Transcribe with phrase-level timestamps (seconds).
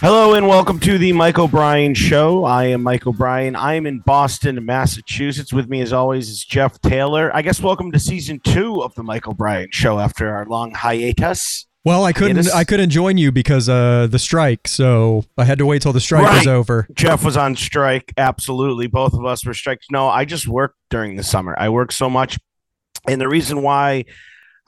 [0.00, 2.44] Hello and welcome to the Mike O'Brien Show.
[2.44, 3.54] I am Mike O'Brien.
[3.54, 5.52] I am in Boston, Massachusetts.
[5.52, 7.30] With me, as always, is Jeff Taylor.
[7.36, 11.66] I guess welcome to season two of the Mike O'Brien Show after our long hiatus.
[11.84, 12.36] Well, I couldn't.
[12.36, 12.54] Hiatus.
[12.54, 16.00] I couldn't join you because uh the strike, so I had to wait till the
[16.00, 16.88] strike was over.
[16.94, 18.14] Jeff was on strike.
[18.16, 19.84] Absolutely, both of us were striked.
[19.90, 21.54] No, I just worked during the summer.
[21.58, 22.38] I worked so much,
[23.06, 24.06] and the reason why,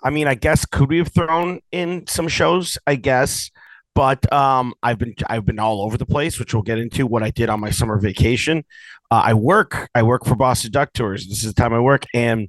[0.05, 2.77] I mean, I guess could we have thrown in some shows?
[2.87, 3.51] I guess,
[3.95, 7.07] but um, I've been I've been all over the place, which we'll get into.
[7.07, 8.65] What I did on my summer vacation.
[9.11, 9.91] Uh, I work.
[9.95, 11.29] I work for Boston Duck Tours.
[11.29, 12.49] This is the time I work, and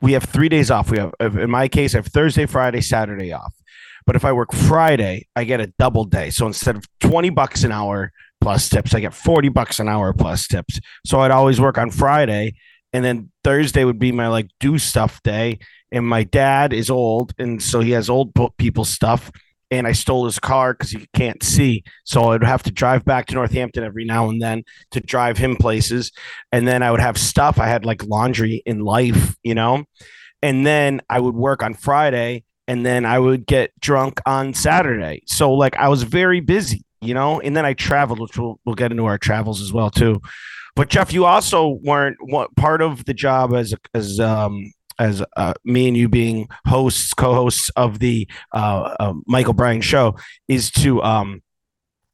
[0.00, 0.90] we have three days off.
[0.90, 3.54] We have, in my case, I have Thursday, Friday, Saturday off.
[4.06, 6.30] But if I work Friday, I get a double day.
[6.30, 10.12] So instead of 20 bucks an hour plus tips, I get 40 bucks an hour
[10.12, 10.80] plus tips.
[11.06, 12.54] So I'd always work on Friday.
[12.92, 15.58] And then Thursday would be my like do stuff day.
[15.92, 17.34] And my dad is old.
[17.38, 19.30] And so he has old people stuff.
[19.70, 21.84] And I stole his car because he can't see.
[22.04, 25.56] So I'd have to drive back to Northampton every now and then to drive him
[25.56, 26.10] places.
[26.52, 27.58] And then I would have stuff.
[27.58, 29.84] I had like laundry in life, you know?
[30.42, 35.22] And then I would work on Friday and then I would get drunk on Saturday.
[35.26, 38.74] So like I was very busy, you know, and then I traveled, which we'll we'll
[38.74, 40.20] get into our travels as well too.
[40.76, 45.54] But Jeff, you also weren't what part of the job as as um as uh,
[45.64, 50.16] me and you being hosts, co-hosts of the uh, uh, Michael O'Brien show
[50.48, 51.42] is to um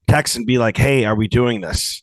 [0.09, 2.03] text and be like, "Hey, are we doing this?"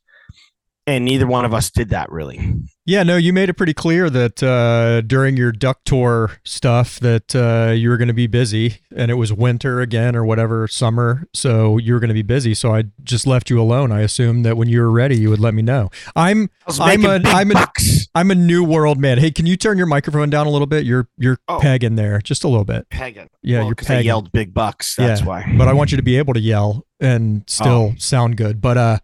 [0.87, 2.39] And neither one of us did that really.
[2.83, 7.35] Yeah, no, you made it pretty clear that uh, during your duck tour stuff that
[7.35, 11.27] uh, you were going to be busy, and it was winter again or whatever summer,
[11.31, 12.55] so you were going to be busy.
[12.55, 13.91] So I just left you alone.
[13.91, 15.89] I assumed that when you were ready, you would let me know.
[16.15, 17.71] I'm I'm a- I'm a-.
[18.15, 19.19] I'm a new world man.
[19.19, 20.83] Hey, can you turn your microphone down a little bit?
[20.83, 21.59] You're you're Oh.
[21.61, 22.89] pegging there just a little bit.
[22.89, 23.29] Pegging.
[23.43, 24.07] Yeah, Well, you're 'cause I pegging.
[24.07, 24.95] yelled big bucks.
[24.95, 25.53] That's Yeah, why.
[25.55, 27.95] but I want you to be able to yell and still Oh.
[27.99, 28.59] sound good.
[28.59, 28.97] But uh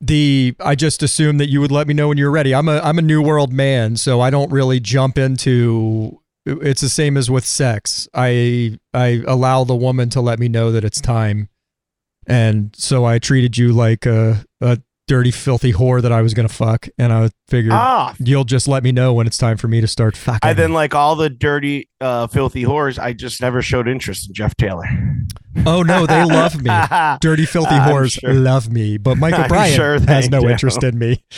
[0.00, 2.54] the I just assumed that you would let me know when you're ready.
[2.54, 6.88] I'm a I'm a new world man, so I don't really jump into it's the
[6.88, 8.08] same as with sex.
[8.14, 11.48] I I allow the woman to let me know that it's time.
[12.26, 14.78] And so I treated you like a, a
[15.08, 18.84] dirty, filthy whore that I was gonna fuck, and I figured ah, you'll just let
[18.84, 20.48] me know when it's time for me to start fucking.
[20.48, 22.98] I then like all the dirty, uh, filthy whores.
[22.98, 24.84] I just never showed interest in Jeff Taylor.
[25.66, 26.70] oh no, they love me.
[27.20, 28.32] Dirty, filthy whores sure.
[28.32, 30.48] love me, but Michael I'm sure has no do.
[30.48, 31.24] interest in me.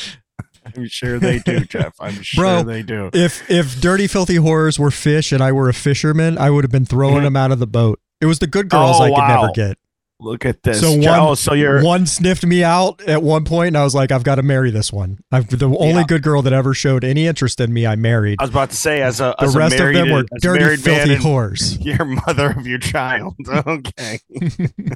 [0.77, 1.95] I'm sure they do, Jeff.
[1.99, 3.11] I'm sure Bro, they do.
[3.15, 6.71] If if dirty, filthy whores were fish and I were a fisherman, I would have
[6.71, 7.99] been throwing them out of the boat.
[8.21, 9.41] It was the good girls Oh, I could wow.
[9.41, 9.79] never get.
[10.21, 10.81] Look at this.
[10.81, 13.95] So one- oh, so you're One sniffed me out at one point, and I was
[13.95, 15.19] like, I've got to marry this one.
[15.33, 16.05] I've, the only Yeah.
[16.07, 18.37] good girl that ever showed any interest in me, I married.
[18.39, 20.77] I was about to say, as a The as a rest of them were dirty,
[20.77, 21.79] filthy whores.
[21.85, 23.35] You're mother of your child.
[23.67, 24.19] Okay.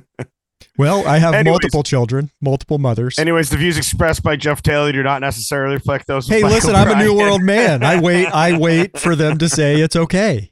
[0.77, 1.53] Well, I have Anyways.
[1.53, 3.17] multiple children, multiple mothers.
[3.21, 6.27] Anyways, the views expressed by Jeff Taylor do not necessarily reflect those.
[6.27, 7.85] hey, Michael listen, I'm a new world man.
[7.85, 10.51] I wait, I wait for them to say it's okay.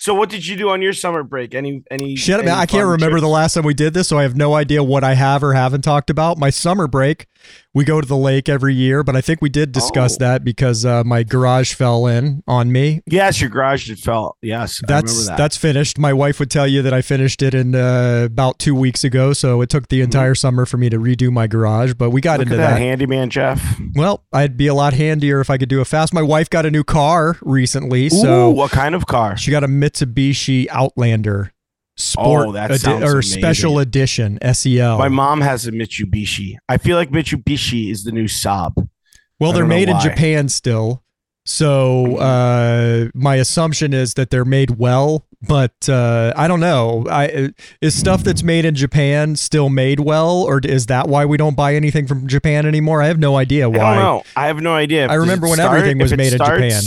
[0.00, 1.54] So, what did you do on your summer break?
[1.54, 2.16] Any any?
[2.16, 3.22] Shit, any man, I can't remember trips?
[3.22, 5.52] the last time we did this, so I have no idea what I have or
[5.52, 6.38] haven't talked about.
[6.38, 7.26] My summer break,
[7.72, 10.24] we go to the lake every year, but I think we did discuss Oh.
[10.24, 13.00] that because uh, my garage fell in on me.
[13.06, 14.36] Yes, your garage did fell.
[14.42, 15.36] Yes, I That's remember that.
[15.38, 15.98] that's finished.
[15.98, 19.32] My wife would tell you that I finished it in uh, about two weeks ago,
[19.32, 21.94] so it took the entire summer for me to redo my garage.
[21.94, 22.50] But we got Mm-hmm.
[22.50, 22.80] Look into at that, that.
[22.80, 23.80] handyman Jeff.
[23.94, 26.12] Well, I'd be a lot handier if I could do it fast.
[26.14, 29.36] My wife got a new car recently, so Ooh, what kind of car?
[29.36, 31.52] She got a Mitsubishi Outlander
[32.00, 33.40] Sport Oh, that sounds or amazing.
[33.40, 34.98] Special Edition SEL.
[34.98, 36.56] My mom has a Mitsubishi.
[36.68, 38.88] I feel like Mitsubishi is the new Saab.
[39.38, 40.00] well, I they're made in.
[40.00, 41.02] Japan still.
[41.46, 47.06] So uh, my assumption is that they're made well, but uh, I don't know.
[47.10, 47.50] I
[47.80, 51.56] is stuff that's made in Japan still made well, or is that why we don't
[51.56, 53.02] buy anything from Japan anymore?
[53.02, 53.78] I have no idea why.
[53.78, 54.22] I don't know.
[54.36, 55.08] I have no idea.
[55.08, 55.76] I remember when start?
[55.76, 56.82] everything was made in Japan.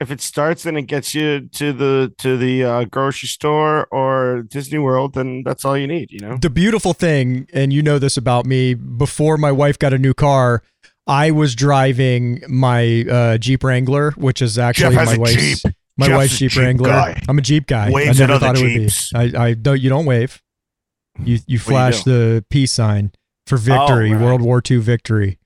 [0.00, 4.42] If it starts, then it gets you to the to the uh, grocery store or
[4.48, 6.10] Disney World, then that's all you need.
[6.10, 6.36] You know.
[6.40, 10.14] The beautiful thing, and you know this about me, before my wife got a new
[10.14, 10.62] car,
[11.06, 15.74] I was driving my uh, Jeep Wrangler, which is actually my wife's Jeep.
[15.98, 16.88] my Jeff's wife's Jeep Jeep Wrangler.
[16.88, 17.20] guy.
[17.28, 17.90] I'm a Jeep guy.
[17.90, 19.12] Waves I never thought Jeeps.
[19.12, 19.38] it would be.
[19.38, 19.78] I, I don't.
[19.80, 20.40] You don't wave.
[21.22, 23.12] You you flash the peace sign
[23.46, 24.18] for victory, Oh.
[24.24, 25.38] World War II victory.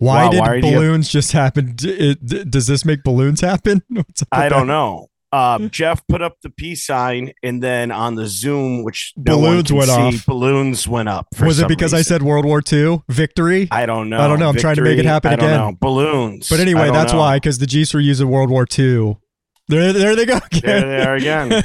[0.00, 1.74] Why Wow, did why do you- balloons just happen?
[1.76, 3.82] D- it- d- does this make balloons happen?
[4.32, 4.72] I don't that?
[4.72, 5.06] know.
[5.32, 9.90] Um, Jeff put up the peace sign, and then on the Zoom, which Balloons went
[9.90, 10.24] see, off.
[10.26, 11.26] Balloons went up.
[11.40, 13.68] Was it because I said World War II victory?
[13.70, 14.20] I don't know?
[14.20, 14.48] I don't know.
[14.48, 15.58] I'm trying to make it happen I don't again.
[15.60, 15.76] know.
[15.78, 16.48] Balloons.
[16.48, 17.18] But anyway, that's know.
[17.20, 19.18] why because the Jeeps were used in World War II.
[19.68, 20.62] There, there they go again.
[20.64, 21.62] There they are again.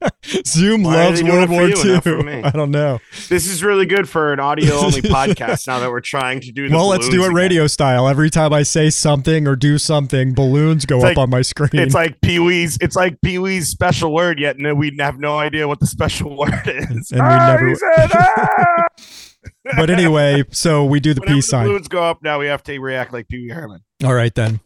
[0.46, 2.42] Zoom Why loves World War you and not for II.
[2.44, 3.00] I don't know.
[3.28, 6.68] This is really good for an audio only podcast now that we're trying to do
[6.68, 7.34] the Well, let's do it again.
[7.34, 8.08] radio style.
[8.08, 11.42] Every time I say something or do something, balloons go It's up like- on my
[11.42, 11.70] screen.
[11.72, 12.78] It's like Pee Wee's.
[12.80, 14.38] It's like Pee Wee's special word.
[14.38, 17.10] Yet no, we have no idea what the special word is.
[17.10, 18.84] And we Ah, never- said, ah!
[19.76, 21.66] but anyway, so we do the Whenever peace the sign.
[21.66, 23.80] balloons go up, now we have to react like Pee Wee Herman.
[24.04, 24.60] All right then.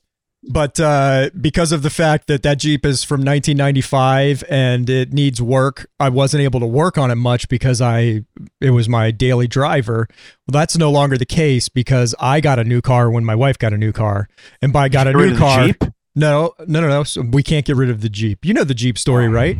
[0.44, 5.40] But uh, because of the fact that that Jeep is from 1995 and it needs
[5.40, 8.24] work, I wasn't able to work on it much because I
[8.60, 10.08] it was my daily driver.
[10.10, 13.56] Well, that's no longer the case because I got a new car when my wife
[13.56, 14.28] got a new car,
[14.60, 15.68] and by got a new car.
[16.14, 17.04] No, no, no, no.
[17.04, 18.44] So we can't get rid of the Jeep.
[18.44, 19.56] You know the Jeep story, right?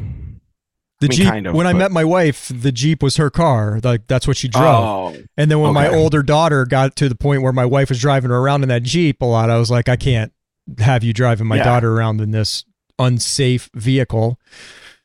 [1.01, 1.27] The I mean, Jeep.
[1.27, 3.81] kind of, when I met my wife, the Jeep was her car.
[3.83, 5.15] Like that's what she drove.
[5.17, 8.01] Oh, And then when my older daughter got to the point where my wife was
[8.01, 10.33] driving her around in that Jeep a lot, I was like, I can't
[10.79, 11.65] have you driving my Yeah.
[11.65, 12.65] daughter around in this
[12.99, 14.39] unsafe vehicle.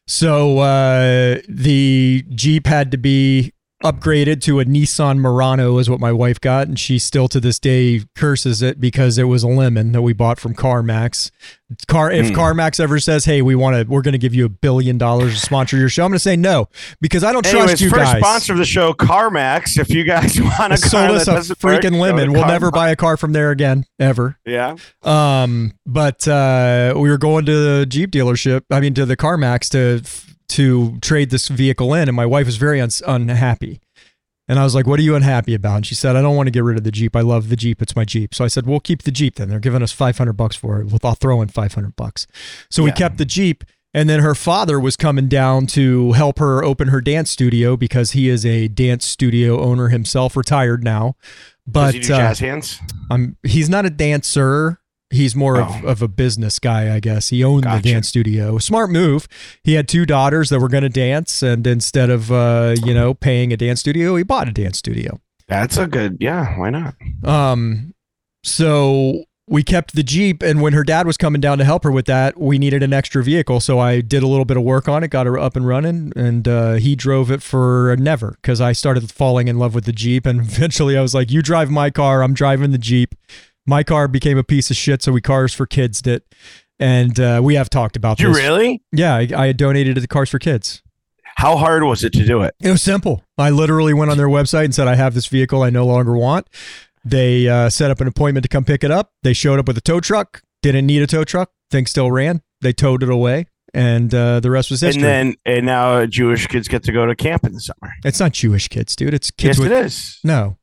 [0.06, 3.52] So uh, the Jeep had to be
[3.84, 7.60] upgraded to a Nissan Murano, is what my wife got, and she still to this
[7.60, 11.30] day curses it because it was a lemon that we bought from CarMax.
[11.88, 12.34] Car, if Hmm.
[12.36, 15.34] CarMax ever says, "Hey, we want to, we're going to give you a billion dollars
[15.36, 16.70] to sponsor your show," I'm going to say no
[17.02, 18.22] because I don't Anyways, trust you first guys.
[18.22, 19.78] sponsor of the show, CarMax.
[19.78, 22.32] If you guys want a car sold us a doesn't work, freaking lemon.
[22.32, 24.38] We'll never buy a car from there again, ever.
[24.46, 24.76] Yeah.
[25.04, 28.62] Um, but uh, we were going to the Jeep dealership.
[28.72, 32.58] I mean, to the CarMax to to trade this vehicle in, and my wife was
[32.58, 33.80] very un- unhappy.
[34.50, 36.48] And I was like, "What are you unhappy about?" And she said, "I don't want
[36.48, 37.16] to get rid of the Jeep.
[37.16, 37.82] I love the Jeep.
[37.82, 39.50] It's my Jeep." So I said, "We'll keep the Jeep then.
[39.50, 40.88] They're giving us five hundred bucks for it.
[40.88, 42.28] Well, I'll throw in five hundred bucks."
[42.70, 43.64] So we kept the Jeep.
[43.94, 48.12] And then her father was coming down to help her open her dance studio because
[48.12, 51.16] he is a dance studio owner himself, retired now.
[51.66, 52.80] But Does he do uh, jazz hands?
[53.10, 54.80] um, he's not a dancer.
[55.10, 55.88] He's more of, Oh.
[55.88, 57.30] of a business guy, I guess.
[57.30, 58.58] He owned the dance studio.
[58.58, 59.28] Smart move.
[59.64, 63.14] He had two daughters that were going to dance, and instead of uh, you know
[63.14, 65.22] paying a dance studio, he bought a dance studio.
[65.48, 66.18] That's a good.
[66.20, 66.58] Yeah.
[66.60, 66.96] Why not?
[67.24, 67.94] Um,
[68.44, 71.92] so we kept the Jeep, and when her dad was coming down to help her
[71.92, 73.62] with that, we needed an extra vehicle.
[73.62, 76.12] So I did a little bit of work on it, got her up and running,
[76.18, 79.94] and uh, he drove it for never because I started falling in love with the
[79.94, 83.16] Jeep, and eventually I was like, "You drive my car, I'm driving the Jeep."
[83.68, 86.24] My car became a piece of shit, so we Cars for Kids did.
[86.80, 88.38] and uh, we have talked about you this.
[88.38, 88.82] really?
[88.92, 90.82] Yeah, I, I donated it to Cars for Kids.
[91.36, 92.56] How hard was it to do it?
[92.60, 93.24] It was simple.
[93.38, 96.18] I literally went on their website and said, I have this vehicle I no longer
[96.18, 96.48] want.
[97.06, 99.12] They uh, set up an appointment to come pick it up.
[99.22, 102.42] They showed up with a tow truck, didn't need a tow truck, thing still ran.
[102.62, 105.04] They towed it away, and uh, the rest was history.
[105.04, 107.94] And then and now Jewish kids get to go to camp in the summer.
[108.04, 109.14] it's not Jewish kids, dude.
[109.14, 109.72] It's kids yes, with.
[109.72, 110.20] it is.
[110.24, 110.58] No.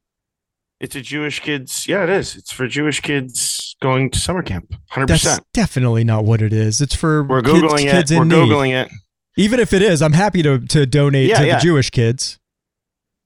[0.81, 1.87] It's a Jewish kids.
[1.89, 2.37] Yeah, it is.
[2.37, 4.75] It's for Jewish kids going to summer camp.
[4.91, 5.47] Hundred That's percent.
[5.55, 6.81] definitely not what it is.
[6.81, 8.15] It's for We're kids, googling kids it.
[8.15, 8.51] in We're need.
[8.51, 8.91] googling it.
[9.37, 11.55] Even if it is, I'm happy to to donate Yeah, to yeah.
[11.57, 12.39] the Jewish kids.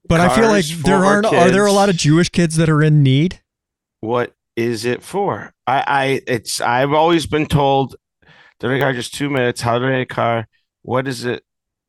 [0.07, 1.25] But I feel like there aren't.
[1.27, 3.41] Are there a lot of Jewish kids that are in need?
[3.99, 5.53] What is it for?
[5.67, 6.61] I, I, it's.
[6.61, 7.95] I've always been told.
[8.59, 9.61] Donate car just two minutes.
[9.61, 10.47] How to donate a car?
[10.81, 11.43] What is it?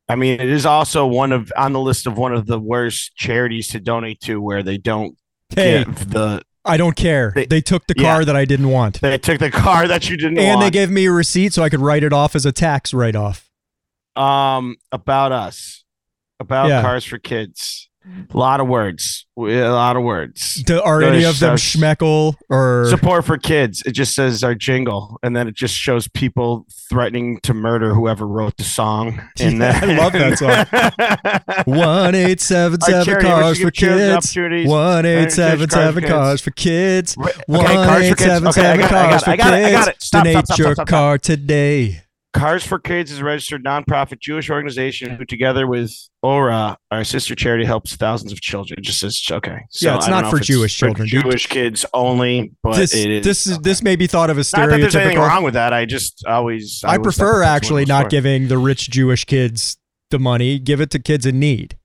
[0.07, 3.15] I mean, it is also one of on the list of one of the worst
[3.15, 5.17] charities to donate to, where they don't
[5.55, 6.41] Hey, the.
[6.63, 7.31] I don't care.
[7.33, 8.03] They, They- took the yeah.
[8.13, 9.01] car that I didn't want.
[9.01, 10.61] They took the car that you didn't and want.
[10.61, 13.15] they gave me a receipt so I could write it off as a tax write
[13.15, 13.49] off.
[14.15, 15.83] um about us,
[16.39, 16.81] about Yeah.
[16.81, 17.89] cars for kids.
[18.03, 19.27] A lot of words.
[19.37, 20.55] A lot of words.
[20.63, 23.83] Do, are any of them schmeckle or Support for kids.
[23.85, 28.27] It just says our jingle, and then it just shows people threatening to murder whoever
[28.27, 29.21] wrote the song.
[29.39, 31.65] And Yeah, then, I love that song.
[31.75, 34.35] one eight seven seven cars for kids?
[34.67, 35.75] One eight for kids.
[36.09, 37.15] cars for kids.
[37.15, 38.23] One okay, cars for kids.
[38.29, 40.09] seven seven got it, I cars for it, I got it, I got kids.
[40.09, 42.01] Donate your car today.
[42.41, 45.93] Cars for Kids is a registered nonprofit Jewish organization who, together with
[46.25, 48.79] Oorah, our sister charity, helps thousands of children.
[48.79, 49.59] It just says okay.
[49.69, 51.21] So Yeah, it's don't for it's Jewish children, dude.
[51.21, 53.23] Jewish kids only, but This it is.
[53.23, 53.61] this is okay.
[53.61, 55.71] this may be thought of as Not that there's anything wrong with that.
[55.71, 56.81] I just always.
[56.83, 58.09] I always prefer actually not for.
[58.09, 59.77] giving the rich Jewish kids
[60.09, 60.57] the money.
[60.57, 61.77] Give it to kids in need.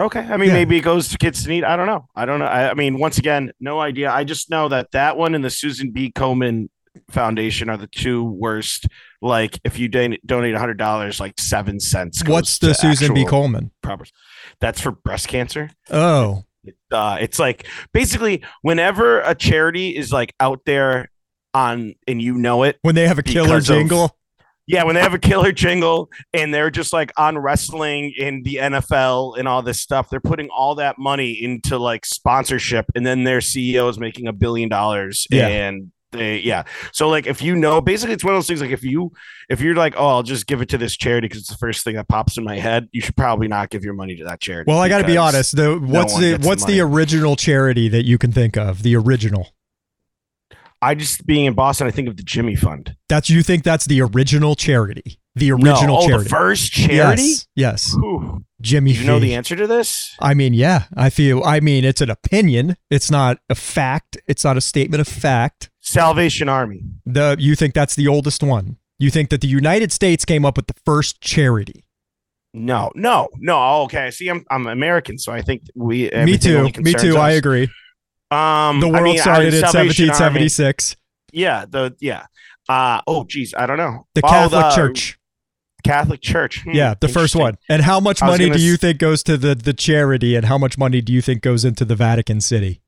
[0.00, 0.54] Okay, I mean Yeah.
[0.54, 1.64] maybe it goes to kids to need.
[1.64, 2.06] I don't know.
[2.16, 2.46] I don't know.
[2.46, 4.10] I, I mean, once again, no idea.
[4.10, 6.10] I just know that that one and the Susan B.
[6.10, 6.68] Komen
[7.10, 8.86] Foundation are the two worst.
[9.20, 12.22] Like if you don- donate a hundred dollars, like seven cents.
[12.26, 13.24] What's the Susan B.
[13.24, 13.70] Coleman?
[13.82, 14.06] proper-
[14.60, 15.70] That's for breast cancer.
[15.90, 16.44] Oh,
[16.92, 21.10] Uh, it's like basically whenever a charity is like out there
[21.54, 24.14] on and you know it, when they have a killer Because of- jingle.
[24.70, 28.56] Yeah, when they have a killer jingle and they're just like on wrestling in the
[28.56, 33.24] NFL and all this stuff, they're putting all that money into like sponsorship, and then
[33.24, 35.46] their CEO is making a billion dollars, Yeah.
[35.48, 36.64] and They yeah.
[36.92, 39.12] So like if you know, basically it's one of those things like if you
[39.48, 41.84] if you're like, oh, I'll just give it to this charity because it's the first
[41.84, 44.40] thing that pops in my head, you should probably not give your money to that
[44.40, 44.70] charity.
[44.70, 45.56] Well, I got to be honest.
[45.56, 48.82] The what's one the gets the what's the original charity that you can think of?
[48.82, 49.48] The original.
[50.80, 52.96] I just being in Boston, I think of the Jimmy Fund.
[53.08, 55.18] That's you think that's the original charity.
[55.34, 56.24] The No, original oh, charity.
[56.24, 57.22] the first charity.
[57.22, 57.46] Yes.
[57.56, 57.96] Yes.
[58.60, 58.92] Jimmy.
[58.92, 60.14] Do you know the answer to this?
[60.20, 61.42] I mean, yeah, I feel.
[61.44, 62.76] I mean, it's an opinion.
[62.90, 64.18] It's not a fact.
[64.26, 65.70] It's not a statement of fact.
[65.92, 66.82] Salvation Army.
[67.06, 68.76] The you think that's the oldest one?
[68.98, 71.84] You think that the United States came up with the first charity?
[72.54, 73.82] No, no, no.
[73.82, 74.10] Okay.
[74.10, 76.10] See, I'm I'm American, so I think we.
[76.10, 76.70] Me too.
[76.78, 77.16] Me too.
[77.16, 77.68] I agree.
[78.30, 80.96] Um, The I world mean, started in Salvation Army- 1776.
[81.32, 82.26] Yeah, the yeah.
[82.68, 84.06] Uh oh, geez, I don't know.
[84.14, 85.18] The Oh, Catholic the Church.
[85.84, 86.62] Catholic Church.
[86.64, 87.56] Hmm, Yeah, the first one.
[87.68, 90.58] And how much money do you s- think goes to the the charity, and how
[90.58, 92.80] much money do you think goes into the Vatican City?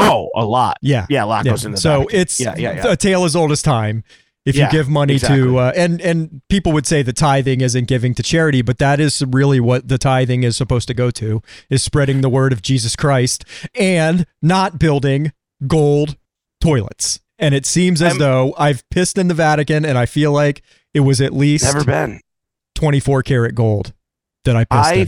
[0.00, 0.78] Oh, a lot.
[0.82, 1.06] Yeah.
[1.08, 1.52] Yeah, a lot Yeah.
[1.52, 2.92] goes into so it's yeah, yeah, yeah.
[2.92, 4.04] a tale as old as time.
[4.46, 5.40] If Yeah, you give money exactly.
[5.42, 8.98] to uh, and and people would say the tithing isn't giving to charity, but that
[8.98, 12.62] is really what the tithing is supposed to go to is spreading the word of
[12.62, 15.32] Jesus Christ and not building
[15.66, 16.16] gold
[16.62, 17.20] toilets.
[17.38, 20.62] And it seems as I'm- though I've pissed in the Vatican and I feel like
[20.94, 22.20] it was at least Never been.
[22.74, 23.92] 24 karat gold
[24.44, 25.06] that I pissed I in.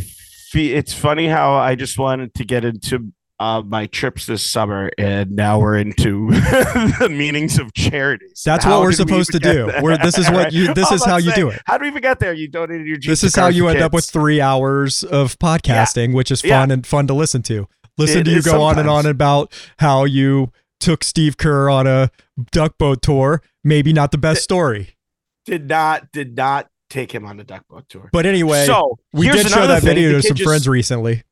[0.51, 4.91] feel it's funny how I just wanted to get into uh, my trips this summer,
[4.99, 8.43] and now we're into the meanings of charities.
[8.45, 9.73] That's How what we're did we supposed to do.
[10.03, 11.61] this is what you- this is how you do it.
[11.65, 12.33] How do we even get there?
[12.35, 12.99] You donated your.
[12.99, 16.61] This is how you end up with three hours of podcasting, which is Yeah.
[16.61, 17.67] fun and fun to listen to.
[17.99, 21.87] Listen It to you go on and on about how you took Steve Kerr on
[21.87, 22.11] a
[22.53, 23.43] duck boat tour.
[23.65, 24.97] Maybe not the best story,
[25.45, 28.09] did not did not take him on the duck boat tour.
[28.13, 29.95] but anyway, so we did show that thing.
[29.95, 31.23] video to some just- friends recently.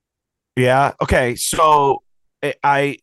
[0.58, 0.92] Yeah.
[1.02, 1.34] Okay.
[1.36, 2.02] So
[2.42, 2.96] I- I.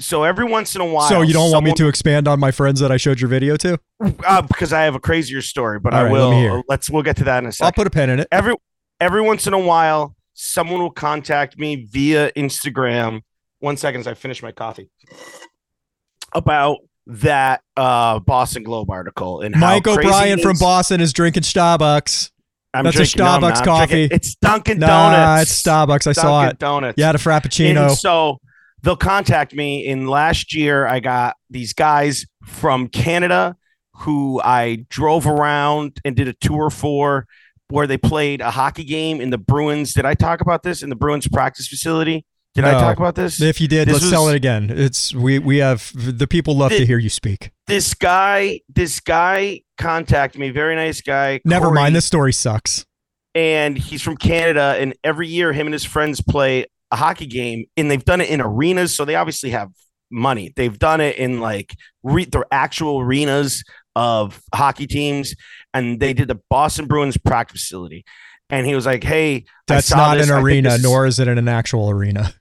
[0.00, 1.08] So every once in a while.
[1.10, 3.56] so you don't want me to expand on my friends that I showed your video
[3.58, 3.78] to?
[4.26, 6.32] uh, because I have a crazier story, but All I right, will.
[6.32, 6.62] hear.
[6.68, 7.66] Let's we'll get to that in a second.
[7.66, 8.28] I'll put a pen in it.
[8.32, 8.54] every
[8.98, 13.20] every once in a while, someone will contact me via Instagram.
[13.58, 14.88] One second as I finish my coffee.
[16.32, 20.56] About that uh Boston Globe article and how Mike O'Brien from.
[20.58, 22.30] Boston is drinking Starbucks.
[22.72, 23.64] I'm That's a drinking- no, Starbucks not.
[23.64, 23.86] Coffee.
[23.88, 25.16] drinking- It's Dunkin' Donuts.
[25.18, 26.06] Nah, it's Starbucks.
[26.06, 26.58] I saw Dunkin' it.
[26.58, 26.94] Donuts.
[26.98, 27.88] Yeah, the Frappuccino.
[27.88, 28.38] And so
[28.82, 29.88] they'll contact me.
[29.88, 33.56] And last year, I got these guys from Canada
[33.96, 37.26] who I drove around and did a tour for
[37.68, 39.92] where they played a hockey game in the Bruins.
[39.92, 42.24] Did I talk about this in the Bruins practice facility?
[42.54, 43.40] Did I talk about this?
[43.40, 44.72] If you did, This let's was- it again.
[44.74, 47.50] It's we we have the people love to hear you speak.
[47.68, 50.50] This guy, this guy contacted me.
[50.50, 51.40] Very nice guy.
[51.44, 52.84] Never Corey, mind, this story sucks.
[53.34, 54.76] and he's from Canada.
[54.78, 58.28] And every year, him and his friends play a hockey game, and they've done it
[58.30, 59.70] in arenas, so they obviously have
[60.10, 60.52] money.
[60.56, 63.64] They've done it in like re- the actual arenas
[63.96, 65.34] of hockey teams,
[65.74, 68.04] and they did the Boston Bruins practice facility.
[68.48, 70.28] And he was like, "Hey, That's not this.
[70.28, 72.34] an arena, nor is it in an actual arena.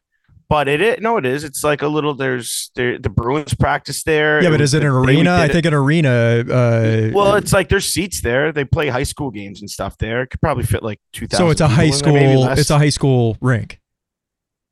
[0.49, 1.43] But it is no, it is.
[1.43, 2.13] It's like a little.
[2.15, 4.41] There's there the Bruins practice there.
[4.43, 5.35] Yeah, but is it an the day we arena?
[5.35, 6.09] I think an arena.
[6.49, 8.51] Uh, Well, it's like there's seats there.
[8.51, 10.23] They play high school games and stuff there.
[10.23, 11.45] It could probably fit like two thousand.
[11.47, 12.15] so it's a high school.
[12.49, 13.79] It's a high school rink.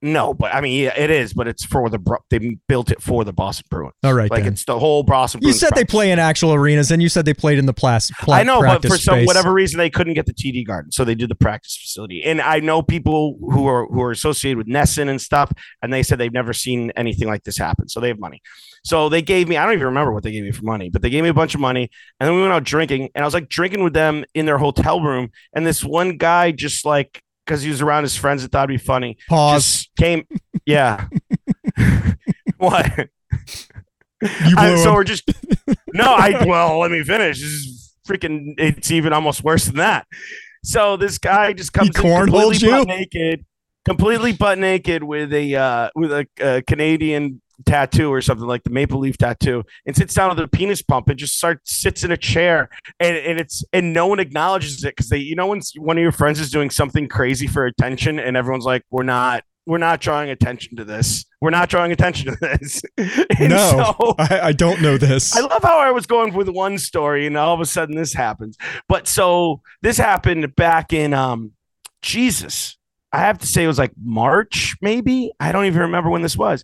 [0.01, 1.34] No, but I mean, yeah, it is.
[1.34, 2.00] But it's for the
[2.30, 3.96] they built it for the Boston Bruins.
[4.04, 4.54] All right, like then.
[4.54, 5.42] it's the whole Boston.
[5.42, 7.74] You Bruins said they play in actual arenas, and you said they played in the
[7.74, 10.68] plas- pla- I know, but practice for some whatever reason they couldn't get the TD
[10.68, 12.24] Garden, so they did the practice facility.
[12.24, 15.51] And I know people who are who are associated with NESN and stuff,
[15.82, 17.89] and they said they've never seen anything like this happen.
[17.89, 18.42] So they have money.
[18.84, 21.01] So they gave me I don't even remember what they gave me for money, but
[21.01, 21.89] they gave me a bunch of money,
[22.20, 24.60] and then we went out drinking, and I was like drinking with them in their
[24.60, 28.51] hotel room, and this one guy just like because he was around his friends and
[28.51, 29.63] thought it'd be funny, Pause.
[29.63, 30.27] just came,
[30.66, 31.08] yeah.
[32.58, 33.10] what?
[34.22, 35.24] you blew I- so we're just
[35.94, 36.13] no.
[36.13, 37.39] I well, let me finish.
[37.39, 38.56] This is freaking.
[38.58, 40.06] It's even almost worse than that.
[40.63, 43.46] So this guy just comes in completely butt naked,
[43.86, 48.70] completely butt naked with a uh, with a, uh Canadian tattoo or something like the
[48.70, 52.12] maple leaf tattoo, and sits down with a penis pump and just starts sits in
[52.12, 55.62] a chair, and, and it's and no one acknowledges it because they, you know, when
[55.78, 59.44] one of your friends is doing something crazy for attention, and everyone's like, "We're not."
[59.70, 61.26] We're not drawing attention to this.
[61.42, 62.82] We're not drawing attention to this.
[63.38, 65.36] And no, so- I, I don't know this.
[65.36, 68.14] I love how I was going with one story and all of a sudden this
[68.14, 68.58] happens.
[68.88, 71.52] But so this happened back in um
[72.02, 72.78] Jesus.
[73.12, 75.34] I have to say it was like March, maybe.
[75.38, 76.64] I don't even remember when this was.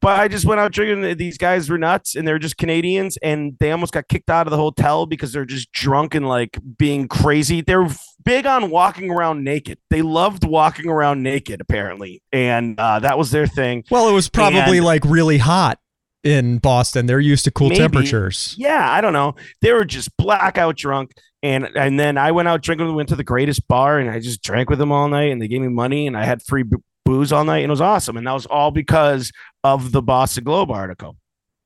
[0.00, 1.16] But I just went out drinking.
[1.16, 4.50] These guys were nuts and they're just Canadians and they almost got kicked out of
[4.50, 7.60] the hotel because they're just drunk and like being crazy.
[7.60, 7.86] They're
[8.24, 9.78] big on walking around naked.
[9.90, 12.22] They loved walking around naked, apparently.
[12.32, 13.84] And uh, that was their thing.
[13.90, 15.78] well, it was probably And- like really hot
[16.24, 17.06] in Boston.
[17.06, 17.78] They're used to cool Maybe.
[17.80, 18.54] temperatures.
[18.58, 19.34] Yeah, I don't know.
[19.62, 21.12] They were just blackout drunk,
[21.42, 22.92] and and then I went out drinking.
[22.96, 25.46] Went to the greatest bar, and I just drank with them all night, and they
[25.46, 28.16] gave me money, and I had free b- booze all night, and it was awesome.
[28.16, 29.30] And that was all because
[29.74, 31.16] of the Boston Globe article.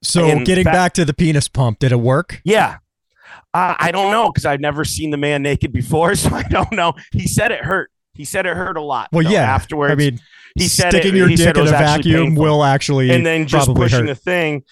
[0.02, 2.40] So In getting fact- back to the penis pump, did it work?
[2.45, 2.78] Yeah.
[3.52, 6.73] Uh, I don't know because I've never seen the man naked before, so I don't
[6.73, 6.95] know.
[7.12, 7.90] He said it hurt.
[8.14, 9.09] He said it hurt a lot.
[9.12, 9.42] Well, though, yeah.
[9.42, 10.19] Afterwards, I mean,
[10.54, 12.42] he said sticking it, your he dick in a vacuum painful.
[12.42, 14.07] will actually and then just pushing hurt.
[14.07, 14.64] the thing.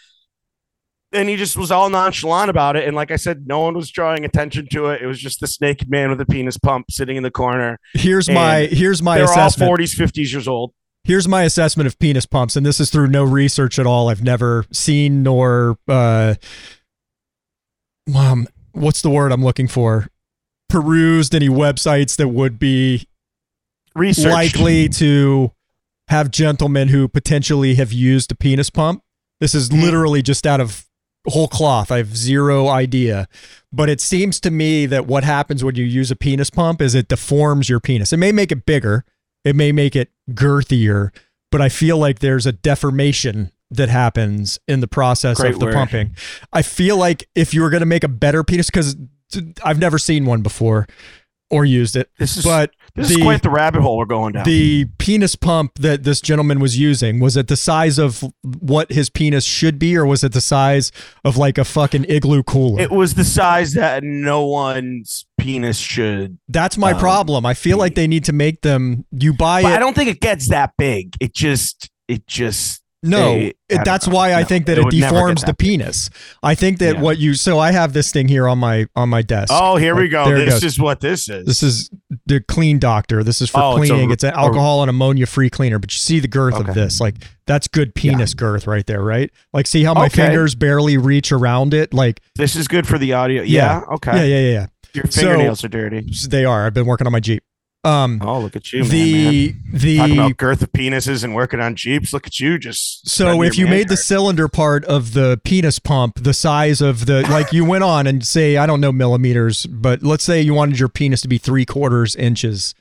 [1.13, 2.87] And he just was all nonchalant about it.
[2.87, 5.01] And like I said, no one was drawing attention to it.
[5.01, 7.79] It was just this naked man with a penis pump sitting in the corner.
[7.95, 10.75] Here's my here's my They're all 40s, 50s years old.
[11.05, 14.09] Here's my assessment of penis pumps, and this is through no research at all.
[14.11, 16.35] I've never seen nor uh,
[18.15, 20.09] um, what's the word I'm looking for?
[20.69, 23.07] Perused any websites that would be
[23.95, 24.31] Research.
[24.33, 25.53] likely to
[26.09, 29.03] have gentlemen who potentially have used a penis pump.
[29.41, 29.83] This is Mhm.
[29.83, 30.85] literally just out of
[31.27, 31.91] whole cloth.
[31.91, 33.29] I have zero idea.
[33.73, 36.95] But it seems to me that what happens when you use a penis pump is
[36.95, 38.13] it deforms your penis.
[38.13, 39.05] It may make it bigger,
[39.45, 41.11] it may make it girthier,
[41.51, 45.67] but I feel like there's a deformation that happens in the process Great of the
[45.67, 45.75] word.
[45.75, 46.17] pumping.
[46.53, 48.97] I feel like if you were going to make a better penis, because
[49.63, 50.87] I've never seen one before
[51.51, 54.33] or used it, This is but this the- is quite the rabbit hole we're going
[54.33, 54.45] down.
[54.45, 59.09] the penis pump that this gentleman was using was it the size of what his
[59.11, 60.93] penis should be or was it the size
[61.25, 66.39] of like a fucking igloo cooler it was the size that no one's penis should.
[66.49, 69.73] that's my um, problem i feel like they need to make them you buy But
[69.73, 71.15] I don't think it gets that big.
[71.21, 72.83] It just, it just.
[73.03, 75.19] No I- I it, that's why i No, think that it it, would never get
[75.21, 75.69] deforms the that big.
[75.69, 76.11] penis
[76.43, 77.01] i think that Yeah.
[77.03, 79.95] what you so i have this thing here on my on my desk Oh, here
[79.95, 80.31] we go.
[80.35, 81.47] This is what this is.
[81.47, 81.91] this is
[82.27, 84.91] the clean doctor this is for Oh, it's a- cleaning it's, an a- alcohol and
[84.91, 88.67] ammonia free cleaner but you see the girth of this like that's good penis girth
[88.67, 90.27] right there right like see how my Okay.
[90.27, 93.43] fingers barely reach around it like This is good for the audio.
[93.43, 93.81] Yeah.
[93.89, 93.95] Yeah.
[93.95, 94.13] Okay.
[94.17, 94.67] yeah yeah yeah, yeah.
[94.95, 96.11] Your So- fingernails are dirty.
[96.31, 97.43] they are i've been working on my jeep
[97.85, 99.61] um Oh, look at you, man, man.
[99.73, 102.13] the Talking the about girth of penises and working on jeeps.
[102.13, 103.09] Look at you, just.
[103.09, 107.23] so if you made the cylinder part of the penis pump the size of the
[107.31, 110.79] like you went on and say i don't know millimeters but let's say you wanted
[110.81, 112.75] your penis to be three quarters inches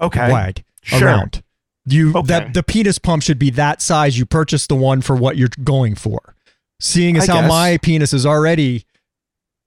[0.00, 1.06] okay, wide sure.
[1.06, 1.42] around
[1.86, 2.26] you Okay.
[2.28, 5.48] that the penis pump should be that size you purchase the one for what you're
[5.62, 6.34] going for
[6.80, 7.48] seeing as I how guess.
[7.50, 8.84] my penis is already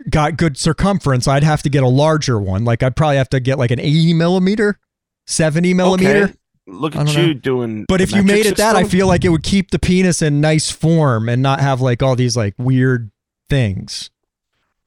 [0.09, 3.39] got good circumference i'd have to get a larger one like i'd probably have to
[3.39, 4.79] get like an 80 millimeter
[5.27, 6.33] 70 millimeter Okay.
[6.65, 7.33] Look at you know.
[7.33, 7.83] doing.
[7.89, 10.39] But if you made it that, I feel like it would keep the penis in
[10.39, 13.11] nice form and not have like all these like weird
[13.49, 14.09] things.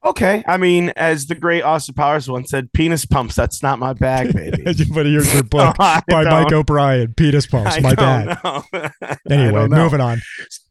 [0.02, 0.42] Okay.
[0.48, 4.32] I mean, as the great Austin Powers once said, penis pumps, that's not my bag,
[4.34, 4.62] baby.
[4.90, 8.38] but here's your book I by don't- Mike O'Brien, Penis Pumps, I my don't bad.
[8.42, 8.62] know.
[9.02, 10.22] I Anyway, moving on.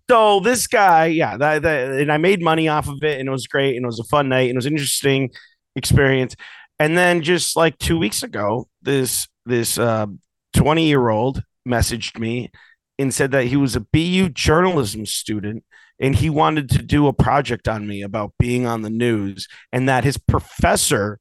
[0.10, 3.32] So this guy, yeah, that, that, and I made money off of it, and it
[3.32, 5.32] was great, and it was a fun night, and it was an interesting
[5.76, 6.36] experience.
[6.80, 10.20] And then just like two weeks ago, this this um,
[10.54, 12.52] twenty year old messaged me
[13.00, 15.64] and said that he was a BU journalism student
[16.00, 19.88] and he wanted to do a project on me about being on the news, and
[19.88, 21.20] that his professor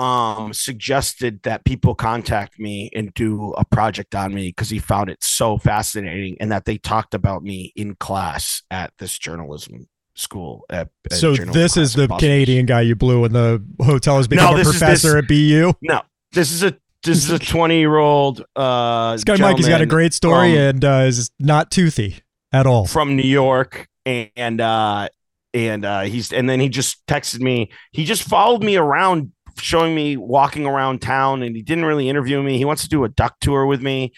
[0.00, 5.10] um suggested that people contact me and do a project on me because he found
[5.10, 10.64] it so fascinating and that they talked about me in class at this journalism school
[10.70, 14.54] at, at So this is the Canadian guy you blew in the hotel has become
[14.54, 15.72] a this is professor at BU.
[15.82, 16.00] no
[16.32, 19.80] this is a this is a 20 year old uh This guy Mike has got
[19.82, 22.16] a great story from- and uh, is not toothy
[22.52, 22.86] at all.
[22.86, 25.08] from New York and uh
[25.52, 29.94] and uh he's and then he just texted me he just followed me around showing
[29.94, 33.08] me walking around town and he didn't really interview me he wants to do a
[33.08, 34.12] duck tour with me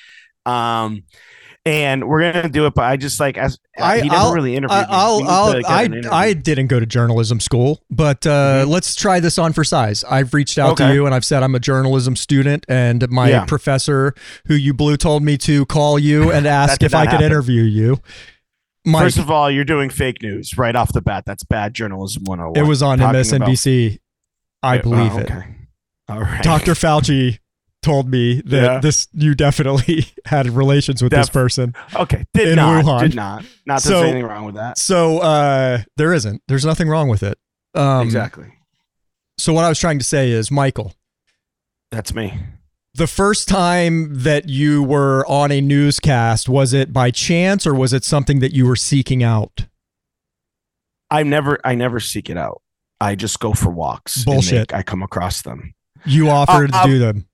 [0.46, 1.02] um
[1.64, 4.56] and we're gonna do it but I just like as I- he never I'll- really
[4.56, 4.88] interviewed I, me.
[4.90, 5.22] I'll, We
[5.94, 6.24] need to I'll, I.
[6.26, 8.68] I didn't go to journalism school, but uh, Mhm.
[8.68, 10.02] let's try this on for size.
[10.04, 13.44] I've reached out to you and I've said I'm a journalism student, and my Yeah.
[13.44, 14.12] professor,
[14.46, 17.62] who you blew, told me to call you and ask if I not could interview
[17.62, 18.00] you.
[18.84, 21.22] Mike, First of all, you're doing fake news right off the bat.
[21.24, 22.62] That's bad journalism 101.
[22.62, 24.00] it was on Talking MSNBC.
[24.62, 25.30] I believe Oh, it.
[26.08, 26.42] All right.
[26.42, 26.72] Dr.
[26.72, 27.38] Fauci
[27.82, 28.78] told me that Yeah.
[28.80, 31.74] this you definitely had relations with this person.
[31.96, 32.24] Okay.
[32.34, 32.84] Did in not.
[32.84, 33.00] Wuhan.
[33.00, 33.44] Did not.
[33.66, 34.78] Not So- there's anything wrong with that.
[34.78, 36.42] So uh, there isn't.
[36.48, 37.38] There's nothing wrong with it.
[37.74, 38.46] Um, exactly.
[39.38, 40.94] So what I was trying to say is, Michael,
[41.90, 42.38] That's me.
[42.94, 47.92] the first time that you were on a newscast, was it by chance or was
[47.92, 49.66] it something that you were seeking out?
[51.10, 52.61] I never I never seek it out.
[53.02, 54.16] I just go for walks.
[54.16, 54.52] and Bullshit.
[54.70, 55.74] make- I come across them.
[56.04, 57.26] You offered Uh, to do them.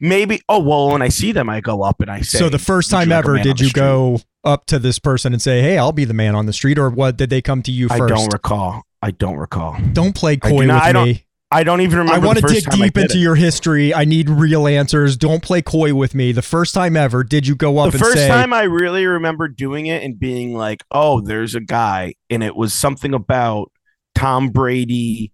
[0.00, 0.40] maybe.
[0.48, 2.38] Oh well, when I see them, I go up and I say.
[2.38, 5.62] So the first time ever, did you street?" go up to this person and say,
[5.62, 7.16] "Hey, I'll be the man on the street," or what?
[7.16, 8.02] Did they come to you first?
[8.02, 8.82] I don't recall.
[9.02, 9.76] I don't recall.
[9.92, 11.22] Don't play coy do not- I with don't- me.
[11.48, 12.16] I don't even remember.
[12.16, 13.20] I want to dig deep into it.
[13.20, 13.94] your history.
[13.94, 15.16] I need real answers.
[15.16, 16.32] Don't play coy with me.
[16.32, 19.46] The first time ever, did you go up the first say, time I really remember
[19.46, 23.70] doing it and being like, "Oh, there's a guy," and it was something about
[24.16, 25.32] Tom Brady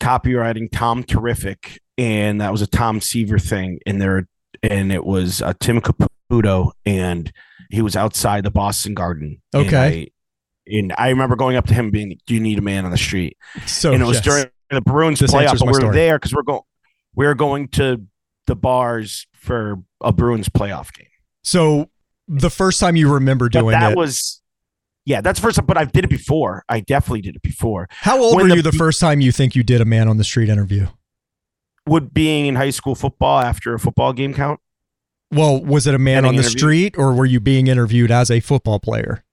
[0.00, 4.28] copywriting Tom Terrific, and that was a Tom Seaver thing, and there,
[4.62, 7.32] and it was uh, Tim Caputo, and
[7.70, 9.40] he was outside the Boston Garden.
[9.52, 10.02] and Okay.
[10.02, 10.08] I-
[10.66, 12.98] and I remember going up to him, being, "Do you need a man on the
[12.98, 13.36] street?"
[13.66, 14.24] so and it was yes.
[14.24, 16.60] during the Bruins This playoff, but we're there because we're going,
[17.16, 18.06] we're going to
[18.46, 21.08] the bars for a Bruins playoff game.
[21.42, 21.90] So
[22.28, 24.40] the first time you remember But doing that it, was,
[25.04, 25.66] yeah, that's the first time.
[25.66, 26.64] But I did it before.
[26.68, 27.88] I definitely did it before.
[27.90, 30.08] how old when were the- you the first time you think you did a man
[30.08, 30.86] on the street interview?
[31.86, 34.60] Would being in high school football after a football game count?
[35.32, 38.40] Well, was it a man on the street, or were you being interviewed as a
[38.40, 39.24] football player?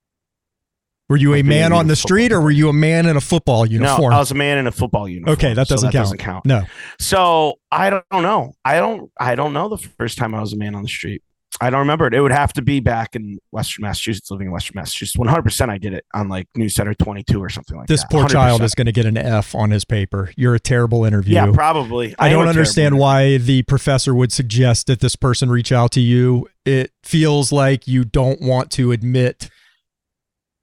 [1.10, 3.66] Were you a man on the street, or were you a man in a football
[3.66, 4.12] uniform?
[4.12, 5.34] No, I was a man in a football uniform.
[5.34, 6.04] Okay, that doesn't count.
[6.04, 6.46] Doesn't count.
[6.46, 6.64] no.
[7.00, 8.54] So I don't know.
[8.66, 9.10] I don't.
[9.20, 11.24] I don't know the first time I was a man on the street.
[11.60, 12.14] I don't remember it.
[12.14, 15.18] It would have to be back in Western Massachusetts, living in Western Massachusetts.
[15.18, 17.88] One hundred percent, I did it on like News Center twenty two or something like
[17.88, 18.10] This that.
[18.10, 18.66] This poor child 100%.
[18.66, 20.32] is going to get an F on his paper.
[20.38, 21.36] You're a terrible interview.
[21.36, 22.16] Yeah, probably.
[22.20, 26.02] I am don't understand why the professor would suggest that this person reach out to
[26.02, 26.48] you.
[26.66, 29.50] It feels like you don't want to admit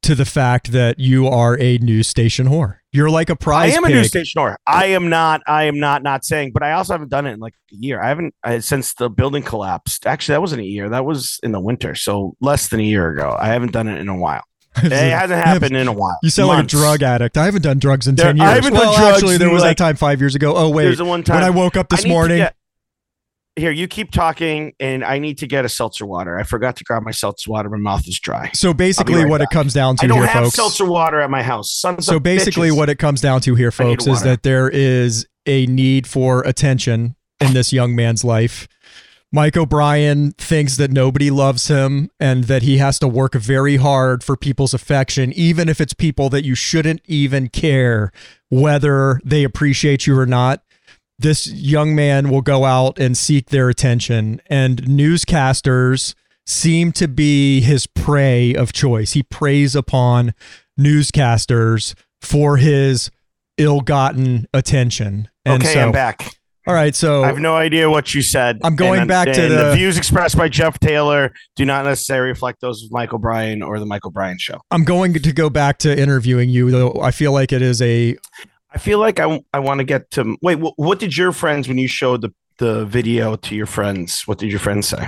[0.04, 2.78] to the fact that you are a news station whore.
[2.92, 4.56] You're like a prize I am a news station whore.
[4.66, 5.42] I am not.
[5.46, 6.02] I am not.
[6.02, 8.00] Not saying, but I also haven't done it in like a year.
[8.02, 10.06] I haven't I, since the building collapsed.
[10.06, 10.88] Actually, that wasn't a year.
[10.88, 13.36] That was in the winter, so less than a year ago.
[13.38, 14.42] I haven't done it in a while.
[14.82, 16.18] It hasn't happened in a while.
[16.22, 16.74] You sound Months.
[16.74, 17.36] like a drug addict.
[17.36, 19.76] I haven't done drugs in There- 10 I haven't done drugs actually, there was like-
[19.76, 20.54] that time five years ago.
[20.56, 20.84] Oh, wait.
[20.84, 22.56] There's the one time When I woke up this morning, get-
[23.56, 26.38] here, you keep talking, and I need to get a seltzer water.
[26.38, 27.70] I forgot to grab my seltzer water.
[27.70, 28.50] My mouth is dry.
[28.52, 29.50] so basically right what back.
[29.50, 30.56] it comes down to I don't here, have folks.
[30.56, 31.70] seltzer water at my house.
[31.72, 32.76] Sons So basically, bitches.
[32.76, 37.14] what it comes down to here, folks, is that there is a need for attention
[37.40, 38.66] in this young man's life.
[39.32, 44.22] Mike O'Brien thinks that nobody loves him and that he has to work very hard
[44.22, 48.12] for people's affection, even if it's people that you shouldn't even care
[48.48, 50.62] whether they appreciate you or not.
[51.18, 56.14] This young man will go out and seek their attention, and newscasters
[56.46, 59.12] seem to be his prey of choice.
[59.12, 60.34] He preys upon
[60.78, 63.10] newscasters for his
[63.58, 65.28] ill-gotten attention.
[65.44, 66.28] And okay, so, I'm back.
[66.66, 68.58] all right, so I have no idea what you said.
[68.64, 72.30] I'm going And- back to and the- views expressed by Jeff Taylor do not necessarily
[72.30, 74.60] reflect those of Michael O'Brien or the Michael O'Brien show.
[74.70, 76.98] I'm going to go back to interviewing you, though.
[77.00, 78.16] I feel like it is a
[78.74, 80.56] I feel like I, I want to get to wait.
[80.58, 84.22] What, what did your friends when you showed the the video to your friends?
[84.26, 85.04] What did your friends say?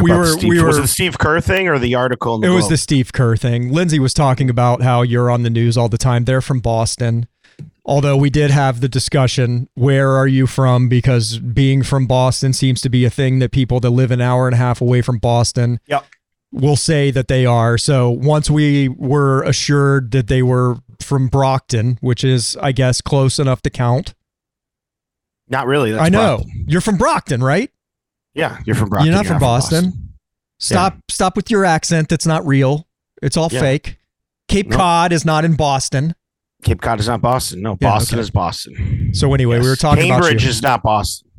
[0.00, 2.34] We were- Steve, we was were- it the Steve Kerr thing or the article?
[2.36, 2.70] In the It was Globe?
[2.70, 3.72] the Steve Kerr thing.
[3.72, 6.24] Lindsay was talking about how you're on the news all the time.
[6.24, 7.26] They're from Boston.
[7.84, 10.88] Although we did have the discussion, where are you from?
[10.88, 14.46] Because being from Boston seems to be a thing that people that live an hour
[14.46, 16.04] and a half away from Boston Yep.
[16.52, 17.78] will say that they are.
[17.78, 23.38] So once we were assured that they were from Brockton, which is, I guess, close
[23.38, 24.14] enough to count.
[25.48, 25.92] Not really.
[25.92, 26.36] That's I know.
[26.38, 26.64] Brockton.
[26.68, 27.70] You're from Brockton, right?
[28.34, 29.06] Yeah, you're from Brockton.
[29.06, 30.14] You're not from Boston.
[30.58, 32.86] Stop stop with your accent that's not real.
[33.22, 33.60] It's all Yeah.
[33.60, 33.98] fake.
[34.48, 34.78] Cape Nope.
[34.78, 36.14] Cod is not in Boston.
[36.62, 37.62] Cape Cod is not Boston.
[37.62, 38.22] No, Yeah, Boston okay.
[38.22, 39.10] is Boston.
[39.14, 40.48] So anyway, we were talking Cambridge about you.
[40.48, 41.30] is not Boston.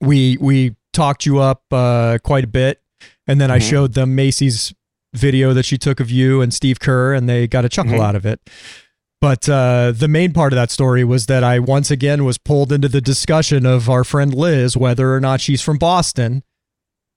[0.00, 2.80] we we talked you up uh, quite a bit,
[3.26, 3.70] and then I Mhm.
[3.70, 4.74] showed them Macy's
[5.14, 8.04] video that she took of you and Steve Kerr, and they got a chuckle Mhm.
[8.04, 8.40] out of it.
[9.20, 12.70] But uh, the main part of that story was that I once again was pulled
[12.72, 16.42] into the discussion of our friend Liz whether or not she's from Boston.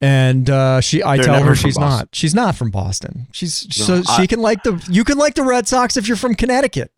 [0.04, 1.98] And uh, she, I They're tell her she's Boston.
[2.00, 2.08] not.
[2.14, 3.28] She's not from Boston.
[3.34, 4.84] She's so No, she can like the.
[4.90, 6.92] You can like the Red Sox if you're from Connecticut.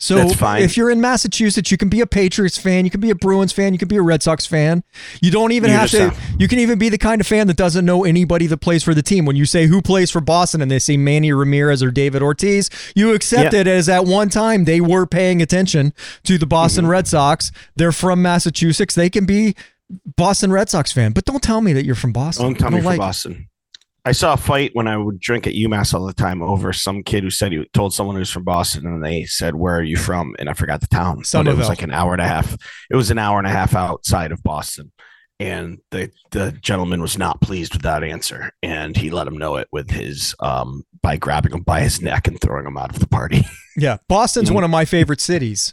[0.00, 3.16] So if you're in Massachusetts, you can be a Patriots fan, you can be a
[3.16, 4.84] Bruins fan, you can be a Red Sox fan.
[5.20, 6.14] You don't even You have to.
[6.38, 8.94] You can even be the kind of fan that doesn't know anybody that plays for
[8.94, 9.26] the team.
[9.26, 12.70] When you say who plays for Boston and they say Manny Ramirez or David Ortiz,
[12.94, 13.60] you accept Yeah.
[13.62, 15.92] it as at one time they were paying attention
[16.24, 16.92] to the Boston Mm-hmm.
[16.92, 17.50] Red Sox.
[17.74, 18.94] They're from Massachusetts.
[18.94, 19.56] They can be
[20.16, 22.44] Boston Red Sox fan, but don't tell me that you're from Boston.
[22.46, 22.98] Don't tell me don't from like.
[22.98, 23.48] Boston.
[24.08, 27.02] I saw a fight when I would drink at UMass all the time over some
[27.02, 29.98] kid who said he told someone who's from Boston, and they said, "Where are you
[29.98, 31.24] from?" And I forgot the town.
[31.30, 32.56] But it was like an hour and a half.
[32.90, 34.92] It was an hour and a half outside of Boston,
[35.38, 39.56] and the the gentleman was not pleased with that answer, and he let him know
[39.56, 43.00] it with his um by grabbing him by his neck and throwing him out of
[43.00, 43.44] the party.
[43.76, 45.72] Yeah, Boston's one of my favorite cities,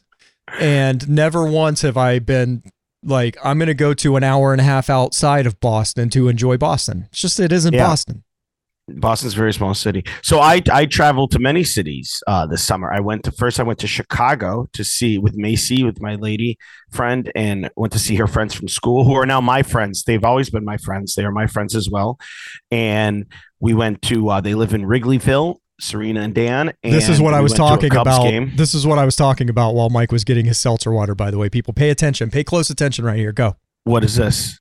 [0.60, 2.62] and never once have I been
[3.06, 6.28] like I'm going to go to an hour and a half outside of Boston to
[6.28, 7.08] enjoy Boston.
[7.12, 7.88] It's just it isn't Yeah.
[7.88, 8.24] Boston.
[8.88, 10.04] Boston's a very small city.
[10.22, 12.94] So I I traveled to many cities uh, this summer.
[12.94, 16.58] I went to first I went to Chicago to see with Macy with my lady
[16.92, 20.04] friend and went to see her friends from school who are now my friends.
[20.04, 21.16] They've always been my friends.
[21.16, 22.20] They are my friends as well.
[22.70, 23.26] And
[23.60, 26.74] we went to uh, they live in Wrigleyville, Serena and Dan.
[26.84, 28.24] And this is what I was went to a talking about.
[28.24, 28.52] game.
[28.56, 31.16] This is what I was talking about while Mike was getting his seltzer water.
[31.16, 33.32] By the way, people pay attention, pay close attention right here.
[33.32, 33.56] Go.
[33.84, 34.60] What is this?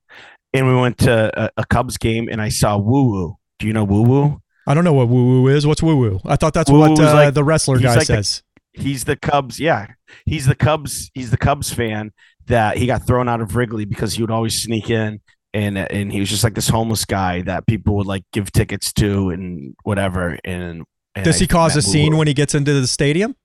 [0.52, 3.36] And we went to a, a Cubs game and I saw Woo Woo.
[3.58, 4.40] Do you know Woo Woo?
[4.66, 5.66] I don't know what woo woo is.
[5.66, 6.20] What's woo woo?
[6.24, 8.42] I thought that's Woo what uh, like- the wrestler guy like the- says.
[8.72, 9.60] he's the Cubs.
[9.60, 9.88] Yeah,
[10.24, 11.10] he's the Cubs.
[11.12, 12.12] He's the Cubs fan
[12.46, 15.20] that he got thrown out of Wrigley because he would always sneak in,
[15.52, 18.90] and and he was just like this homeless guy that people would like give tickets
[18.94, 20.38] to and whatever.
[20.44, 23.36] And, and Does I he cause a scene when he gets into the stadium?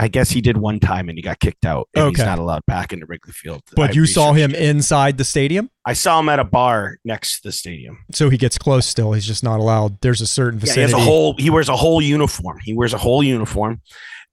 [0.00, 1.88] I guess he did one time and he got kicked out.
[1.94, 2.18] And Okay.
[2.22, 3.62] he's not allowed back into Wrigley Field.
[3.74, 4.60] But I you saw him it.
[4.60, 7.98] inside the stadium, I saw him at a bar next to the stadium.
[8.12, 8.86] so he gets close.
[8.86, 10.00] Still, he's just not allowed.
[10.00, 11.34] There's a certain Yeah, he has a whole.
[11.36, 12.58] He wears a whole uniform.
[12.62, 13.80] He wears a whole uniform,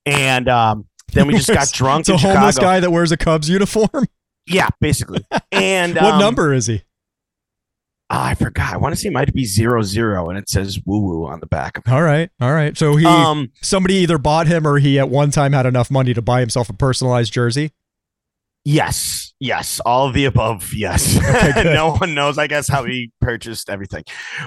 [0.04, 2.66] and um, then we just got drunk It's a in homeless Chicago.
[2.72, 4.06] guy that wears a Cubs uniform.
[4.46, 5.24] Yeah, basically.
[5.50, 6.82] And what um, number is he?
[8.08, 8.72] Ah, I forgot.
[8.72, 11.40] I want to say it might be zero zero, and it says woo woo on
[11.40, 11.80] the back.
[11.88, 12.76] All right, all right.
[12.78, 16.14] So he Um, somebody either bought him or he at one time had enough money
[16.14, 17.72] to buy himself a personalized jersey.
[18.64, 20.72] yes, yes, all of the above.
[20.74, 21.16] Yes,
[21.50, 24.04] Okay, no one knows, I guess, how he purchased everything.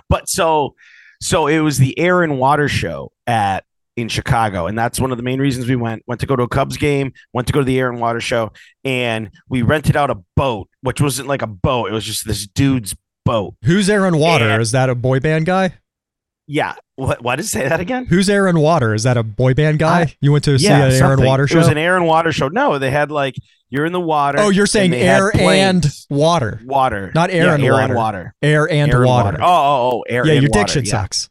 [0.10, 0.76] But so,
[1.22, 3.66] so it was the Air and Water Show at
[3.98, 6.04] in Chicago, and that's one of the main reasons we went.
[6.08, 8.22] Went to go to a Cubs game, went to go to the Air and Water
[8.22, 8.52] Show,
[8.86, 12.48] and we rented out a boat, which wasn't like a boat; it was just this
[12.48, 12.96] dude's
[13.26, 13.56] boat.
[13.64, 14.50] Who's Aaron Water?
[14.50, 15.74] And- Is that a boy band guy?
[16.52, 17.22] Yeah, what?
[17.22, 18.06] What did you say that again?
[18.06, 18.96] Who's Aaron Water?
[18.96, 20.02] Is that a boy band guy?
[20.02, 21.24] I- you went to see yeah, an Aaron.
[21.24, 21.56] Water show?
[21.56, 22.48] It was an Aaron water show.
[22.48, 23.36] No, they had like
[23.70, 24.40] you're in the water.
[24.40, 27.84] oh, you're saying air and water, water, Not air Yeah, and air water.
[27.86, 28.36] and water.
[28.42, 29.38] air and Air water.
[29.40, 30.26] Oh, oh, oh, air.
[30.26, 30.60] yeah, your water.
[30.64, 30.92] diction yeah.
[30.92, 31.30] sucks.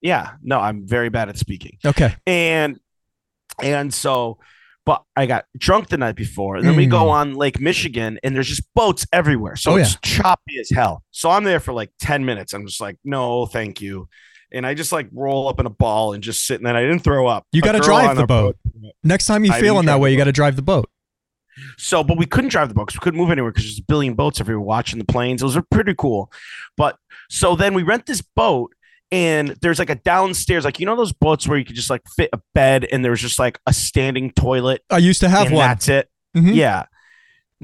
[0.00, 2.80] Yeah, no, I'm very bad at speaking, Okay, and
[3.62, 4.38] and so,
[4.88, 6.90] but I got drunk the night before, and then we Mm.
[6.90, 11.02] go on Lake Michigan, and there's just boats everywhere, so Oh, it's choppy as hell.
[11.10, 12.54] So I'm there for like ten minutes.
[12.54, 14.08] I'm just like, no, thank you.
[14.50, 16.80] And I just like roll up in a ball and just sit, and then I
[16.80, 17.44] didn't throw up.
[17.52, 18.56] You gotta drive the a boat.
[19.04, 20.88] next time you I feeling that way, you got to drive the boat.
[21.76, 24.14] So, but we couldn't drive the boat we couldn't move anywhere because there's a billion
[24.14, 25.42] boats everywhere watching the planes.
[25.42, 26.32] Those are pretty cool.
[26.78, 26.96] But
[27.28, 28.72] so then we rent this boat
[29.10, 32.02] and there's like a downstairs, like you know those boats where you could just like
[32.16, 34.82] fit a bed and there's just like a standing toilet.
[34.90, 35.66] I used to have and one.
[35.66, 36.10] That's it.
[36.36, 36.54] Mhm.
[36.54, 36.84] Yeah.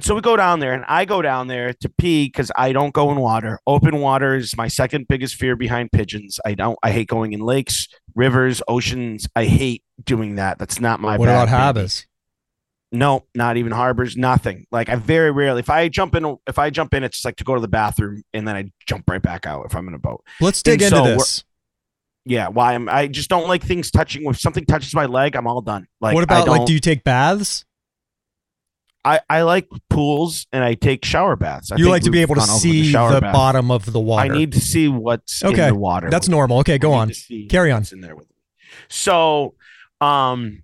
[0.01, 2.93] So we go down there and I go down there to pee because I don't
[2.93, 3.61] go in water.
[3.65, 6.41] Open water is my second biggest fear behind pigeons.
[6.45, 9.29] I don't I hate going in lakes, rivers, oceans.
[9.37, 10.59] I hate doing that.
[10.59, 12.07] That's not my What about habits?
[12.95, 14.67] No, not even harbors, nothing.
[14.71, 17.37] Like I very rarely, if I jump in, if I jump in, it's just like
[17.37, 19.95] to go to the bathroom and then I jump right back out if I'm in
[19.95, 20.25] a boat.
[20.41, 21.45] Let's dig And into so this.
[22.25, 24.25] Yeah, why I'm I just don't like things touching.
[24.27, 25.87] If something touches my leg, I'm all done.
[26.01, 26.59] Like what about like?
[26.61, 27.65] don't- you take baths?
[29.07, 31.71] I, I like pools and I take shower baths.
[31.71, 34.33] I you like to be able to see shower the bottom of the water.
[34.33, 36.09] I need to see what's Okay, in the water.
[36.09, 36.61] That's normal.
[36.61, 37.13] Okay, go on.
[37.51, 37.85] Carry on.
[37.93, 38.37] in there with me.
[38.89, 39.57] So,
[40.01, 40.64] um,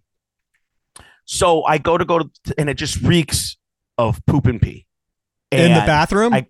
[1.32, 3.56] so I go to go to, and it just reeks
[3.96, 4.86] of poop and pee.
[5.52, 6.32] In the bathroom?
[6.34, 6.46] I-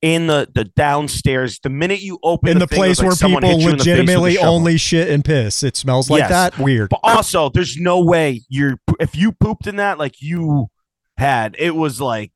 [0.00, 1.60] in the the downstairs.
[1.62, 3.76] The minute you open in the, thing, place was like where people hit you in
[3.78, 5.62] the face with a legitimately only shit and piss.
[5.62, 6.30] It smells like Yes.
[6.30, 6.58] that.
[6.58, 6.88] Weird.
[6.90, 10.66] But also, there's no way you're if you pooped in that like you
[11.16, 11.54] had.
[11.58, 12.32] It was like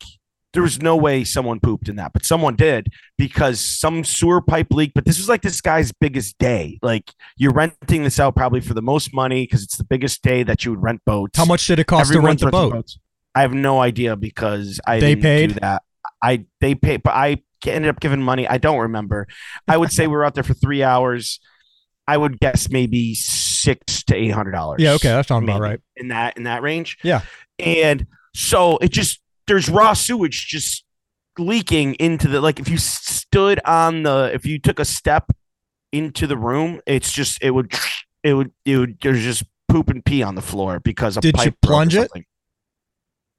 [0.57, 2.89] there was no way someone pooped in that, but someone did
[3.19, 4.93] because some sewer pipe leak.
[4.95, 6.79] But this was like this guy's biggest day.
[6.83, 10.43] Like you're renting this out probably for the most money because it's the biggest day
[10.45, 11.39] that you would rent boats.
[11.39, 12.73] How much did it cost Everyone's to rent the boat?
[12.73, 12.99] boats.
[13.35, 15.47] I have no idea because I They didn't paid?
[15.55, 15.83] do that.
[16.23, 18.49] I they paid, but I ended up giving money.
[18.49, 19.29] I don't remember.
[19.69, 21.39] I would say we were out there for three hours.
[22.09, 24.81] I would guess maybe six to eight hundred dollars.
[24.81, 25.81] Yeah, okay, that sounds about right.
[25.97, 26.97] in that in that range.
[27.03, 27.21] Yeah.
[27.59, 30.85] and so it just there's raw sewage just
[31.39, 35.31] leaking into the like if you stood on the if you took a step
[35.93, 37.73] into the room, it's just it would
[38.23, 41.37] it would it would there's just poop and pee on the floor because a Did
[41.37, 42.11] you pipe or plunge it?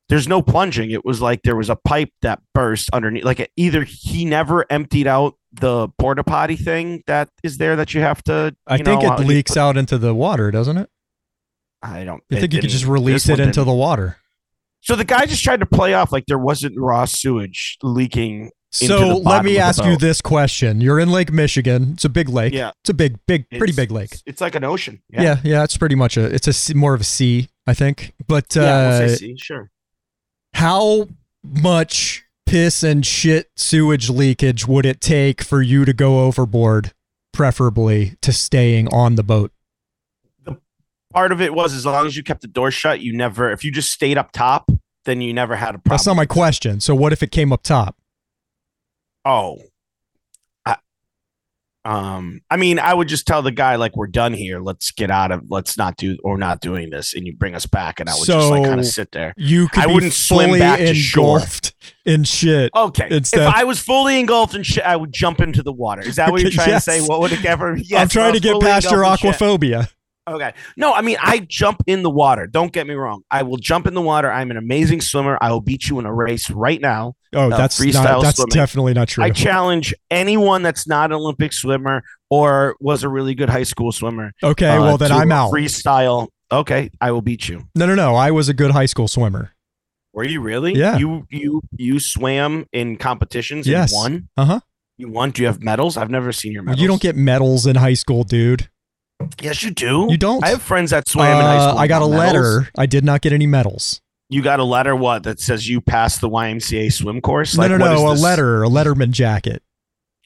[0.10, 0.92] There's no plunging.
[0.92, 3.26] It was like there was a pipe that burst underneath.
[3.26, 8.02] Like either he never emptied out the porta potty thing that is there that you
[8.02, 8.56] have to.
[8.66, 10.90] I think know, it uh, leaks put- out into the water, doesn't it?
[11.84, 12.24] I don't.
[12.32, 14.18] I think you could just release it into the water.
[14.82, 18.52] So the guy just tried to play off like there wasn't raw sewage leaking.
[18.72, 20.82] So let me ask you this question.
[20.82, 21.92] You're in Lake Michigan.
[21.94, 22.54] It's a big lake.
[22.54, 24.18] Yeah, It's a big, big, pretty it's- big lake.
[24.26, 25.02] It's, like an ocean.
[25.10, 25.22] Yeah.
[25.22, 26.26] Yeah, yeah, It's pretty much a.
[26.26, 28.14] It's a more of a sea, I think.
[28.28, 29.00] But uh, yeah.
[29.00, 29.72] we'll say sea, sure.
[30.54, 31.08] how
[31.44, 36.92] much piss and shit sewage leakage would it take for you to go overboard,
[37.34, 39.52] preferably to staying on the boat?
[41.14, 43.50] Part of it was as long as you kept the door shut, you never.
[43.52, 44.70] If you just stayed up top,
[45.06, 45.92] then you never had a problem.
[45.98, 46.80] That's not my question.
[46.82, 47.96] So what if it came up top?
[49.26, 49.58] oh
[50.66, 50.78] I,
[51.84, 55.12] um i mean i would just tell the guy like we're done here let's get
[55.12, 58.10] out of let's not do or not doing this and you bring us back and
[58.10, 60.94] i would just like kind of sit there You could I wouldn't swim back to
[60.96, 61.42] shore.
[62.06, 62.72] in shit.
[62.74, 66.04] okay Instead- if i was fully engulfed in shit i would jump into the water
[66.04, 66.86] is that what you're trying yes.
[66.86, 69.34] to say what would it ever yes, I'm trying to get past your engulfed in
[69.34, 69.42] shit.
[69.42, 69.90] aquaphobia.
[70.28, 70.54] Okay.
[70.76, 72.48] No, I mean, I jump in the water.
[72.48, 73.24] Don't get me wrong.
[73.32, 74.30] I will jump in the water.
[74.32, 75.38] I'm an amazing swimmer.
[75.40, 77.16] I will beat you in a race right now.
[77.34, 78.50] Oh, Uh, that's freestyle not, that's swimming.
[78.54, 79.24] definitely not true.
[79.24, 83.92] I challenge anyone that's not an Olympic swimmer or was a really good high school
[83.92, 84.34] swimmer.
[84.44, 85.52] okay, uh, well then I'm out.
[85.52, 86.28] Freestyle.
[86.52, 87.68] Okay, I will beat you.
[87.76, 88.16] No, no, no.
[88.16, 89.52] I was a good high school swimmer.
[90.14, 90.74] Were you really?
[90.74, 90.98] Yeah.
[90.98, 93.94] You you you swam in competitions Yes.
[93.94, 94.30] and won?
[94.38, 94.60] Uh-huh.
[94.98, 95.32] You won?
[95.32, 95.96] Do you have medals?
[95.96, 96.82] I've never seen your medals.
[96.82, 98.70] You don't get medals in high school, dude.
[99.42, 100.08] Yes, you do.
[100.10, 100.44] You don't?
[100.44, 101.80] I have friends that swam in high Uh, school.
[101.80, 102.20] I got a medals.
[102.20, 102.70] letter.
[102.78, 104.02] I did not get any medals.
[104.30, 107.56] You got a letter what that says you passed the YMCA swim course?
[107.56, 108.08] no, Like, no, what is no.
[108.08, 108.22] A this?
[108.24, 109.64] letter, a Letterman jacket.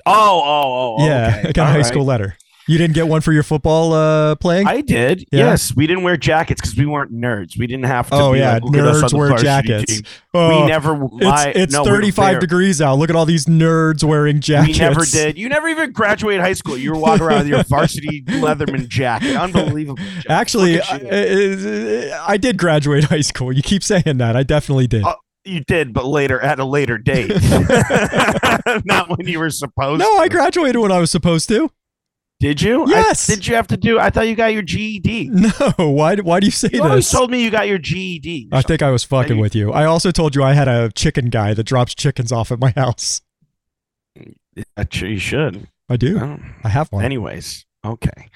[0.06, 1.06] Oh, oh, oh.
[1.06, 1.50] yeah, okay.
[1.50, 1.86] I got a high right.
[1.86, 2.36] school letter.
[2.72, 4.66] You didn't get one for your football uh, playing?
[4.66, 5.28] I did.
[5.30, 5.40] Yeah?
[5.40, 7.58] Yes, we didn't wear jackets because we weren't nerds.
[7.58, 8.16] We didn't have to.
[8.16, 10.02] oh be yeah, like, "Look at us on nerds wear jackets.
[10.34, 10.94] Oh, we never.
[10.94, 12.98] it's my, it's no, we were 35 degrees out.
[12.98, 14.80] Look at all these nerds wearing jackets.
[14.80, 15.38] We never did.
[15.38, 16.78] You never even graduated high school.
[16.78, 19.36] You were walking around with your varsity Leatherman jacket.
[19.36, 20.02] Unbelievable.
[20.30, 22.24] Actually, I.
[22.26, 23.52] I- did graduate high school.
[23.52, 24.36] You keep saying that.
[24.36, 25.04] I definitely did.
[25.06, 27.30] Oh, you did, but later at a later date,
[28.86, 30.00] not when you were supposed.
[30.00, 30.06] To.
[30.06, 30.22] No, to.
[30.22, 31.70] I graduated when I was supposed to.
[32.42, 32.84] Did you?
[32.86, 33.28] I- Yes.
[33.28, 34.00] did you have to do?
[34.00, 35.30] I thought you got your GED.
[35.78, 36.16] No, why?
[36.18, 37.12] Why do you say You always this?
[37.12, 38.50] told me you got your GED.
[38.52, 39.72] I think I was fucking you- with you.
[39.72, 42.72] I also told you I had a chicken guy that drops chickens off at my
[42.76, 43.22] house.
[45.02, 45.68] you should.
[45.90, 46.20] I do.
[46.20, 46.40] Oh.
[46.64, 47.04] I have one.
[47.06, 48.30] Anyways, okay.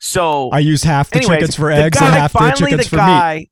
[0.00, 2.84] So I use half the anyways, chickens for the eggs guy- and half the chickens
[2.84, 3.02] the for meat.
[3.02, 3.46] guy,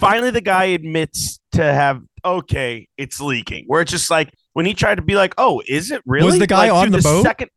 [0.00, 3.64] Finally, the guy admits to have okay, it's leaking.
[3.68, 6.38] Where it's just like when he tried to be like, "Oh, is it really?" Was
[6.38, 7.22] the guy Like, on dude, the boat?
[7.24, 7.50] Second,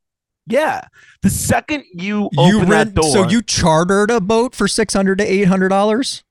[0.48, 0.82] yeah,
[1.22, 4.94] the second you, You open rent that door, so you chartered a boat for six
[4.94, 6.24] hundred to eight hundred dollars.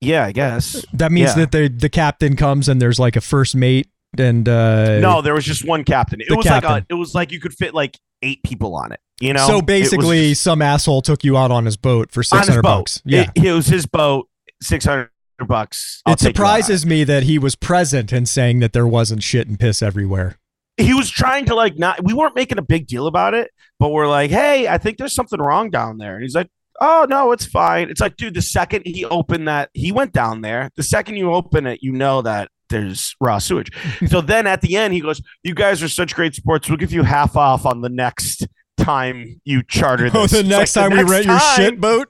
[0.00, 0.84] yeah, I guess.
[0.92, 1.44] That means Yeah.
[1.46, 5.34] that the the captain comes and there's like a first mate and uh no, there
[5.34, 6.20] was just one captain.
[6.20, 9.00] It was like a, it was like you could fit like eight people on it.
[9.20, 12.24] You know, so basically just- some asshole took you out on his boat for on
[12.24, 12.78] six his hundred boat.
[12.80, 13.02] bucks.
[13.04, 13.30] Yeah.
[13.36, 14.28] it, it was his boat,
[14.62, 15.10] six hundred
[15.46, 16.02] bucks.
[16.06, 18.72] I'll it take you out on surprises me that he was present and saying that
[18.72, 20.38] there wasn't shit and piss everywhere.
[20.80, 23.90] He was trying to like not we weren't making a big deal about it but
[23.90, 26.14] we're like hey i think there's something wrong down there.
[26.14, 26.48] And he's like
[26.80, 27.90] oh no it's fine.
[27.90, 30.70] It's like dude the second he opened that he went down there.
[30.76, 33.70] The second you open it you know that there's raw sewage.
[34.08, 36.68] So then at the end he goes you guys are such great sports.
[36.68, 40.34] We'll give you half off on the next time you charter oh, this.
[40.34, 42.08] Oh, the next like, time we next rent your shit boat?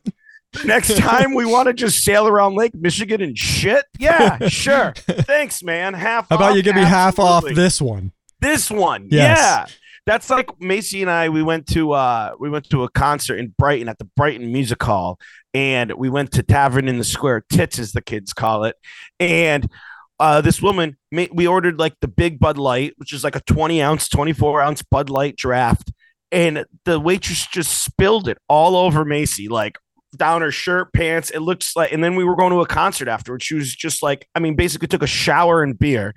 [0.65, 3.85] next time we want to just sail around lake michigan and shit?
[3.99, 4.93] Yeah sure.
[4.97, 5.95] Thanks man.
[5.95, 8.13] Half How about off, you give me half off this one?
[8.41, 9.39] This one, Yes.
[9.39, 9.67] yeah.
[10.07, 11.29] That's like Macy and I.
[11.29, 14.83] We went to uh we went to a concert in Brighton at the Brighton Music
[14.83, 15.19] Hall,
[15.55, 18.77] and we went to Tavern in the Square, tits as the kids call it.
[19.21, 19.69] And
[20.19, 23.41] uh, this woman, ma- we ordered like the big Bud Light, which is like a
[23.41, 25.93] twenty ounce, twenty four ounce Bud Light draft,
[26.33, 29.79] and the waitress just spilled it all over Macy, like
[30.17, 31.31] down her shirt, pants.
[31.31, 33.45] It looks like, and then we were going to a concert afterwards.
[33.45, 36.15] She was just like, I mean, basically took a shower and beer.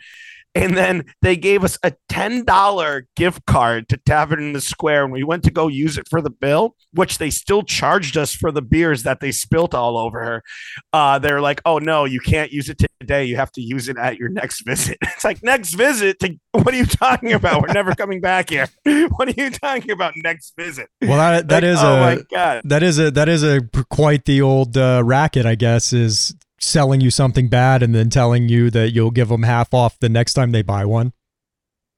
[0.55, 5.05] And then they gave us a $10 gift card to Tavern in the Square.
[5.05, 8.33] And we went to go use it for the bill, which they still charged us
[8.35, 10.43] for the beers that they spilt all over her.
[10.91, 13.25] Uh, they're like, oh, no, you can't use it today.
[13.25, 14.97] You have to use it at your next visit.
[15.13, 16.19] It's like, next visit?
[16.19, 17.61] To, what are you talking about?
[17.61, 18.67] We're never coming back here.
[19.15, 20.87] What are you talking about next visit?
[21.01, 22.61] Well, that that Like, is oh, a my God.
[22.65, 25.93] that is a that is a quite the old uh, racket, I guess.
[25.93, 29.99] Is selling you something bad and then telling you that you'll give them half off
[29.99, 31.13] the next time they buy one.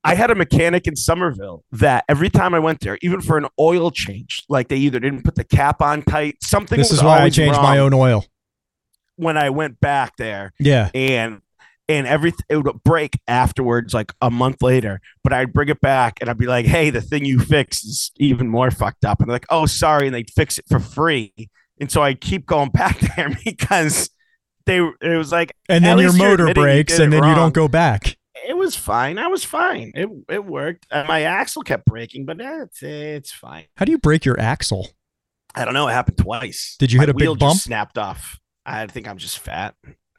[0.04, 3.48] I had a mechanic in Somerville that every time I went there, even for an
[3.60, 6.78] oil change, like they either didn't put the cap on tight, something.
[6.78, 8.24] This was is why I changed my own oil.
[9.16, 10.90] when I went back there, Yeah.
[10.94, 11.42] and
[11.88, 15.00] and everything it would break afterwards, like a month later.
[15.24, 18.12] But I'd bring it back and I'd be like, "Hey, the thing you fixed is
[18.18, 21.32] even more fucked up," and they're like, "Oh, sorry," and they'd fix it for free.
[21.80, 24.10] And so I keep going back there because
[24.66, 27.54] they it was like And then your motor admitting you breaks and then you don't
[27.54, 28.18] go back.
[28.48, 29.18] it was fine.
[29.18, 29.92] I was fine.
[29.96, 30.86] It it worked.
[30.92, 33.66] And my axle kept breaking, but it's it's fine.
[33.78, 34.90] How do you break your axle?
[35.54, 35.88] I don't know.
[35.88, 36.76] It happened twice.
[36.80, 37.60] Did you My hit a big bump?
[37.60, 38.40] Snapped off.
[38.66, 39.76] I think I'm just fat.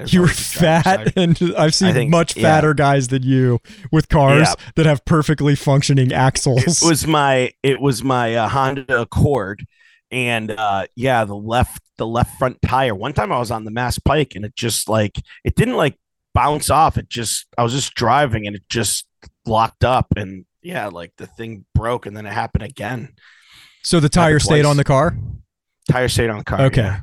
[0.09, 2.42] You were was just driving, fat, and I've seen think- much yeah.
[2.42, 4.55] fatter guys than you with cars Yeah.
[4.76, 6.82] that have perfectly functioning axles.
[6.82, 9.66] it was my it was my uh, Honda Accord,
[10.11, 12.94] and uh, yeah, the left the left front tire.
[12.94, 15.98] One time I was on the Mass Pike, and it just like it didn't like
[16.34, 16.96] bounce off.
[16.96, 19.07] It just I was just driving, and it just
[19.46, 23.14] locked up, and yeah, like the thing broke, and then it happened again.
[23.82, 24.70] so the tire stayed twice.
[24.70, 25.16] on the car.
[25.90, 26.62] Tire stayed on the car.
[26.62, 26.82] Okay.
[26.82, 27.00] yeah.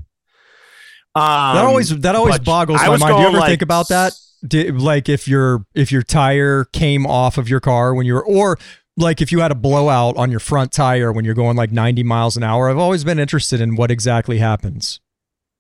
[1.16, 3.02] Um, that always that always boggles my mind.
[3.02, 4.14] Do you ever like, think about that?
[4.46, 8.26] Did, like if your if your tire came off of your car when you were,
[8.26, 8.58] or
[8.98, 12.04] like if you had a blowout on your front tire when you're going like 90
[12.04, 12.70] miles an hour.
[12.70, 15.00] I've always been interested in what exactly happens.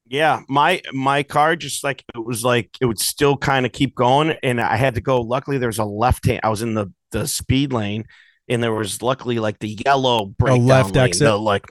[0.05, 3.95] Yeah, my my car just like it was like it would still kind of keep
[3.95, 5.21] going, and I had to go.
[5.21, 6.41] Luckily, there was a left hand.
[6.43, 8.05] I was in the the speed lane,
[8.47, 11.05] and there was luckily like the yellow breakdown left lane.
[11.05, 11.25] exit?
[11.25, 11.65] the, like,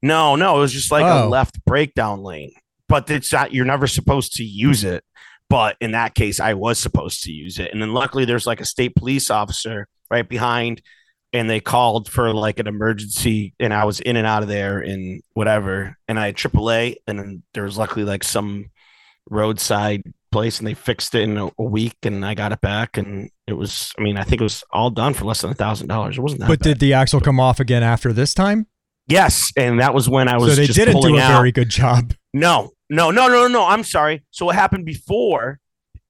[0.00, 1.26] no, no, it was just like Oh.
[1.26, 2.52] a left breakdown lane.
[2.88, 3.52] But it's not.
[3.52, 5.04] You're never supposed to use it.
[5.50, 8.60] But in that case, I was supposed to use it, and then luckily, there's like
[8.62, 10.80] a state police officer right behind.
[11.32, 14.80] And they called for like an emergency, and I was in and out of there
[14.80, 15.96] and whatever.
[16.06, 18.70] And I had AAA, and then there was luckily like some
[19.30, 22.98] roadside place, and they fixed it in a, a week, and I got it back,
[22.98, 23.92] and it was.
[23.98, 26.18] I mean, I think it was all done for less than a thousand dollars.
[26.18, 26.48] It wasn't that.
[26.48, 26.64] But bad.
[26.64, 28.66] did the axle come off again after this time?
[29.08, 30.54] yes, and that was when I was.
[30.54, 31.38] So they didn't do a out.
[31.38, 32.14] very good job.
[32.34, 33.66] No, no, no, no, no.
[33.66, 34.22] I'm sorry.
[34.30, 35.60] So what happened before,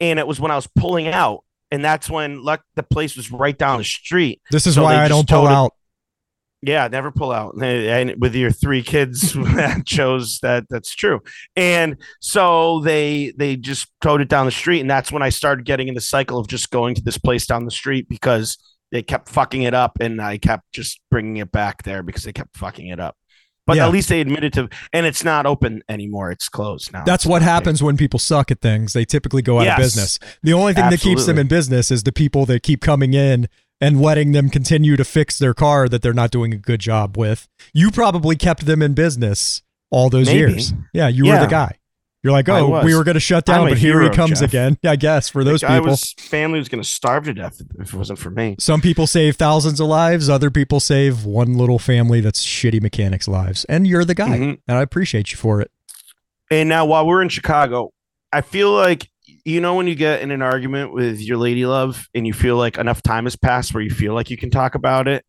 [0.01, 3.33] and it was when I was pulling out, and that's when luck the place was
[3.33, 4.41] right down the street.
[4.53, 5.73] This is So why I don't pull it- out.
[6.65, 7.61] Yeah, never pull out.
[7.61, 11.21] And with your three kids, that shows that that's true.
[11.57, 15.65] And so they they just towed it down the street, and that's when I started
[15.67, 18.59] getting in the cycle of just going to this place down the street because
[18.93, 22.33] they kept fucking it up, and I kept just bringing it back there because they
[22.33, 23.17] kept fucking it up.
[23.67, 23.87] But Yeah.
[23.87, 26.31] at least they admitted to, and it's not open anymore.
[26.33, 27.05] It's closed now.
[27.05, 28.93] That's what happens when people suck at things.
[28.93, 29.79] They typically go out Yes.
[29.79, 30.19] of business.
[30.43, 33.49] The only thing that keeps them in business is the people that keep coming in
[33.81, 37.17] and letting them continue to fix their car that they're not doing a good job
[37.17, 37.49] with.
[37.73, 40.39] You probably kept them in business all those Maybe.
[40.39, 40.73] years.
[40.93, 41.77] Yeah, you were the guy.
[42.23, 44.49] You're like, oh, we were going to shut down, but here he comes Jeff.
[44.49, 44.79] again.
[44.85, 45.91] I guess for those I people.
[45.91, 48.55] was family was going to starve to death if it wasn't for me.
[48.61, 50.29] Some people save thousands of lives.
[50.29, 53.65] Other people save one little family that's shitty mechanics' lives.
[53.65, 54.39] And you're the guy.
[54.39, 54.59] Mhm.
[54.69, 55.73] And I appreciate you for it.
[56.49, 57.91] And now while we're in Chicago,
[58.33, 59.11] I feel like
[59.45, 62.57] you know when you get in an argument with your lady love and you feel
[62.57, 65.25] like enough time has passed where you feel like you can talk about it.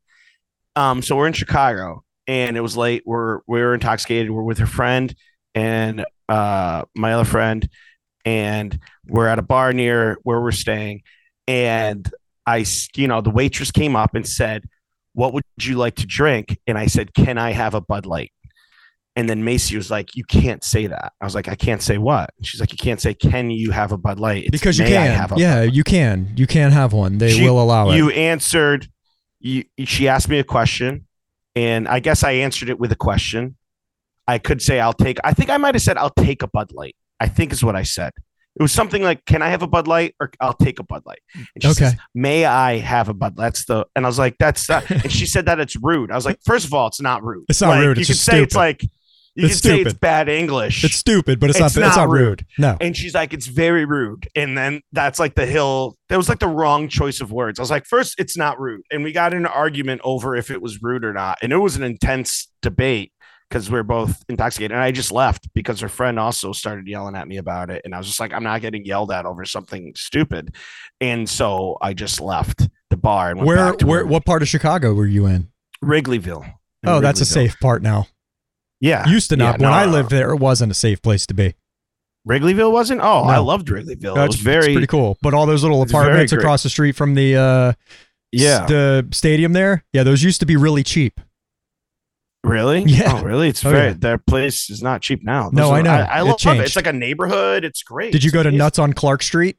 [0.76, 3.02] Um, so we're in Chicago and it was late.
[3.06, 4.30] We're we were intoxicated.
[4.30, 5.16] We're with her friend
[5.56, 7.68] and uh my other friend,
[8.26, 11.02] and we're at a bar near where we're staying.
[11.48, 12.10] And
[12.46, 14.64] I, you know, the waitress came up and said,
[15.14, 18.32] "What would you like to drink?" And I said, "Can I have a Bud Light?"
[19.16, 21.98] And then Macy was like, "You can't say that." I was like, "I can't say
[21.98, 24.80] what?" And she's like, "You can't say, can you have a Bud Light?" It's, because
[24.80, 25.16] you "May I can.
[25.20, 26.34] have a Yeah, Bud Light?" you can.
[26.36, 27.18] You can have one.
[27.20, 27.98] They She- will allow it.
[27.98, 28.88] You answered.
[29.40, 29.66] You.
[29.86, 31.06] She asked me a question,
[31.56, 33.56] and I guess I answered it with a question.
[34.28, 36.72] I could say, "I'll take." I think I might have said, "I'll take a Bud
[36.74, 38.12] Light." I think is what I said.
[38.56, 41.02] It was something like, "Can I have a Bud Light?" or "I'll take a Bud
[41.06, 41.86] Light." And she Okay.
[41.86, 43.86] says, "May I have a Bud?" That's the.
[43.96, 44.90] And I was like, "That's." That.
[44.92, 46.12] and she said that it's rude.
[46.12, 47.46] I was like, first of all, it's not rude.
[47.50, 48.84] It's not Like, rude, You it's could just say it's like.
[49.36, 50.84] You It's could say it's bad English.
[50.84, 51.88] It's stupid, but it's, It's not.
[51.88, 52.46] It's not not rude.
[52.60, 52.78] No.
[52.80, 54.28] And she's like, it's very rude.
[54.36, 55.98] And then that's like the hill.
[56.10, 57.58] That was like the wrong choice of words.
[57.58, 58.82] I was like, first, it's not rude.
[58.92, 61.40] And we got an argument over if it was rude or not.
[61.42, 63.12] And it was an intense debate
[63.54, 64.72] because we are both intoxicated.
[64.72, 67.84] And I just left because her friend also started yelling at me about it.
[67.86, 70.56] And I was just like, I'm not getting yelled at over something stupid.
[71.00, 73.58] And so I just left the bar and went Where?
[73.58, 74.08] back to Where?
[74.08, 75.52] What part of Chicago were you in?
[75.84, 76.44] Wrigleyville.
[76.46, 78.08] In Oh, that's a safe part now.
[78.82, 79.08] Yeah.
[79.08, 79.60] Used to not.
[79.60, 81.54] Yeah, when I lived there, it wasn't a safe place to be.
[82.28, 83.02] Wrigleyville wasn't?
[83.04, 83.44] Oh, I No.
[83.44, 84.16] loved Wrigleyville.
[84.16, 85.20] That's it very, pretty cool.
[85.22, 87.74] But all those little apartments across the street from the uh,
[88.32, 88.66] yeah.
[88.66, 91.22] the stadium there, yeah, those used to be really cheap.
[92.44, 92.84] Really?
[92.88, 93.20] Yeah.
[93.20, 93.50] Oh, really?
[93.50, 93.88] It's Oh, very.
[93.90, 93.94] yeah.
[93.98, 95.50] Their place is not cheap now.
[95.54, 95.92] No, Those I know.
[95.92, 96.60] I, I It love it.
[96.66, 97.64] It's like a neighborhood.
[97.64, 98.12] It's great.
[98.12, 98.52] Did you go to.
[98.52, 99.58] Nuts on Clark Street?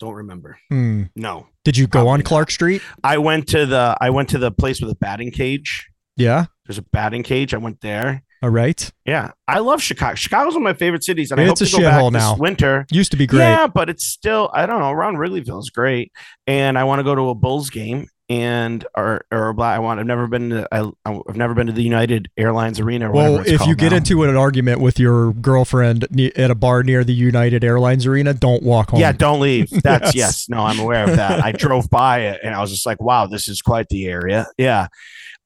[0.00, 0.58] Don't remember.
[0.70, 1.04] Hmm.
[1.14, 2.26] No, Did you go on not.
[2.26, 2.82] Clark Street?
[3.04, 3.96] I went to the.
[4.00, 5.88] I went to the place with a batting cage.
[6.16, 6.46] Yeah.
[6.66, 7.54] There's a batting cage.
[7.54, 8.22] I went there.
[8.42, 8.90] All right.
[9.06, 10.16] Yeah, I love Chicago.
[10.16, 12.20] Chicago's one of my favorite cities, and I hope a to go back shithole this
[12.22, 12.36] now.
[12.36, 12.86] winter.
[12.90, 13.38] Used to be great.
[13.40, 14.50] Yeah, but it's still.
[14.52, 14.90] I don't know.
[14.90, 16.12] Around Wrigleyville is great,
[16.46, 18.08] and I want to go to a Bulls game.
[18.30, 20.00] And or or a Bla- I want.
[20.00, 20.66] I've never been to.
[20.72, 23.10] I, I've never been to the United Airlines Arena.
[23.10, 23.98] Or Well, if you get now.
[23.98, 28.62] into an argument with your girlfriend at a bar near the United Airlines Arena, don't
[28.62, 29.00] walk home.
[29.00, 29.68] Yeah, don't leave.
[29.82, 30.14] That's Yes.
[30.14, 30.48] yes.
[30.48, 31.44] No, I'm aware of that.
[31.44, 34.46] I drove by it and I was just like, wow, this is quite the area.
[34.56, 34.86] Yeah.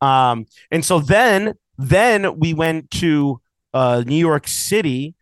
[0.01, 3.41] Um, and so then then we went to
[3.75, 5.17] uh New York City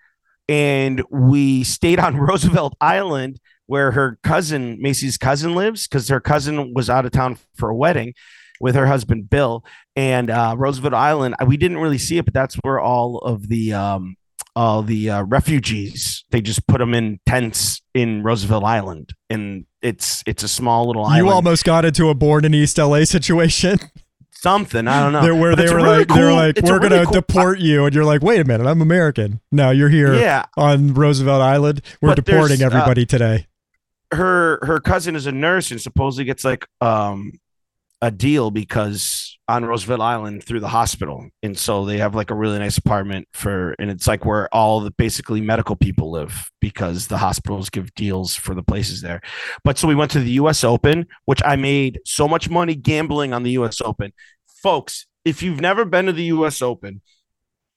[0.47, 6.73] and we stayed on Roosevelt Island where her cousin Macy's cousin lives because her cousin
[6.75, 8.15] was out of town for a wedding
[8.61, 9.65] with her husband Bill
[9.97, 11.35] and uh, Roosevelt Island.
[11.47, 14.17] We didn't really see it, but that's where all of the um,
[14.55, 20.23] all the uh, refugees they just put them in tents in Roosevelt Island, and it's
[20.27, 21.27] it's a small little island.
[21.27, 23.79] You almost got into a born in East LA situation.
[24.31, 25.23] Something I don't know.
[25.23, 27.05] They're, where they were really like, they were cool- like, it's a we're really gonna
[27.07, 29.41] cool- deport you, and you're like, wait a minute, I'm American.
[29.51, 31.81] No, you're here Yeah, on Roosevelt Island.
[32.03, 33.47] We're deporting uh, everybody today.
[34.13, 37.33] Her her cousin is a nurse and supposedly gets like um
[38.03, 42.35] a deal because on Roosevelt Island through the hospital, and so they have like a
[42.35, 47.07] really nice apartment for, and it's like where all the basically medical people live because
[47.07, 49.23] the hospitals give deals for the places there.
[49.65, 50.63] But so we went to the U.S.
[50.63, 53.81] Open, which I made so much money gambling on the U.S.
[53.81, 54.13] Open,
[54.47, 55.07] folks.
[55.25, 56.61] If you've never been to the U.S.
[56.61, 57.01] Open,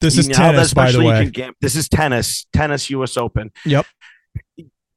[0.01, 1.29] This is tennis, by the way.
[1.29, 3.15] gam- this is tennis, tennis U.S.
[3.15, 3.51] Open.
[3.65, 3.85] Yep.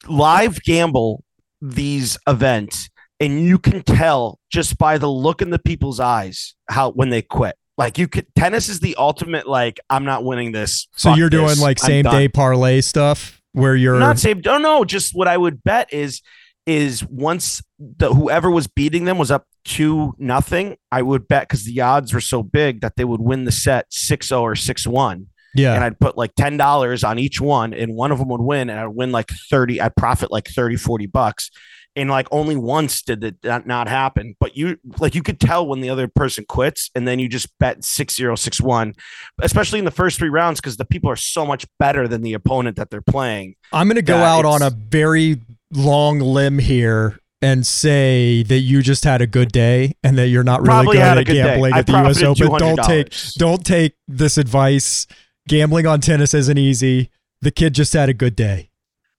[0.08, 1.24] Live gamble
[1.60, 2.90] these events,
[3.20, 7.22] and you can tell just by the look in the people's eyes how when they
[7.22, 7.56] quit.
[7.78, 9.46] Like you could, tennis is the ultimate.
[9.46, 10.88] Like I'm not winning this.
[10.96, 14.38] So you're doing like same done." day parlay stuff where you're not same.
[14.38, 14.84] Oh, Don't know.
[14.84, 16.20] Just what I would bet is
[16.66, 20.76] is once the whoever was beating them was up two nothing.
[20.90, 23.90] I would bet because the odds were so big that they would win the set
[23.90, 25.28] 6-0 or six one.
[25.54, 25.74] Yeah.
[25.74, 28.78] and I'd put like $10 on each one and one of them would win and
[28.78, 31.50] I'd win like 30 I'd profit like 30 40 bucks
[31.94, 35.80] and like only once did that not, happen but you like you could tell when
[35.80, 38.94] the other person quits and then you just bet 6-0 6-1
[39.42, 42.32] especially in the first three rounds because the people are so much better than the
[42.32, 45.42] opponent that they're playing I'm going to go out on a very
[45.72, 50.44] long limb here and say that you just had a good day and that you're
[50.44, 52.56] not really good at day gambling at the US Open.
[52.56, 55.06] Don't take don't take this advice.
[55.48, 57.10] Gambling on tennis isn't easy.
[57.40, 58.70] The kid just had a good day.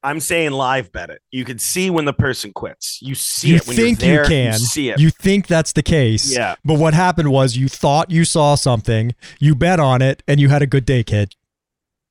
[0.06, 3.56] I'm saying live bet it you can see when the person quits you see You
[3.56, 4.60] it when think you you're there, can.
[4.60, 6.34] see it You think that's the case.
[6.36, 10.42] yeah But what happened was you thought you saw something, you bet on it, and
[10.42, 11.36] you had a good day, kid.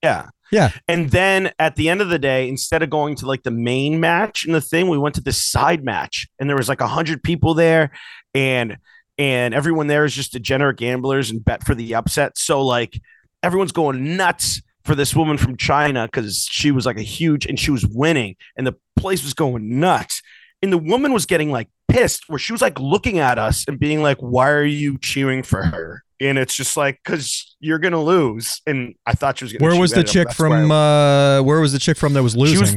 [0.02, 0.30] Yeah.
[0.50, 0.70] Yeah.
[0.88, 4.00] And then at the end of the day, instead of going to like the main
[4.00, 6.88] match and the thing, we went to the side match and there was like a
[6.88, 7.90] hundred people there
[8.34, 8.78] and
[9.18, 12.38] and everyone there is just degenerate gamblers and bet for the upset.
[12.38, 12.98] So like
[13.42, 17.58] everyone's going nuts for this woman from China because she was like a huge and
[17.58, 20.22] she was winning and the place was going nuts.
[20.62, 23.78] And the woman was getting like pissed where she was like looking at us and
[23.78, 26.02] being like, Why are you cheering for her?
[26.20, 28.60] And it's just like, because you're gonna lose.
[28.66, 31.60] And I thought she was gonna Where was the chick that's where from uh where
[31.60, 32.56] was the chick from that was losing?
[32.56, 32.60] She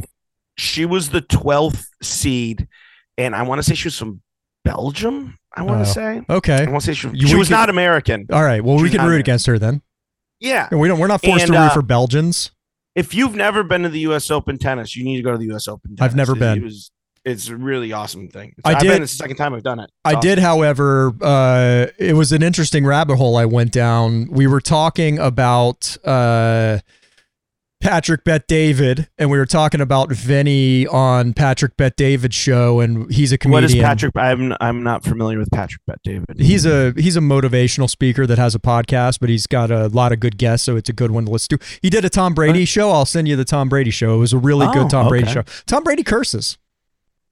[0.58, 2.66] she was the twelfth seed,
[3.18, 4.20] and I want to say she was from
[4.64, 5.38] Belgium.
[5.54, 5.84] I want Oh.
[5.84, 6.22] to say.
[6.28, 6.64] Okay.
[6.66, 8.26] I want to say she, she was could- not American.
[8.32, 8.62] All right.
[8.64, 9.18] Well, we can root there.
[9.20, 9.82] against her then.
[10.40, 10.68] Yeah.
[10.74, 12.50] We don't we're not forced And, to root uh, for Belgians.
[12.94, 14.30] If you've never been to the U.S.
[14.30, 15.68] Open tennis, you need to go to the U.S.
[15.68, 15.96] Open.
[16.00, 16.58] I've never It- been.
[16.58, 16.90] It was.
[17.24, 18.54] It's a really awesome thing.
[18.56, 19.84] It's, I I've did- Been, it's the second time I've done it.
[19.84, 20.20] It's I awesome.
[20.20, 24.28] did, however, uh, it was an interesting rabbit hole I went down.
[24.30, 26.78] We were talking about uh,
[27.80, 33.10] Patrick Bet David, and we were talking about Vinny on Patrick Bet David's show, and
[33.12, 33.62] he's a comedian.
[33.62, 34.16] What is Patrick?
[34.16, 36.40] I'm I'm not familiar with Patrick Bet David.
[36.40, 40.12] He's a he's a motivational speaker that has a podcast, but he's got a lot
[40.12, 41.66] of good guests, so it's a good one to listen to.
[41.82, 42.90] He did a Tom Brady show.
[42.90, 44.14] I'll send you the Tom Brady show.
[44.14, 45.42] It was a really good Oh, Tom Brady show.
[45.66, 46.56] Tom Brady curses.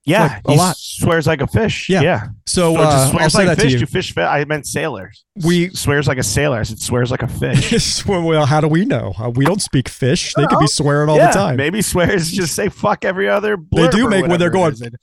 [0.05, 0.77] Yeah, like, a he lot.
[0.77, 1.89] Swears like a fish.
[1.89, 2.03] Yeah.
[2.03, 2.23] yeah.
[2.47, 3.73] So So uh, just I'll swears say like that fish.
[3.73, 3.87] to You you.
[3.87, 4.13] fish.
[4.13, 5.25] Fi- I meant sailors.
[5.45, 6.59] We- swears like a sailor.
[6.59, 8.05] I said swears like a fish.
[8.07, 9.13] well, how do we know?
[9.19, 10.35] Uh, We don't speak fish.
[10.35, 11.57] They could be swearing all yeah, the time.
[11.57, 13.57] Maybe swears just say fuck every other.
[13.73, 14.95] They do make when they're going, it.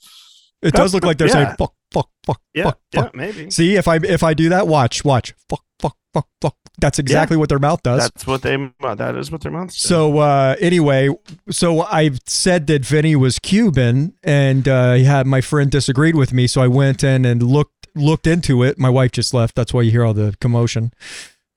[0.61, 3.15] It does look like they're saying fuck, fuck, fuck, Yeah, fuck, yeah, fuck.
[3.15, 3.49] maybe.
[3.49, 6.55] See, if I if I do that, watch, watch, fuck, fuck, fuck, fuck.
[6.79, 8.01] That's exactly what their mouth does.
[8.01, 8.55] That's what they.
[8.81, 9.69] Uh, that is what their mouth.
[9.69, 9.73] do.
[9.73, 11.09] So uh, anyway,
[11.49, 16.33] so I said that Vinny was Cuban, and uh, he had my friend disagreed with
[16.33, 18.79] me, so I went in and looked looked into it.
[18.79, 19.55] My wife just left.
[19.55, 20.91] That's why you hear all the commotion.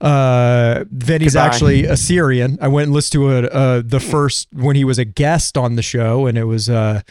[0.01, 1.47] Uh, Vinny's Goodbye.
[1.47, 2.57] actually Assyrian.
[2.61, 5.77] I went and listened to it uh, the first when he was a guest on
[5.77, 7.01] the show, and it was uh,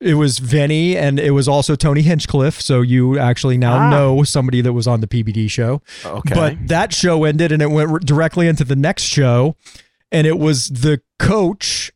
[0.00, 2.60] it was Vinny, and it was also Tony Hinchcliffe.
[2.60, 3.90] So you actually now Ah.
[3.90, 5.82] know somebody that was on the PBD show.
[6.04, 9.56] okay, But that show ended and it went r- directly into the next show.
[10.12, 11.92] And it was the coach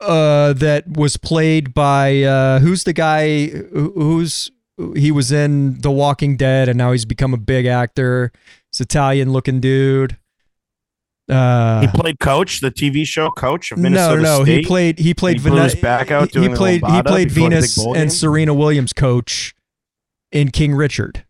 [0.00, 4.50] uh, that was played by uh, who's the guy who's
[4.94, 8.30] he was in The Walking Dead and now he's become a big actor.
[8.70, 10.16] It's Italian looking dude.
[11.28, 14.56] Uh, he played Coach, the TV show Coach of no, Minnesota no, State.
[14.60, 17.04] he played he played He blew back out he- doing he the played he played
[17.04, 18.08] before the big Venus and game?
[18.10, 19.54] Serena Williams coach
[20.32, 21.24] in King Richard,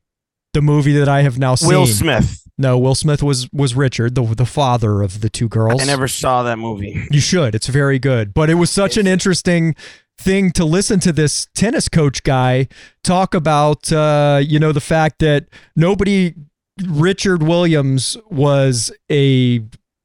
[0.54, 1.68] the movie that I have now seen.
[1.68, 2.42] Will Smith.
[2.60, 5.80] No, Will Smith was was Richard, the the father of the two girls.
[5.82, 7.06] I never saw that movie.
[7.10, 7.54] You should.
[7.54, 8.34] It's very good.
[8.34, 9.74] But it was such an interesting
[10.20, 12.66] thing to listen to this tennis coach guy
[13.04, 15.46] talk about uh, you know the fact that
[15.76, 16.34] nobody
[16.86, 19.60] Richard Williams was a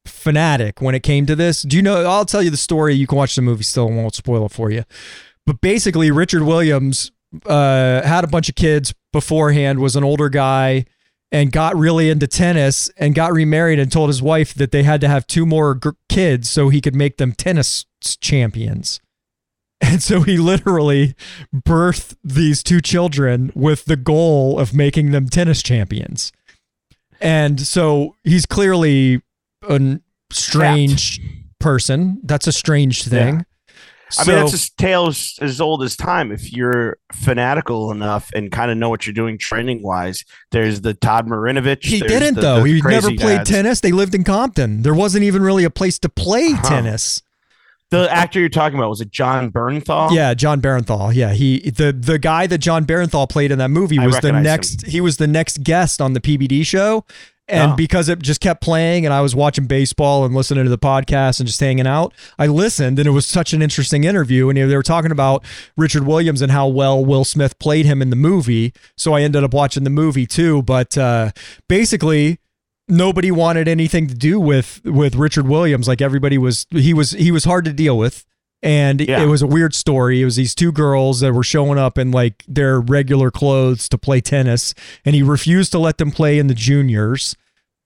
[0.06, 1.62] fanatic when it came to this.
[1.62, 2.94] Do you know I'll tell you the story.
[2.94, 4.84] You can watch the movie still and won't spoil it for you.
[5.46, 7.12] But basically Richard Williams
[7.46, 10.86] uh, had a bunch of kids beforehand, was an older guy
[11.32, 15.02] and got really into tennis and got remarried and told his wife that they had
[15.02, 17.86] to have two more kids so he could make them tennis
[18.22, 19.00] champions.
[19.86, 21.14] And so he literally
[21.54, 26.32] birthed these two children with the goal of making them tennis champions.
[27.20, 29.22] And so he's clearly
[29.70, 30.00] a
[30.32, 31.20] strange
[31.60, 32.20] person.
[32.24, 33.36] That's a strange thing.
[33.36, 33.42] Yeah.
[34.20, 36.32] I mean, that's a tale as, as old as time.
[36.32, 40.94] If you're fanatical enough and kind of know what you're doing training wise, there's the
[40.94, 41.84] Todd Marinovich.
[41.84, 42.62] He didn't the- though.
[42.64, 43.50] the He never played guys.
[43.50, 43.80] tennis.
[43.80, 44.84] They lived in Compton.
[44.84, 46.70] There wasn't even really a place to play Huh.
[46.70, 47.24] tennis.
[47.90, 50.12] The actor you're talking about was it Jon Bernthal?
[50.12, 51.14] Yeah, Jon Bernthal.
[51.14, 54.42] Yeah, he the the guy that Jon Bernthal played in that movie was the Rick
[54.42, 54.86] Macci next.
[54.88, 57.06] He was the next guest on the PBD show,
[57.54, 57.76] and Oh.
[57.76, 61.40] because it just kept playing, and I was watching baseball and listening to the podcast
[61.40, 64.50] and just hanging out, I listened, and it was such an interesting interview.
[64.50, 65.44] And they were talking about
[65.78, 68.74] Richard Williams and how well Will Smith played him in the movie.
[68.98, 70.62] So I ended up watching the movie too.
[70.64, 71.32] But uh,
[71.70, 72.40] basically,
[72.88, 75.88] nobody wanted anything to do with with Richard Williams.
[75.88, 78.26] Like everybody was, he was he was hard to deal with.
[78.62, 79.22] And Yeah.
[79.22, 80.22] it was a weird story.
[80.22, 83.98] It was these two girls that were showing up in like their regular clothes to
[83.98, 84.74] play tennis,
[85.04, 87.36] and he refused to let them play in the juniors.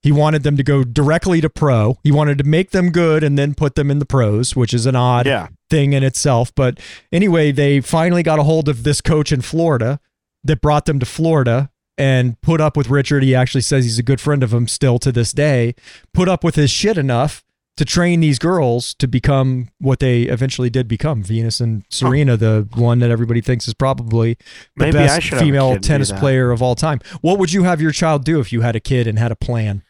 [0.08, 1.98] He wanted them to go directly to pro.
[2.02, 4.86] He wanted to make them good and then put them in the pros, which is
[4.86, 5.48] an odd Yeah.
[5.70, 6.56] thing in itself.
[6.56, 6.80] But
[7.12, 10.00] anyway, they finally got a hold of this coach in Florida
[10.46, 13.22] that brought them to Florida and put up with Richard.
[13.22, 15.76] He actually says he's a good friend of him still to this day.
[16.14, 17.44] Put up with his shit enough
[17.76, 22.66] to train these girls to become what they eventually did become Venus and Serena, the
[22.76, 24.36] one that everybody thinks is probably
[24.78, 27.02] the Maybe best should have a female kid and do tennis player of all time.
[27.20, 29.36] What would you have your child do if you had a kid and had a
[29.36, 29.84] plan?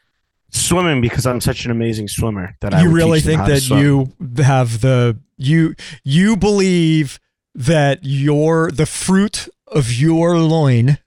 [0.57, 4.81] Swimming because I'm such an amazing swimmer that I you really think that you have
[4.81, 7.19] the you you believe
[7.55, 10.97] that your the fruit of your loin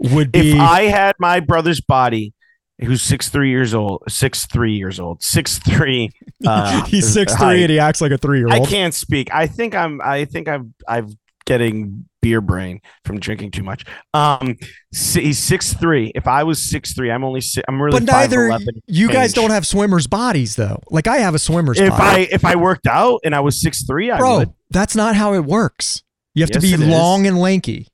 [0.00, 2.34] would be if I had my brother's body,
[2.80, 6.10] who's six three years old, six three years old, six three.
[6.44, 9.32] Uh, he's six three and he acts like a three year old I can't speak.
[9.32, 10.00] I think I'm.
[10.02, 10.74] I think I'm.
[10.88, 13.84] I'm getting beer brain from drinking too much.
[14.14, 14.56] Um,
[14.92, 16.12] he's six three.
[16.14, 17.40] If I was six three, I'm only.
[17.40, 17.98] Si- I'm really.
[18.00, 20.80] But neither 5'11" you guys don't have swimmers' bodies though.
[20.90, 22.22] Like I have a swimmer's If body.
[22.22, 24.50] I if I worked out and I was six three, I Bro, would.
[24.70, 26.02] that's not how it works.
[26.34, 26.86] You have to be it is.
[26.88, 27.88] long and lanky.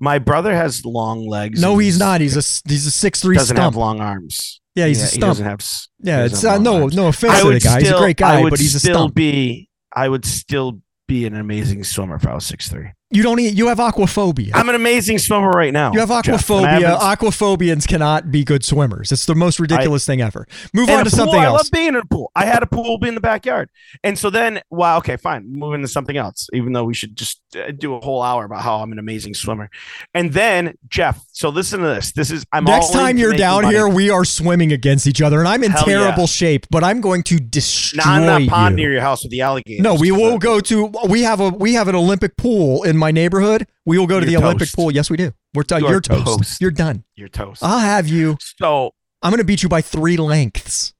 [0.00, 1.60] My brother has long legs.
[1.60, 2.20] No, and he's not.
[2.20, 3.74] He's a he's a six three doesn't stump.
[3.74, 4.60] have long arms.
[4.74, 5.30] yeah, he's Yeah, a He stump.
[5.30, 5.60] doesn't have.
[6.00, 6.96] Yeah, it's doesn't uh, have long no arms.
[6.96, 7.80] no offense to the guy.
[7.80, 9.14] he's a great guy, but he's a still stump.
[9.14, 9.68] be.
[9.92, 12.92] I would still be an amazing swimmer if I was six three.
[13.10, 13.38] You don't.
[13.40, 14.50] e- You have aquaphobia.
[14.54, 15.92] I'm an amazing swimmer right now.
[15.92, 16.68] You have Jeff, I aquaphobia.
[16.68, 19.10] haven't- Aquaphobians cannot be good swimmers.
[19.12, 20.46] It's the most ridiculous thing ever.
[20.74, 21.46] Move on to pool, something else.
[21.54, 22.30] I love being in a pool.
[22.36, 23.70] I had a pool in the backyard,
[24.04, 25.50] and so then, well, okay, fine.
[25.50, 26.48] Moving to something else.
[26.52, 29.32] Even though we should just uh, do a whole hour about how I'm an amazing
[29.34, 29.70] swimmer,
[30.12, 31.24] and then Jeff.
[31.32, 32.12] So listen to this.
[32.12, 33.74] This is I'm Next all time you're down money.
[33.76, 36.26] here, we are swimming against each other, and I'm in Hell terrible yeah.
[36.26, 36.66] shape.
[36.70, 38.84] But I'm going to destroy not in that pond you.
[38.84, 39.82] near your house with the alligators.
[39.82, 40.92] No, we will go to.
[41.08, 43.66] We have a we have an Olympic pool in my neighborhood.
[43.86, 44.76] We will go to the You're Olympic toast.
[44.76, 44.90] pool.
[44.92, 45.32] Yes, we do.
[45.54, 46.24] We're t- You you're toast.
[46.26, 46.60] toast.
[46.60, 47.04] You're done.
[47.16, 47.62] You're toast.
[47.64, 48.36] I'll have you.
[48.58, 48.92] so
[49.22, 50.94] I'm going to beat you by three lengths.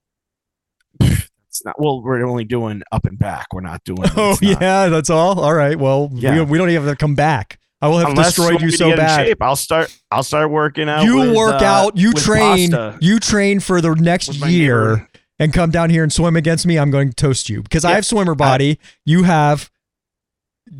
[1.01, 1.81] it's not.
[1.81, 3.47] Well, we're only doing up and back.
[3.53, 4.03] We're not doing.
[4.17, 5.41] Oh not- yeah, that's all.
[5.41, 5.79] All right.
[5.79, 6.37] Well, Yeah.
[6.37, 7.59] we, we don't even have to come back.
[7.81, 9.25] I will have Unless destroyed you so bad.
[9.27, 9.97] shape, I'll start.
[10.11, 11.05] I'll start working out.
[11.05, 11.97] You with, work uh, out.
[11.97, 12.73] You train.
[12.73, 15.09] pasta You train for the next year.
[15.39, 17.93] and come down here and swim against me, I'm going to toast you because I
[17.93, 18.81] have swimmer body.
[19.05, 19.23] you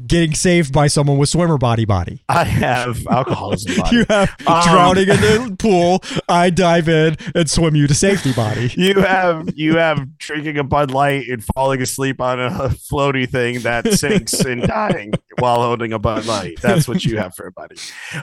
[0.07, 2.23] getting saved by someone with swimmer body body.
[2.29, 3.77] I have alcoholism.
[3.79, 3.97] body.
[3.97, 6.03] You have Um, drowning in the pool.
[6.29, 8.73] I dive in and swim you to safety body.
[8.77, 13.61] you have you have drinking a Bud Light and falling asleep on a floaty thing
[13.61, 16.61] that sinks and dying while holding a Bud Light.
[16.61, 17.77] That's what you have for a buddy.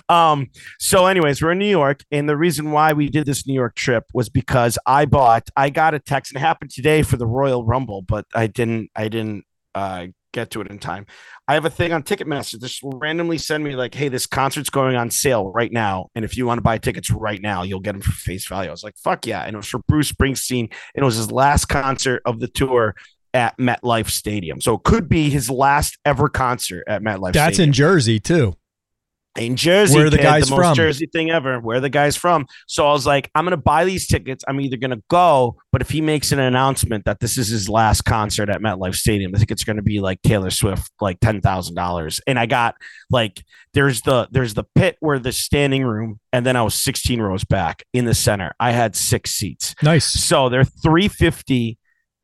[0.10, 0.50] Um.
[0.80, 3.76] So, anyways, we're in New York, and the reason why we did this New York
[3.76, 5.50] trip was because I bought.
[5.56, 8.90] I got a text, and it happened today for the Royal Rumble, but I didn't.
[8.96, 11.08] I didn't uh, get to it in time.
[11.48, 12.60] I have a thing on Ticketmaster.
[12.60, 16.38] Just randomly send me like, "Hey, this concert's going on sale right now, and if
[16.38, 18.84] you want to buy tickets right now, you'll get them for face value." I was
[18.84, 20.72] like, "Fuck yeah!" And it was for Bruce Springsteen.
[20.94, 22.96] And it was his last concert of the tour
[23.34, 27.34] at MetLife Stadium, so it could be his last ever concert at MetLife.
[27.34, 27.70] That's Stadium.
[27.70, 28.56] in Jersey too.
[29.38, 29.96] In Jersey.
[29.96, 30.76] Where the kid, guys the most from?
[30.76, 31.60] Jersey thing ever.
[31.60, 32.46] Where the guys from?
[32.68, 34.44] So I was like, I'm gonna buy these tickets.
[34.48, 38.04] I'm either gonna go, but if he makes an announcement that this is his last
[38.04, 41.76] concert at MetLife Stadium, I think it's gonna be like Taylor Swift, like ten thousand
[41.76, 42.22] dollars.
[42.28, 42.76] And I got
[43.10, 47.22] like there's the there's the pit where the standing room, and then I was 16
[47.22, 48.54] rows back in the center.
[48.60, 49.76] I had six seats.
[49.84, 50.06] Nice.
[50.06, 51.78] So they're 350.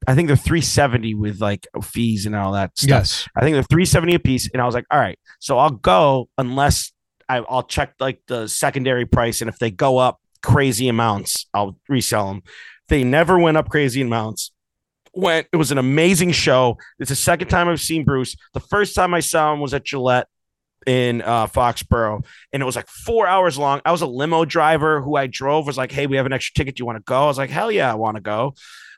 [0.07, 2.89] I think they're 370 with like fees and all that stuff.
[2.89, 3.27] Yes.
[3.35, 4.49] I think they're 370 a piece.
[4.51, 6.91] And I was like, all right, so I'll go unless
[7.31, 9.39] I, I'll check like the secondary price.
[9.41, 12.43] And if they go up crazy amounts, I'll resell them.
[12.89, 14.51] They never went up crazy amounts.
[15.13, 16.77] Went, it was an amazing show.
[16.99, 18.35] It's the second time I've seen Bruce.
[18.53, 20.27] The first time I saw him was at Gillette
[20.85, 23.81] in uh, Foxborough, and it was like four hours long.
[23.85, 26.53] I was a limo driver who I drove, was like, Hey, we have an extra
[26.53, 26.75] ticket.
[26.75, 27.23] Do you want to go?
[27.23, 28.55] I was like, Hell yeah, I want to go.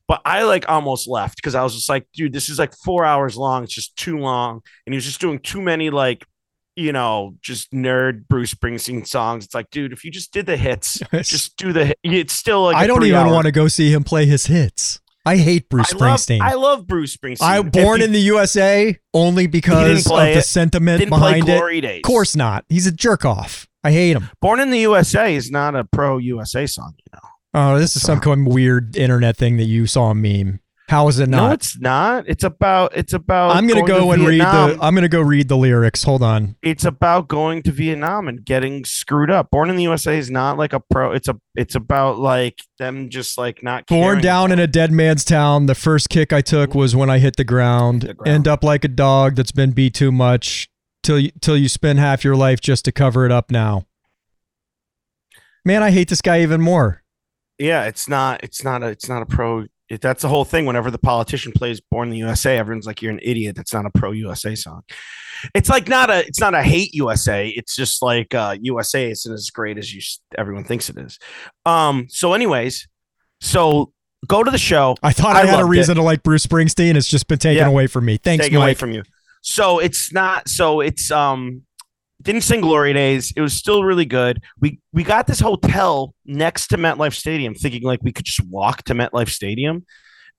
[0.08, 3.06] But I like almost left because I was just like, dude, this is like four
[3.06, 3.64] hours long.
[3.64, 4.62] It's just too long.
[4.86, 6.26] And he was just doing too many like
[6.76, 9.46] you know, just nerd Bruce Springsteen songs.
[9.46, 11.96] It's like, dude, if you just did the hits, just do the.
[12.04, 15.00] It's still like I don't even want to go see him play his hits.
[15.26, 16.42] I hate Bruce I love, Springsteen.
[16.42, 17.42] I love Bruce Springsteen.
[17.44, 21.82] I born he in the USA only because of the sentiment behind it.
[21.82, 21.98] Days.
[21.98, 22.66] Of course not.
[22.68, 23.68] He's a jerk off.
[23.86, 24.30] I hate him.
[24.42, 26.94] Born in the USA is not a pro USA song.
[26.98, 30.16] You know, Oh, this is some kind of weird internet thing that you saw a
[30.16, 30.60] meme.
[30.90, 31.48] How is it not?
[31.48, 32.26] no, it's not.
[32.28, 32.96] It's about.
[32.96, 33.56] It's about.
[33.56, 34.78] I'm gonna going go to and read the.
[34.82, 36.04] I'm gonna go read the lyrics.
[36.04, 36.56] Hold on.
[36.62, 39.50] it's about going to Vietnam and getting screwed up.
[39.50, 41.12] Born in the USA is not like a pro.
[41.14, 41.40] It's a.
[41.56, 45.68] It's about like them just like not Born down in a dead man's town.
[45.68, 48.02] The first kick I took was when I hit the ground.
[48.02, 48.36] The ground.
[48.36, 50.70] End up like a dog that's been beat too much
[51.02, 53.50] till you, till you spend half your life just to cover it up.
[53.50, 53.86] Now,
[55.64, 57.04] man, I hate this guy even more.
[57.58, 58.44] yeah, it's not.
[58.44, 58.88] It's not a.
[58.88, 59.66] It's not a pro.
[59.94, 60.66] It, that's the whole thing.
[60.66, 63.86] Whenever the politician plays "Born in the USA," everyone's like, "You're an idiot." That's not
[63.86, 64.82] a pro USA song.
[65.54, 66.26] It's like not a.
[66.26, 67.48] It's not a hate USA.
[67.50, 70.02] It's just like uh, USA isn't as great as you
[70.38, 71.20] everyone thinks it is.
[71.66, 72.08] Um.
[72.10, 72.88] So, anyways,
[73.42, 73.92] so
[74.28, 74.96] go to the show.
[75.04, 76.96] I thought I I, had a reason to like Bruce Springsteen.
[76.96, 77.68] It's just been taken Yeah.
[77.68, 78.18] away from me.
[78.18, 79.04] Thanks, taken away from you.
[79.42, 80.48] So it's not.
[80.50, 81.64] So it's um.
[82.24, 83.32] Didn't sing Glory Days.
[83.36, 84.42] It was still really good.
[84.60, 88.84] We we got this hotel next to MetLife Stadium, thinking like we could just walk
[88.86, 89.86] to MetLife Stadium,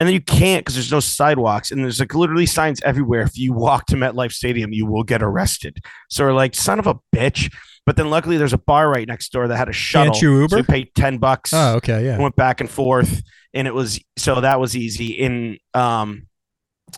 [0.00, 3.22] and then you can't because there's no sidewalks and there's like literally signs everywhere.
[3.22, 5.78] If you walk to MetLife Stadium, you will get arrested.
[6.10, 7.52] So we're like, son of a bitch.
[7.86, 10.12] But then luckily there's a bar right next door that had a shuttle.
[10.14, 10.72] Can't you So we Uber?
[10.72, 12.18] paid ten bucks Oh, okay, yeah.
[12.18, 13.22] went back and forth
[13.52, 16.26] and it was so that was easy in um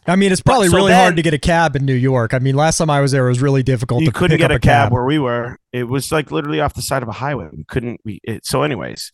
[0.06, 2.34] I mean, it's probably so really then- hard to get a cab in New York.
[2.34, 4.40] I mean, last time I was there, it was really difficult you to couldn't pick
[4.40, 5.58] get up a cab, where we were.
[5.72, 7.48] It was like literally off the side of a highway.
[7.52, 9.12] We couldn't we it, so anyways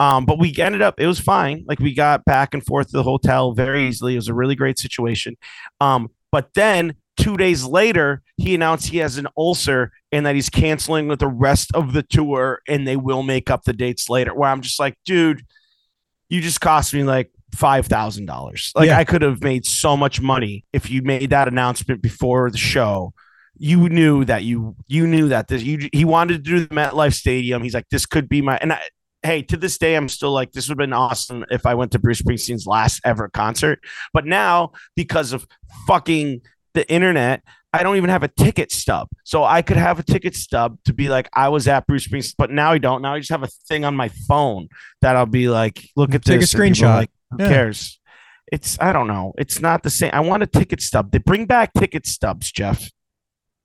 [0.00, 1.64] um but we ended up it was fine.
[1.66, 4.14] Like we got back and forth to the hotel very easily.
[4.14, 5.36] It was a really great situation.
[5.80, 10.50] Um but then two days later he announced he has an ulcer and that he's
[10.50, 14.34] canceling with the rest of the tour and they will make up the dates later.
[14.34, 15.42] Where i'm just like dude
[16.28, 18.72] you just cost me like five thousand dollars.
[18.74, 18.98] Like Yeah.
[18.98, 23.12] I could have made so much money if you made that announcement before the show.
[23.56, 27.14] You knew that you you knew that this you he wanted to do the MetLife
[27.14, 27.62] Stadium.
[27.62, 28.80] He's like, this could be my and I
[29.22, 31.92] hey, to this day, I'm still like, this would have been awesome if I went
[31.92, 33.80] to Bruce Springsteen's last ever concert.
[34.12, 35.46] But now, because of
[35.86, 36.42] fucking
[36.74, 37.42] the internet,
[37.72, 39.08] I don't even have a ticket stub.
[39.24, 42.34] So I could have a ticket stub to be like, I was at Bruce Springsteen,
[42.38, 43.02] but now I don't.
[43.02, 44.68] Now I just have a thing on my phone
[45.02, 46.52] that I'll be like, look at Take a this.
[46.52, 46.94] people are screenshot.
[46.94, 47.48] Like, who Yeah.
[47.48, 47.98] cares?
[48.50, 49.34] It's I don't know.
[49.38, 50.10] It's not the same.
[50.14, 51.10] I want a ticket stub.
[51.12, 52.90] They bring back ticket stubs, Jeff.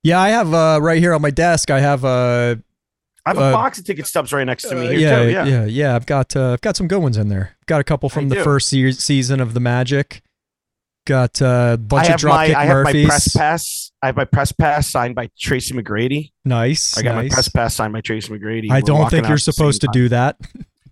[0.02, 1.70] Yeah, I have uh, right here on my desk.
[1.70, 2.56] I have uh,
[3.24, 5.22] I have a Uh, box of ticket stubs right next to me uh, here yeah,
[5.22, 5.30] too.
[5.30, 5.64] yeah, Yeah.
[5.64, 7.56] yeah, I've got uh, I've got some good ones in there.
[7.64, 8.44] Got a couple from I the do.
[8.44, 10.20] first se- season of the Magic.
[11.06, 13.92] Got uh, a bunch I of have my Dropkick I have my press pass.
[14.02, 16.32] I have my press pass signed by Tracy McGrady.
[16.44, 16.98] nice.
[16.98, 18.70] I got my press pass signed by Tracy McGrady.
[18.70, 20.36] I We're don't think you're supposed to same do that.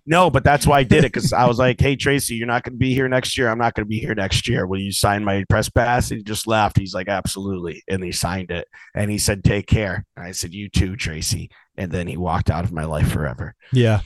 [0.05, 2.63] No, but that's why I did it because I was like, "Hey Tracy, you're not
[2.63, 3.49] going to be here next year.
[3.49, 4.67] I'm not going to be here next year.
[4.67, 6.77] Will you sign my press pass?" And he just laughed.
[6.77, 8.67] He's like, "Absolutely," and he signed it.
[8.93, 12.49] And he said, "Take care." And I said, "You too, Tracy." And then he walked
[12.49, 13.55] out of my life forever.
[13.71, 14.01] Yeah.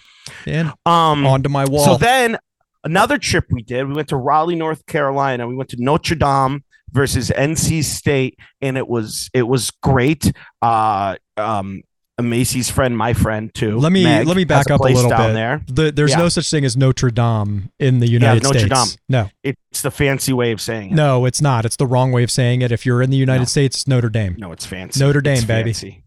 [0.45, 1.83] And Um, onto my wall.
[1.85, 2.37] so then
[2.83, 5.47] another trip we did, we went to Raleigh, North Carolina.
[5.47, 10.31] We went to Notre Dame versus NC State, and it was it was great.
[10.61, 11.81] Uh, um,
[12.23, 13.77] Macy's friend, my friend too.
[13.77, 15.33] Let me- Meg, let me back up a little down bit.
[15.33, 15.61] there.
[15.67, 16.17] the, there's yeah.
[16.17, 18.91] no such thing as Notre Dame in the United Notre States.
[18.95, 18.99] Dame.
[19.07, 20.95] No, It's the fancy way of saying it.
[20.95, 21.63] no, it's not.
[21.65, 22.71] It's the wrong way of saying it.
[22.71, 23.45] If you're in the United No.
[23.45, 24.35] States, it's Notre Dame.
[24.39, 24.99] No, it's fancy.
[24.99, 25.73] Notre Dame, It's baby.
[25.73, 26.03] fancy.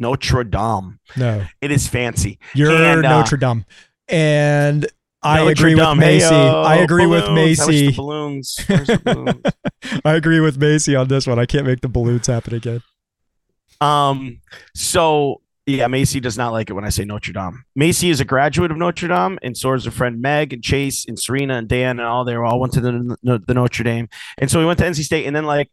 [0.00, 0.98] Notre Dame.
[1.16, 2.38] No, It is fancy.
[2.54, 3.64] you're And, uh, Notre Dame.
[4.08, 4.86] And
[5.22, 5.88] I Notre agree Dame.
[5.90, 6.26] with Macy.
[6.26, 7.60] Heyo, I agree with balloons.
[7.60, 7.96] I wish the Macy.
[7.96, 8.56] balloons.
[8.66, 10.00] The balloons?
[10.04, 11.38] I agree with Macy on this one.
[11.38, 12.82] I can't make the balloons happen again.
[13.80, 14.40] Um,
[14.74, 17.64] so Yeah, Macy does not like it when I say Notre Dame.
[17.76, 21.04] Macy is a graduate of Notre Dame, and so is her friend Meg and Chase
[21.06, 22.24] and Serena and Dan and all.
[22.24, 24.08] They all went to the the Notre Dame,
[24.38, 25.72] and so we went to NC State, and then like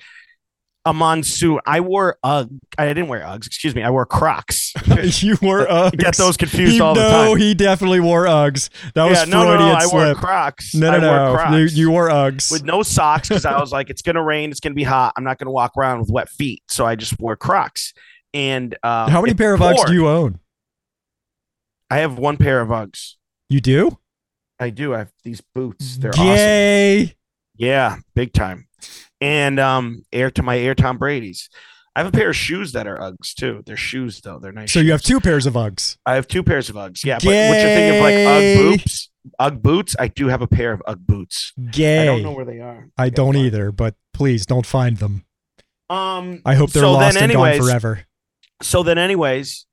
[0.86, 1.60] a monsoon.
[1.66, 2.50] I wore Ugg.
[2.78, 3.48] I didn't wear Uggs.
[3.48, 3.84] Excuse me.
[3.84, 4.74] I wore Crocs.
[5.22, 5.98] you wore Uggs.
[5.98, 7.26] Get those confused he, all the time.
[7.26, 8.70] no, he definitely wore Uggs.
[8.94, 9.76] That was yeah, no, no, Freudian no.
[9.76, 9.94] I slip.
[9.94, 10.76] wore Crocs.
[10.76, 11.30] no, no, I no.
[11.30, 11.74] wore Crocs.
[11.74, 12.52] You, you wore Uggs.
[12.52, 14.52] with no socks because I was like, it's gonna rain.
[14.52, 15.14] It's gonna be hot.
[15.18, 16.64] I'm not gonna walk around with wet feet.
[16.68, 17.94] So I just wore Crocs.
[18.34, 20.40] And uh, How many pair of Uggs do you own?
[21.90, 23.16] I have one pair of Uggs.
[23.50, 23.98] You do?
[24.60, 24.94] I do.
[24.94, 25.98] I have these boots.
[25.98, 26.26] They're awesome.
[26.26, 27.16] Yay.
[27.56, 28.68] Yeah, big time.
[29.20, 31.50] And um, air to my Air Tom Brady's.
[31.96, 33.64] I have a pair of shoes that are Uggs too.
[33.66, 34.40] They're shoes though.
[34.40, 34.72] They're nice.
[34.72, 35.98] So you have two pairs of Uggs.
[36.06, 37.04] I have two pairs of Uggs.
[37.04, 38.54] Yeah, but what you think of like Gay.
[38.56, 39.10] Ugg boots?
[39.40, 39.96] Ugg boots.
[40.00, 41.52] I do have a pair of Ugg boots.
[41.72, 42.04] Gay.
[42.04, 42.88] I don't know where they are.
[42.98, 45.26] I gotta don't either, but please don't find them.
[45.90, 48.06] Um, I hope they're so lost then and anyways, gone forever.
[48.62, 49.66] So then anyways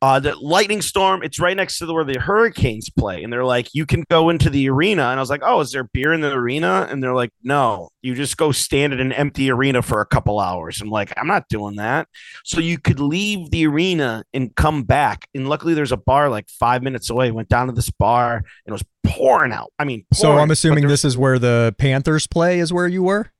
[0.00, 3.44] uh the lightning storm it's right next to the, where the hurricanes play and they're
[3.44, 5.08] like you can go into the arena.
[5.08, 6.86] And i was like oh is there beer in the arena?
[6.88, 10.38] And they're like no you just go stand in an empty arena for a couple
[10.38, 10.80] hours.
[10.80, 12.08] I'm like i'm not doing that.
[12.44, 16.48] So you could leave the arena and come back and luckily there's a bar like
[16.48, 17.30] five minutes away.
[17.32, 19.72] Went down to this bar and it was pouring out.
[19.78, 23.32] I mean So I'm assuming this is where the Panthers play, is where you were,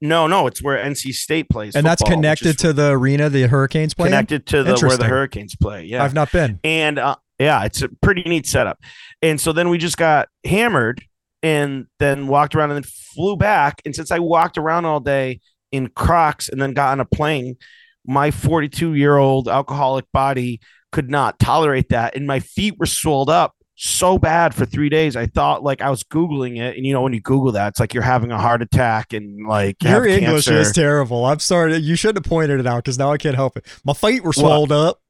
[0.00, 3.28] no no it's where nc state plays and that's football, which connected to the arena
[3.28, 4.06] the Hurricanes play.
[4.06, 6.60] connected to the where the hurricanes play yeah I've not been.
[6.62, 8.80] and uh, yeah, it's a pretty neat setup.
[9.22, 11.02] And so then we just got hammered
[11.42, 13.80] and then walked around and then flew back.
[13.84, 15.40] And since I walked around all day
[15.70, 17.56] in Crocs and then got on a plane,
[18.04, 23.30] my 42 year old alcoholic body could not tolerate that, and my feet were swelled
[23.30, 25.14] up so bad for three days.
[25.16, 27.80] I thought like I was googling it, and you know when you Google that, it's
[27.80, 30.58] like you're having a heart attack and like Your English cancer.
[30.58, 31.24] is terrible.
[31.24, 31.76] I'm sorry.
[31.76, 33.64] You shouldn't have pointed it out because now I can't help it.
[33.84, 35.00] My feet were swelled up.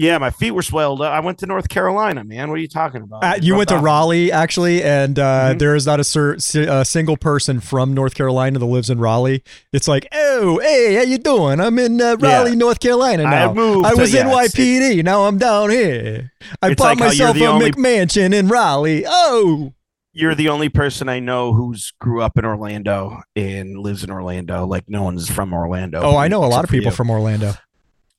[0.00, 1.12] Yeah, my feet were swelled up.
[1.12, 2.48] I went to North Carolina, man.
[2.48, 3.22] What are you talking about?
[3.22, 3.76] Uh, you went to.
[3.78, 5.58] Raleigh actually, and uh, Mhm.
[5.58, 9.42] there is not a, a single person from North Carolina that lives in Raleigh.
[9.74, 11.60] It's like, oh, hey, how you doing?
[11.60, 12.56] I'm in uh, Raleigh, Yeah.
[12.56, 13.50] North Carolina now.
[13.50, 13.84] I moved.
[13.86, 15.04] I to- was yeah, in it's- YPD.
[15.04, 16.32] now I'm down here.
[16.62, 19.04] I bought like myself a only- McMansion in Raleigh.
[19.06, 19.74] Oh,
[20.14, 24.66] you're the only person I know who's grew up in Orlando and lives in Orlando.
[24.66, 26.00] Like no one's from Orlando.
[26.00, 26.96] oh, I know a lot of people you.
[26.96, 27.52] from Orlando.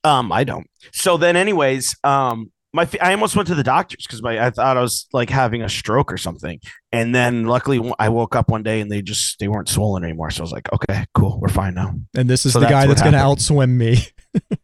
[0.03, 0.67] Um, I don't.
[0.93, 4.77] So then, anyways, um, my I almost went to the doctors because my I thought
[4.77, 6.59] I was like having a stroke or something,
[6.91, 10.31] and then luckily I woke up one day and they just they weren't swollen anymore.
[10.31, 11.93] So I was like, okay, cool, we're fine now.
[12.15, 13.97] And this is So the that's guy that's going to outswim me.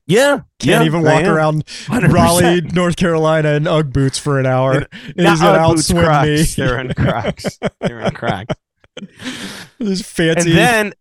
[0.05, 2.07] Yeah, Can't even walk around 100%.
[2.13, 4.87] Raleigh, North Carolina in UGG boots for an hour.
[4.93, 6.57] And Not he's going to outswim Crocs.
[6.57, 6.63] me.
[6.63, 7.59] They're in Crocs.
[7.81, 8.55] They're in Crocs.
[9.79, 10.51] This fancy.
[10.51, 10.93] And then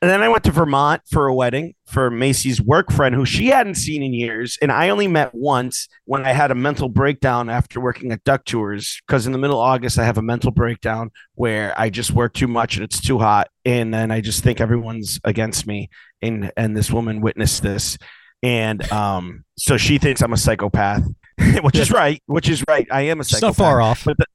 [0.00, 3.46] and then I went to Vermont for a wedding for Macy's work friend who she
[3.46, 4.58] hadn't seen in years.
[4.60, 8.44] And I only met once when I had a mental breakdown after working at Duck
[8.44, 9.00] Tours.
[9.06, 12.34] Because in the middle of August, I have a mental breakdown where I just work
[12.34, 13.48] too much and it's too hot.
[13.64, 15.88] And then I just think everyone's against me.
[16.20, 17.96] And and this woman witnessed this.
[18.42, 21.04] And um, so she thinks I'm a psychopath,
[21.62, 22.88] which is right, which is right.
[22.90, 24.04] I am a it's psychopath not far off.
[24.04, 24.26] but the,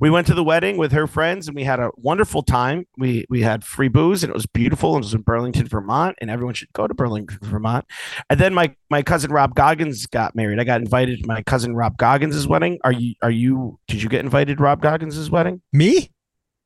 [0.00, 2.86] we went to the wedding with her friends and we had a wonderful time.
[2.98, 4.94] We we had free booze and it was beautiful.
[4.96, 7.84] It was in Burlington, Vermont, and everyone should go to Burlington, Vermont.
[8.28, 10.58] And then my my cousin Rob Goggins got married.
[10.58, 12.78] I got invited to my cousin Rob Goggins' wedding.
[12.84, 15.62] Are you are you did you get invited to Rob Goggins' wedding?
[15.72, 16.10] Me?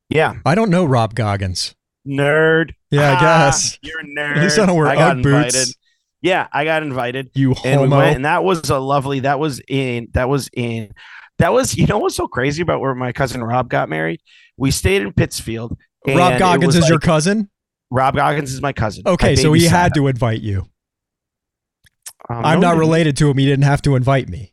[0.09, 0.37] Yeah.
[0.47, 1.75] I don't know Rob Goggins.
[2.07, 2.71] Nerd.
[2.91, 3.79] Yeah, I Ah, guess.
[3.83, 4.37] You're a nerd.
[4.37, 5.55] At least I don't wear got Ugg boots.
[5.55, 5.75] invited.
[6.23, 7.31] Yeah, I got invited.
[7.35, 7.99] You and we homo.
[7.99, 9.21] went, and that was a lovely.
[9.21, 10.09] That was in.
[10.15, 10.93] That was in.
[11.39, 11.77] That was.
[11.77, 14.21] You know what's so crazy about where my cousin Rob got married?
[14.57, 15.77] We stayed in Pittsfield.
[16.07, 17.51] Rob Goggins is your cousin?
[17.91, 19.05] Rob Goggins is my cousin.
[19.07, 20.03] Okay, so he had him.
[20.03, 20.69] to invite you.
[22.29, 23.39] Um, I'm no, not related to him.
[23.39, 24.53] He didn't have to invite me.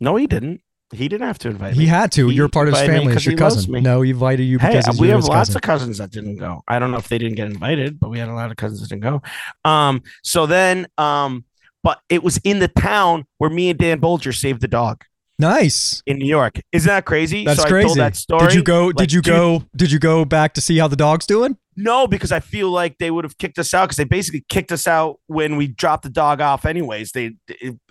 [0.00, 0.60] No, he didn't.
[0.92, 1.84] He didn't have to invite He me.
[1.86, 2.28] He had to.
[2.28, 3.14] He You're part of his family.
[3.14, 3.82] It's your cousin.
[3.82, 5.56] No, he invited you Hey, because we you're have lots cousin.
[5.56, 6.62] of cousins that didn't go.
[6.68, 8.80] I don't know if they didn't get invited, but we had a lot of cousins
[8.82, 9.22] that didn't go.
[9.64, 11.44] Um, so then, um,
[11.82, 15.02] but it was in the town where me and Dan Bolger saved the dog
[15.38, 16.02] Nice.
[16.06, 16.60] in New York.
[16.72, 17.44] Isn't that crazy?
[17.44, 17.86] That's so I crazy.
[17.86, 18.46] told that story.
[18.46, 18.86] Did you go?
[18.86, 19.64] like, did you go?
[19.74, 21.56] Did you go back to see how the dog's doing?
[21.74, 24.70] No, because I feel like they would have kicked us out because they basically kicked
[24.72, 26.66] us out when we dropped the dog off.
[26.66, 27.32] Anyways, they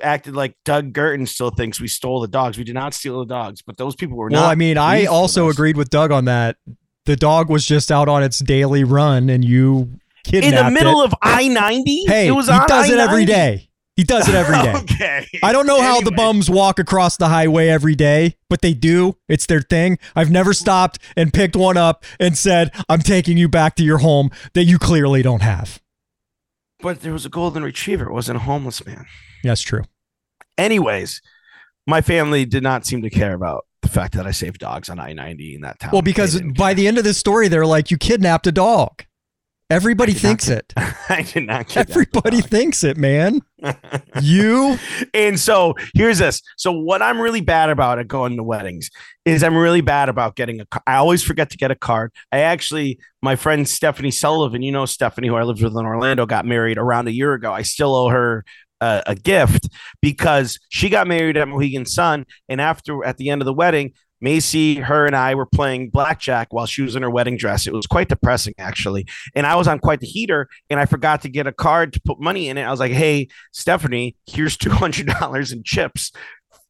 [0.02, 2.58] acted like Doug Gurton still thinks we stole the dogs.
[2.60, 4.52] We did not steal the dogs, but those people were Well, not.
[4.52, 6.58] I mean, I also agreed with Doug on that.
[7.06, 11.02] The dog was just out on its daily run, and you kidnapped in the middle
[11.02, 11.06] it.
[11.06, 12.06] of I ninety.
[12.06, 13.26] Hey, it was he does it every I-90.
[13.26, 13.70] day.
[13.96, 14.74] He does it every day.
[14.76, 15.28] okay.
[15.44, 19.18] I don't know how the bums walk across the highway every day, but they do.
[19.28, 20.00] It's their thing.
[20.16, 23.98] I've never stopped and picked one up and said, I'm taking you back to your
[24.00, 25.82] home that you clearly don't have.
[26.80, 28.06] But there was a golden retriever.
[28.06, 29.06] It wasn't a homeless man.
[29.44, 29.84] That's true.
[30.58, 31.22] Anyways,
[31.86, 35.00] my family did not seem to care about the fact that I saved dogs on
[35.00, 35.92] I ninety in that town.
[35.92, 39.06] Well, because by the end of this story, they're like, you kidnapped a dog.
[39.72, 40.74] Everybody thinks it.
[40.76, 41.78] I did not.
[41.78, 43.40] Everybody thinks it, man.
[44.22, 44.78] you
[45.14, 46.42] and so here's this.
[46.58, 48.90] So what I'm really bad about at going to weddings
[49.24, 50.66] is I'm really bad about getting a.
[50.86, 52.12] I always forget to get a card.
[52.34, 56.26] I actually, my friend Stephanie Sullivan, you know Stephanie, who I lived with in Orlando,
[56.26, 57.54] got married around a year ago.
[57.54, 58.44] I still owe her
[58.82, 59.70] a, a gift
[60.02, 63.94] because she got married at Mohegan Sun, and after at the end of the wedding,
[64.22, 67.66] Macy, her, and I were playing blackjack while she was in her wedding dress.
[67.66, 69.08] It was quite depressing, actually.
[69.36, 72.02] And I was on quite the heater, and I forgot to get a card to
[72.02, 72.64] put money in it.
[72.64, 76.12] I was like, "Hey, Stephanie, here's two hundred dollars in chips.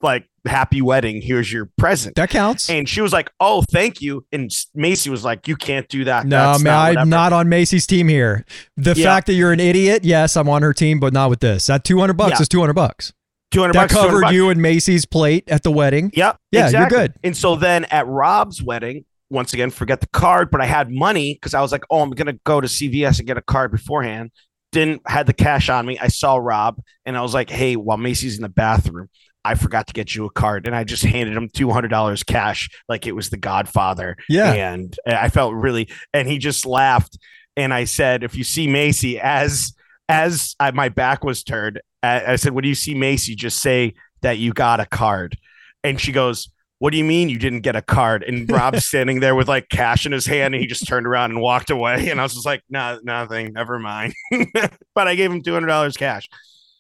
[0.04, 1.22] Like, happy wedding.
[1.22, 2.70] Here's your present." That counts.
[2.70, 6.26] And she was like, "Oh, thank you." And Macy was like, "You can't do that."
[6.26, 8.46] No, That's man, not I'm not on Macy's team here.
[8.78, 9.06] The yeah.
[9.06, 11.68] fact that you're an idiot, yes, I'm on her team, but not with this.
[11.68, 12.42] That two hundred bucks yeah.
[12.42, 13.14] is two hundred bucks.
[13.52, 16.12] 200 that bucks, covered you and Macy's plate at the wedding.
[16.14, 16.38] Yep.
[16.52, 16.80] Yeah, exactly.
[16.80, 17.14] you're good.
[17.24, 21.34] And so then at Rob's wedding, once again, forget the card, but I had money
[21.34, 24.32] because I was like, oh, I'm gonna go to CVS and get a card beforehand.
[24.72, 25.98] Didn't had the cash on me.
[26.00, 29.10] I saw Rob and I was like, hey, while Macy's in the bathroom,
[29.44, 32.24] I forgot to get you a card, and I just handed him two hundred dollars
[32.24, 34.16] cash, like it was the Godfather.
[34.30, 37.18] Yeah, and I felt really, and he just laughed.
[37.58, 39.74] And I said, if you see Macy as
[40.08, 43.94] as I, my back was turned, I, I said, "When you see Macy, just say
[44.22, 45.38] that you got a card."
[45.84, 46.50] And she goes,
[46.80, 49.70] "What do you mean you didn't get a card?" And Rob's standing there with like
[49.70, 52.10] cash in his hand, and he just turned around and walked away.
[52.10, 53.54] And I was just like, "No, nah, nothing.
[53.54, 54.14] Never mind."
[54.96, 56.28] but I gave him two hundred dollars cash.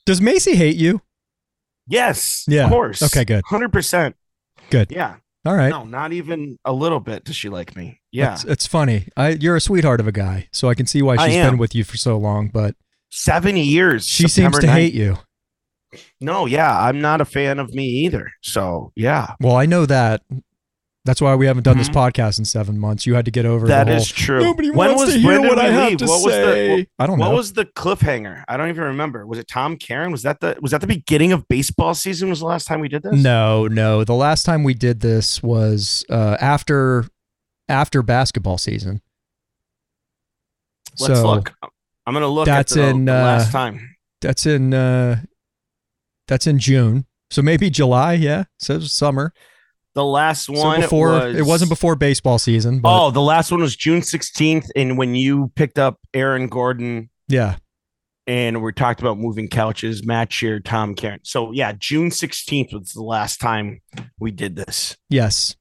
[0.06, 1.02] Does Macy hate you?
[1.88, 2.46] Yes.
[2.48, 2.66] Yeah.
[2.66, 3.02] Of course.
[3.02, 3.26] Okay.
[3.26, 3.44] Good.
[3.46, 4.16] Hundred percent.
[4.70, 4.92] Good.
[4.92, 5.18] Yeah.
[5.46, 5.70] All right.
[5.70, 8.00] No, not even a little bit does she like me.
[8.12, 8.34] Yeah.
[8.34, 9.08] It's, it's funny.
[9.18, 11.74] I, you're a sweetheart of a guy, so I can see why she's been with
[11.74, 12.48] you for so long.
[12.48, 12.76] But
[13.12, 14.07] seven years.
[14.07, 14.74] She September seems to 9th.
[14.74, 15.18] hate you.
[16.20, 18.32] No, yeah, I'm not a fan of me either.
[18.41, 19.36] So yeah.
[19.39, 20.24] Well, I know that.
[21.03, 21.80] That's why we haven't done mm-hmm.
[21.80, 23.07] this podcast in seven months.
[23.07, 23.88] You had to get over that.
[23.88, 24.39] Whole, is true.
[24.39, 25.97] Nobody when wants was to hear what I have leave?
[25.97, 26.26] to what say.
[26.26, 27.26] Was the, what, I don't know.
[27.28, 28.43] What was the cliffhanger?
[28.47, 29.26] I don't even remember.
[29.26, 30.12] Was it Tom Karen?
[30.12, 32.30] Was that the was that the beginning of baseball season?
[32.30, 33.14] Was the last time we did this?
[33.14, 34.03] No, no.
[34.03, 37.07] The last time we did this was uh, after
[37.68, 39.01] after basketball season.
[40.99, 41.53] Let's so, look.
[42.06, 42.45] I'm gonna look.
[42.45, 43.95] That's the, in the last uh, time.
[44.22, 44.74] That's in.
[44.74, 45.22] Uh,
[46.28, 47.06] that's in June.
[47.30, 48.14] So maybe July.
[48.14, 49.34] Yeah, so summer.
[49.93, 52.80] The last one so before was, it wasn't before baseball season.
[52.80, 57.10] But, oh, the last one was June 16th, and when you picked up Aaron Gordon.
[57.28, 57.58] Yeah.
[58.28, 61.20] And we talked about moving couches, Matt Shear, Tom Karen.
[61.24, 63.82] So yeah, June 16th was the last time
[64.20, 64.95] we did this.
[65.10, 65.56] Yes.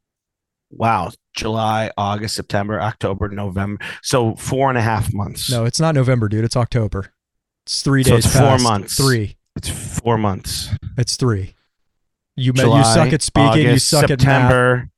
[0.71, 1.11] Wow.
[1.35, 3.83] July, August, September, October, November.
[4.03, 5.51] So four and a half months.
[5.51, 6.45] No, it's not November, dude.
[6.45, 7.13] It's October.
[7.67, 8.27] It's three so days.
[8.27, 8.97] It's four months.
[8.97, 9.37] Three.
[9.57, 10.71] It's four months.
[10.97, 11.55] It's three.
[12.37, 13.49] You July, you suck at speaking.
[13.49, 14.51] August, you suck September, at math.
[14.51, 14.91] September.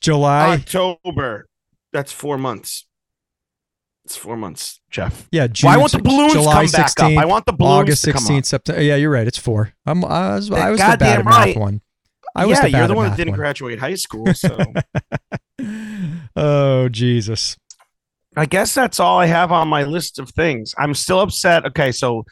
[0.00, 1.48] July, October.
[1.92, 2.86] That's four months.
[4.04, 5.28] It's four months, Jeff.
[5.32, 7.22] Yeah, June, well, I want the balloons July come 16th, back up.
[7.22, 8.82] I want the balloons August sixteenth, September.
[8.82, 9.26] Yeah, you're right.
[9.26, 9.72] It's four.
[9.86, 10.04] I'm.
[10.04, 10.50] I was.
[10.50, 11.48] I was the bad right.
[11.48, 11.80] math one.
[12.36, 12.72] I was yeah, the bad one.
[12.72, 13.38] Yeah, you're the one that didn't one.
[13.38, 14.26] graduate high school.
[14.34, 14.58] So.
[16.36, 17.56] Oh Jesus.
[18.36, 20.74] I guess that's all I have on my list of things.
[20.76, 21.66] I'm still upset.
[21.66, 22.24] Okay, so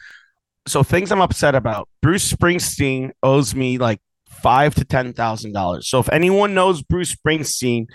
[0.67, 1.87] so things I'm upset about.
[2.01, 5.87] Bruce Springsteen owes me like five to ten thousand dollars.
[5.87, 7.85] So if anyone knows Bruce Springsteen,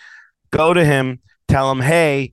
[0.50, 2.32] go to him, tell him, hey,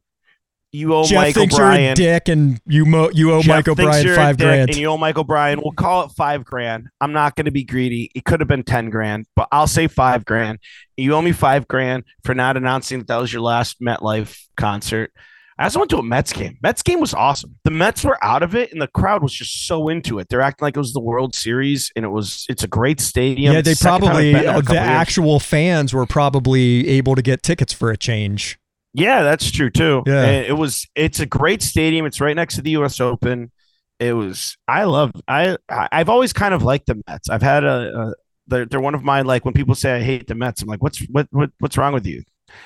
[0.75, 1.81] you owe Jeff Mike thinks O'Brien.
[1.83, 4.87] You're a dick, and you mo- you owe Jeff Mike O'Brien five grand, and you
[4.87, 5.59] owe Mike O'Brien.
[5.63, 6.87] We'll call it five grand.
[6.99, 8.11] I'm not going to be greedy.
[8.13, 10.59] It could have been ten grand, but I'll say five grand.
[10.97, 15.11] You owe me five grand for not announcing that that was your last MetLife concert.
[15.57, 16.57] I also went to a Mets game.
[16.61, 17.55] Mets game was awesome.
[17.63, 20.27] The Mets were out of it, and the crowd was just so into it.
[20.27, 22.45] They're acting like it was the World Series, and it was.
[22.49, 23.53] It's a great stadium.
[23.53, 27.95] Yeah, they probably uh, the actual fans were probably able to get tickets for a
[27.95, 28.59] change.
[28.95, 30.03] Yeah, that's true too.
[30.05, 30.87] Yeah, and it was.
[30.95, 32.05] It's a great stadium.
[32.05, 32.99] It's right next to the U.S.
[32.99, 33.51] Open.
[33.99, 34.57] It was.
[34.67, 35.11] I love.
[35.27, 35.57] I.
[35.69, 37.29] I've always kind of liked the Mets.
[37.29, 37.93] I've had a.
[37.97, 38.13] a
[38.47, 40.61] they're, they're one of my like when people say I hate the Mets.
[40.61, 42.23] I'm like, what's what, what what's wrong with you?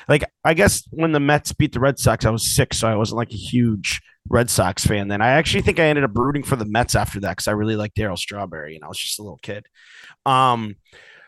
[0.08, 2.96] like I guess when the Mets beat the Red Sox, I was six, so I
[2.96, 5.08] wasn't like a huge Red Sox fan.
[5.08, 7.52] Then I actually think I ended up rooting for the Mets after that because I
[7.52, 9.66] really liked Darryl Strawberry, and I was just a little kid.
[10.26, 10.76] Um,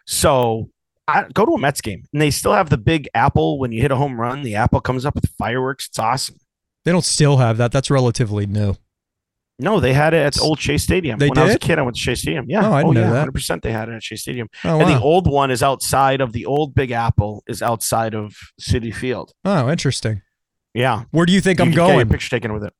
[0.05, 0.69] so
[1.11, 3.59] I go to a Mets game, and they still have the big apple.
[3.59, 5.87] When you hit a home run, the apple comes up with fireworks.
[5.87, 6.37] It's awesome.
[6.85, 7.71] They don't still have that.
[7.71, 8.75] That's relatively new.
[9.61, 11.19] No, they had it at Old Shea Stadium.
[11.19, 11.41] They when did?
[11.41, 12.45] I was a kid, I went to Shea Stadium.
[12.47, 12.67] Yeah.
[12.67, 13.27] Oh, I didn't oh, know yeah, that.
[13.27, 14.49] 100% they had it at Shea Stadium.
[14.63, 14.97] Oh, and wow.
[14.97, 19.33] the old one is outside of the old Big Apple is outside of Citi Field.
[19.45, 20.23] Oh, interesting.
[20.73, 21.03] Yeah.
[21.11, 22.09] Where do you think you I'm going?
[22.09, 22.73] picture taken with it.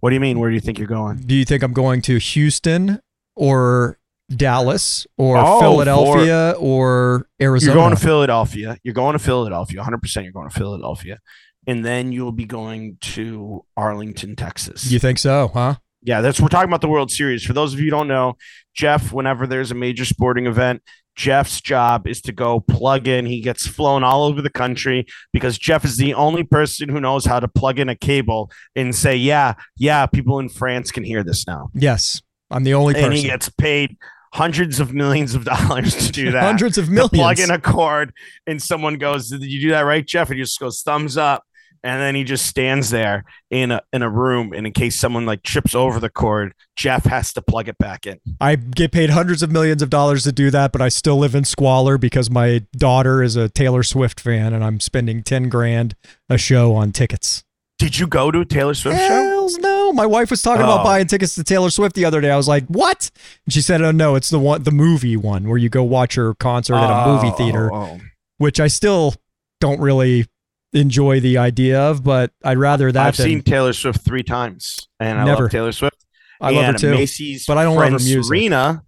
[0.00, 0.38] What do you mean?
[0.38, 1.18] Where do you think you're going?
[1.18, 3.00] Do you think I'm going to Houston
[3.36, 3.98] or
[4.34, 7.72] Dallas or Oh, Philadelphia or Arizona.
[7.74, 8.78] You're going to Philadelphia.
[8.82, 9.82] You're going to Philadelphia.
[9.82, 11.18] 100% you're going to Philadelphia.
[11.66, 14.90] And then you'll be going to Arlington, Texas.
[14.90, 15.76] you think so, huh?
[16.02, 17.44] Yeah, that's we're talking about the World Series.
[17.44, 18.34] For those of you who don't know,
[18.74, 20.82] Jeff, whenever there's a major sporting event,
[21.14, 23.26] Jeff's job is to go plug in.
[23.26, 25.04] He gets flown all over the country
[25.34, 28.94] because Jeff is the only person who knows how to plug in a cable and
[28.94, 32.22] say, "Yeah, yeah, people in France can hear this now." Yes.
[32.50, 33.16] I'm the only And person.
[33.16, 33.96] he gets paid
[34.32, 36.42] hundreds of millions of dollars to do that.
[36.42, 37.10] Hundreds of to millions.
[37.14, 38.12] plug in a cord
[38.46, 40.28] and someone goes, Did you do that right, Jeff?
[40.30, 41.44] And he just goes thumbs up.
[41.82, 45.24] And then he just stands there in a in a room and in case someone
[45.24, 48.20] like trips over the cord, Jeff has to plug it back in.
[48.38, 51.34] I get paid hundreds of millions of dollars to do that, but I still live
[51.34, 55.96] in squalor because my daughter is a Taylor Swift fan and I'm spending 10 grand
[56.28, 57.44] a show on tickets.
[57.78, 59.06] Did you go to a Taylor Swift show?
[59.06, 59.56] Hells
[59.90, 59.96] no.
[59.96, 60.84] My wife was talking about Oh.
[60.84, 62.30] buying tickets to Taylor Swift the other day.
[62.30, 63.10] I was like, "What?"
[63.46, 66.14] And she said, "Oh no, it's the one the movie one where you go watch
[66.14, 68.00] her concert at a movie Oh, theater." oh, oh.
[68.38, 69.14] which I still
[69.60, 70.26] don't really
[70.72, 75.18] enjoy the idea of, but I'd rather that I've seen Taylor Swift three times and
[75.18, 75.42] I Never.
[75.42, 75.96] love Taylor Swift.
[76.40, 76.90] I love her too.
[76.92, 78.24] Macy's but I don't love her music.
[78.24, 78.82] Serena,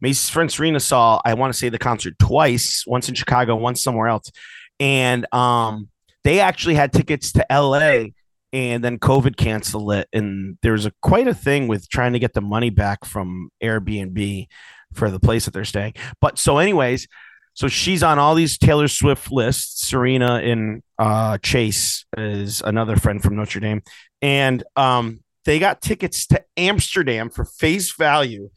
[0.00, 3.82] Macy's friend Serena saw, I want to say the concert twice, once in Chicago, once
[3.82, 4.32] somewhere else.
[4.80, 5.88] And um,
[6.24, 8.06] they actually had tickets to LA
[8.52, 10.08] and then COVID canceled it.
[10.12, 13.50] And there was a quite a thing with trying to get the money back from
[13.62, 14.48] Airbnb
[14.92, 15.94] for the place that they're staying.
[16.20, 17.06] But so, anyways,
[17.54, 19.86] so she's on all these Taylor Swift lists.
[19.88, 23.82] Serena and uh, Chase is another friend from Notre Dame.
[24.22, 28.50] And um, they got tickets to Amsterdam for face value.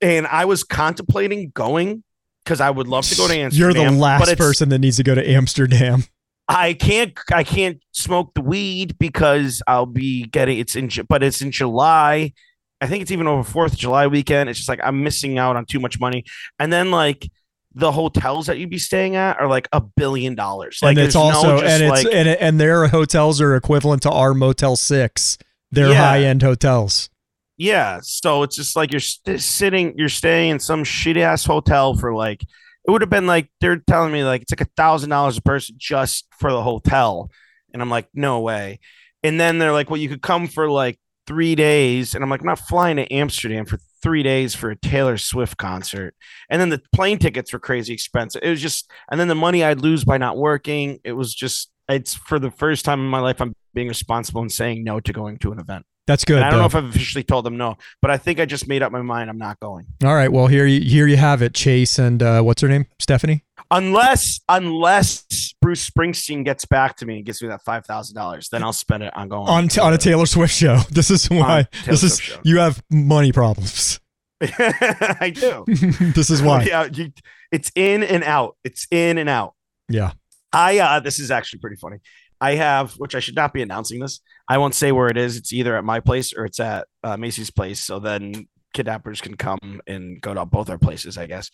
[0.00, 2.02] And I was contemplating going
[2.44, 3.74] because I would love to go to Amsterdam.
[3.74, 6.04] You're the last person that needs to go to Amsterdam.
[6.48, 11.42] I can't I can't smoke the weed because I'll be getting it's in but it's
[11.42, 12.32] in July.
[12.80, 14.48] I think it's even over Fourth of July weekend.
[14.50, 16.24] It's just like I'm missing out on too much money.
[16.58, 17.28] And then like
[17.74, 20.78] the hotels that you'd be staying at are like a billion dollars.
[20.82, 24.02] Like and it's there's no also and it's like, and, and their hotels are equivalent
[24.02, 25.38] to our Motel 6.
[25.72, 26.08] They're Yeah.
[26.08, 27.10] high-end hotels.
[27.58, 31.96] Yeah, so it's just like you're st- sitting, you're staying in some shitty ass hotel
[31.96, 32.42] for like
[32.86, 35.42] it would have been like they're telling me like it's like a thousand dollars a
[35.42, 37.30] person just for the hotel,
[37.72, 38.80] and I'm like, no way.
[39.22, 42.40] And then they're like, well, you could come for like three days, and I'm like,
[42.40, 46.14] I'm not flying to Amsterdam for three days for a Taylor Swift concert.
[46.48, 48.42] And then the plane tickets were crazy expensive.
[48.44, 51.00] It was just, and then the money I'd lose by not working.
[51.02, 54.52] It was just, it's for the first time in my life I'm being responsible and
[54.52, 55.86] saying no to going to an event.
[56.06, 56.36] That's good.
[56.36, 56.62] And I don't though.
[56.62, 59.02] know if I've officially told them no, but I think I just made up my
[59.02, 59.28] mind.
[59.28, 62.42] I'm not going All right, well here you here you have it, Chase and uh,
[62.42, 62.86] what's her name?
[62.98, 63.42] Stephanie?
[63.70, 68.48] unless unless Bruce Springsteen gets back to me and gives me that five thousand dollars.
[68.48, 70.80] Then I'll spend it on going On t- on a Taylor Swift show.
[70.90, 72.38] This is why this is show.
[72.44, 74.00] you have money problems.
[74.40, 75.64] I do.
[75.66, 76.64] this is why.
[76.64, 77.12] Yeah, you,
[77.50, 78.56] it's in and out.
[78.64, 79.54] It's in and out.
[79.88, 80.12] Yeah.
[80.52, 81.98] I uh this is actually pretty funny.
[82.40, 84.20] I have, which I should not be announcing this.
[84.48, 85.36] I won't say where it is.
[85.36, 87.80] It's either at my place or it's at uh, Macy's place.
[87.80, 91.50] So then kidnappers can come and go to both our places, I guess.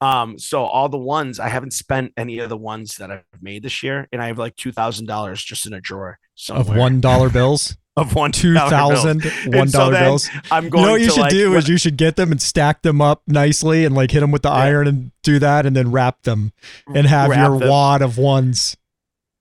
[0.00, 3.62] Um, so all the ones I haven't spent any of the ones that I've made
[3.62, 6.18] this year, and I have like two thousand dollars just in a drawer
[6.50, 7.76] Of one dollar bills?
[7.96, 9.72] of one Two $2 thousand bills.
[9.72, 10.28] so bills.
[10.50, 10.84] I'm You going.
[10.84, 13.22] know what you should like, do is you should get them and stack them up
[13.26, 14.54] nicely and like hit them with the Yeah.
[14.54, 16.52] iron and do that and then wrap them
[16.94, 17.68] and have wrap your them.
[17.70, 18.76] wad of ones.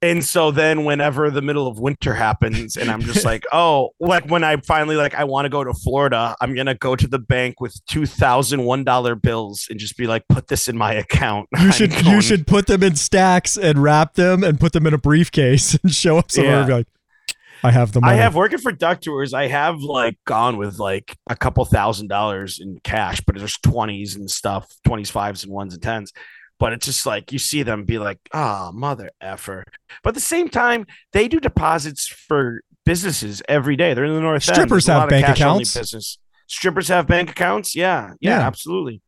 [0.05, 4.29] And so then whenever the middle of winter happens and I'm just like, oh, like
[4.29, 7.17] when I finally like I want to go to Florida, I'm gonna go to the
[7.17, 10.93] bank with two thousand one dollar bills and just be like, put this in my
[10.93, 11.49] account.
[11.59, 14.93] You should you should put them in stacks and wrap them and put them in
[14.93, 16.87] a briefcase and show up somewhere and be like,
[17.63, 18.13] I have the money.
[18.13, 19.33] I have working for Duck Tours.
[19.33, 24.15] I have like gone with like a couple thousand dollars in cash, but there's twenties
[24.15, 26.13] and stuff, twenties, fives, and ones and tens.
[26.59, 29.65] But it's just like you see them be like, ah, mother effer.
[30.03, 33.93] But at the same time, they do deposits for businesses every day.
[33.93, 34.43] They're in the North.
[34.43, 35.73] Strippers have bank accounts.
[35.75, 36.17] Business.
[36.47, 37.75] Strippers have bank accounts.
[37.75, 38.47] Yeah, yeah, Yeah.
[38.47, 39.01] absolutely.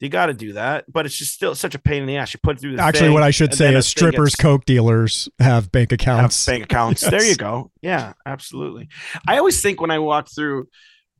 [0.00, 2.32] You got to do that, but it's just still such a pain in the ass.
[2.34, 5.28] You put through the Actually, thing, what I should say is strippers, gets- coke dealers
[5.38, 6.44] have bank have accounts.
[6.46, 7.00] bank accounts.
[7.08, 7.70] There you go.
[7.80, 8.88] Yeah, absolutely.
[9.26, 10.68] I always think when I walk through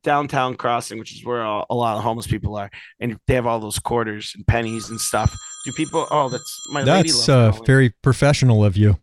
[0.05, 2.71] downtown crossing, which is where a lot of homeless people are,
[3.01, 5.35] and they have all those quarters and pennies and stuff.
[5.67, 6.07] Do people?
[6.11, 7.11] Oh, that's my lady.
[7.11, 8.99] That's uh, very professional of you.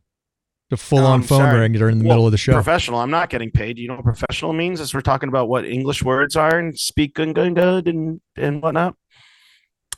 [0.69, 1.59] The full Oh, on I'm phone sorry.
[1.59, 2.53] ring during the Well, middle of the show.
[2.53, 2.99] Professional.
[2.99, 3.77] I'm not getting paid.
[3.77, 4.79] You know what professional means?
[4.79, 8.63] As we're talking about what English words are and speak good, good, good, and and
[8.63, 8.95] whatnot.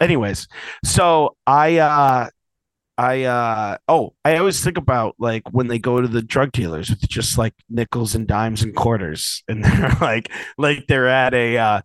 [0.01, 0.47] Anyways,
[0.83, 2.29] so I uh
[2.97, 6.89] I uh oh I always think about like when they go to the drug dealers
[6.89, 11.57] with just like nickels and dimes and quarters and they're like like they're at a
[11.57, 11.81] uh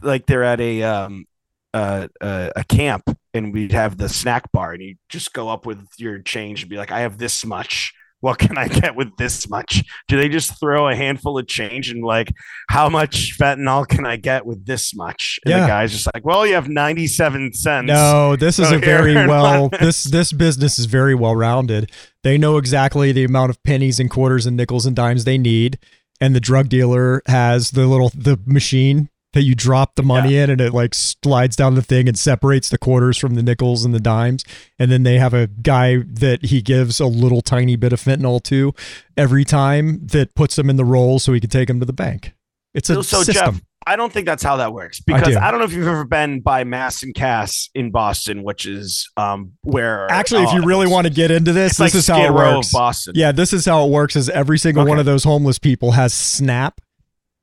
[0.00, 1.26] like they're at a um
[1.74, 3.04] uh, uh, a camp
[3.34, 6.70] and we'd have the snack bar and you just go up with your change and
[6.70, 7.92] be like, I have this much.
[8.20, 9.82] What can I get with this much?
[10.06, 12.32] Do they just throw a handful of change and like,
[12.68, 15.40] how much fentanyl can I get with this much?
[15.44, 15.60] And Yeah.
[15.62, 17.88] the guy's just like, well, you have 97 cents.
[17.88, 21.90] No, this is a very well this this business is very well rounded.
[22.22, 25.78] They know exactly the amount of pennies and quarters and nickels and dimes they need,
[26.20, 30.50] and the drug dealer has the little the machine that you drop the money in
[30.50, 33.94] and it like slides down the thing and separates the quarters from the nickels and
[33.94, 34.44] the dimes
[34.78, 38.42] and then they have a guy that he gives a little tiny bit of fentanyl
[38.42, 38.72] to
[39.16, 41.92] every time that puts them in the roll so he can take them to the
[41.92, 42.32] bank.
[42.74, 43.54] It's a so system.
[43.54, 45.38] Jeff, I don't think that's how that works because do.
[45.38, 49.10] I, don't know if you've ever been by Mass and Cass in Boston, which is
[49.16, 52.24] um where Actually, if you really want to get into this, this like is how
[52.24, 52.72] it works.
[52.72, 53.14] Boston.
[53.16, 54.16] Yeah, this is how it works.
[54.16, 56.80] Is every single one of those homeless people has Snap,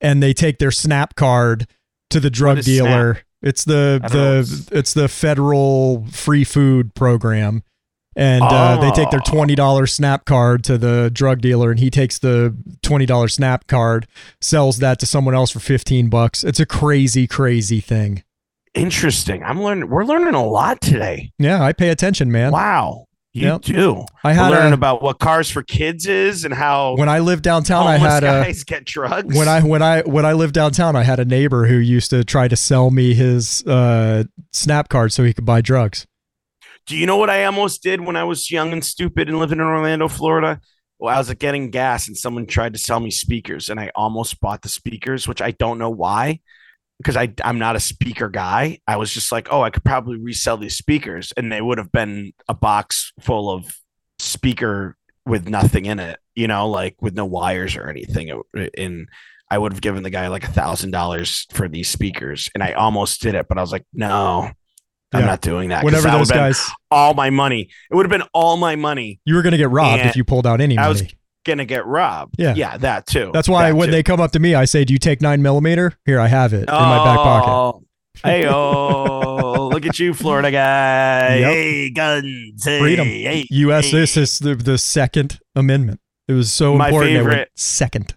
[0.01, 1.67] and they take their Snap card
[2.09, 3.19] to the drug dealer.
[3.41, 7.63] It's the the it's the federal free food program,
[8.15, 9.31] and uh, they take their Oh.
[9.31, 13.65] twenty dollars Snap card to the drug dealer, and he takes the twenty dollars Snap
[13.67, 14.07] card,
[14.41, 16.43] sells that to someone else for fifteen bucks.
[16.43, 18.23] It's a crazy, crazy thing.
[18.75, 19.41] Interesting.
[19.43, 19.89] I'm learning.
[19.89, 21.31] We're learning a lot today.
[21.39, 22.51] Yeah, I pay attention, man.
[22.51, 23.61] Wow, you Yep.
[23.61, 24.05] do.
[24.23, 27.85] I had learning about what cars for kids is and how when I lived downtown.
[27.87, 29.35] I had a guys get drugs.
[29.37, 32.23] when I when I when I lived downtown, I had a neighbor who used to
[32.23, 36.07] try to sell me his uh, snap card so he could buy drugs.
[36.87, 39.59] do you know what I almost did when I was young and stupid and living
[39.59, 40.59] in Orlando, Florida?
[40.97, 43.89] Well, I was like, getting gas and someone tried to sell me speakers, and I
[43.95, 46.41] almost bought the speakers, which I don't know why.
[46.99, 48.79] Because I I'm not a speaker guy.
[48.87, 51.91] I was just like, oh, I could probably resell these speakers, and they would have
[51.91, 53.77] been a box full of
[54.19, 54.95] speaker
[55.25, 58.41] with nothing in it, you know, like with no wires or anything.
[58.77, 59.07] And
[59.49, 62.73] I would have given the guy like a thousand dollars for these speakers, and I
[62.73, 64.49] almost did it, but I was like, no,
[65.13, 65.25] I'm Yeah.
[65.25, 65.85] not doing that.
[65.85, 67.69] that those guys, all my money.
[67.89, 70.23] It would have been all my money you were gonna get robbed And if you
[70.25, 70.89] pulled out any I money.
[71.01, 71.13] was
[71.45, 72.35] gonna get robbed.
[72.37, 72.53] Yeah.
[72.55, 73.31] yeah, that too.
[73.33, 73.91] That's why That when too.
[73.91, 75.93] they come up to me, I say, "Do you take nine millimeter?
[76.05, 77.83] Here, I have it in my back pocket." Oh,
[78.23, 81.35] Hey, oh, look at you, Florida guy.
[81.37, 81.51] Yep.
[81.53, 82.65] Hey, guns.
[82.65, 83.07] Hey, Freedom.
[83.07, 83.85] Hey, U.S.
[83.85, 83.91] hey.
[83.91, 86.01] This is the the Second Amendment.
[86.27, 87.13] It was so My important.
[87.15, 88.15] favorite- second.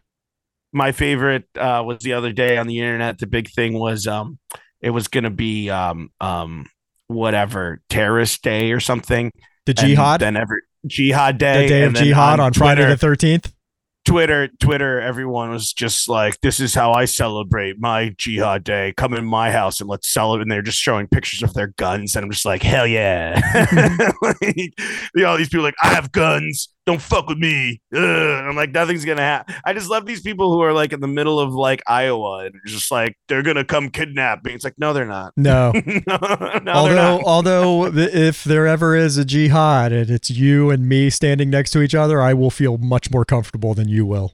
[0.72, 3.18] my favorite uh, was the other day on the internet.
[3.18, 4.38] The big thing was um,
[4.80, 6.66] it was gonna be um, um,
[7.06, 9.30] whatever terrorist day or something.
[9.66, 11.62] The And jihad, Then every jihad day.
[11.62, 13.52] the day of jihad on, Friday Twitter- the thirteenth.
[14.04, 18.92] Twitter, Twitter, everyone was just like, "This is how I celebrate my jihad day.
[18.96, 22.16] Come in my house and let's celebrate." And they're just showing pictures of their guns,
[22.16, 24.10] and I'm just like, "Hell yeah!" Mm-hmm.
[24.22, 24.56] like,
[25.14, 26.68] you know, all these people are like, "I have guns.
[26.86, 28.00] Don't fuck with me." Ugh.
[28.00, 29.54] I'm like, nothing's gonna happen.
[29.64, 32.54] I just love these people who are like in the middle of like Iowa and
[32.66, 34.52] just like they're gonna come kidnap me.
[34.52, 35.32] It's like, no, they're not.
[35.36, 35.72] No,
[36.06, 36.18] no,
[36.62, 37.24] no, although not.
[37.24, 41.70] although th- if there ever is a jihad and it's you and me standing next
[41.72, 44.32] to each other, I will feel much more comfortable than you will.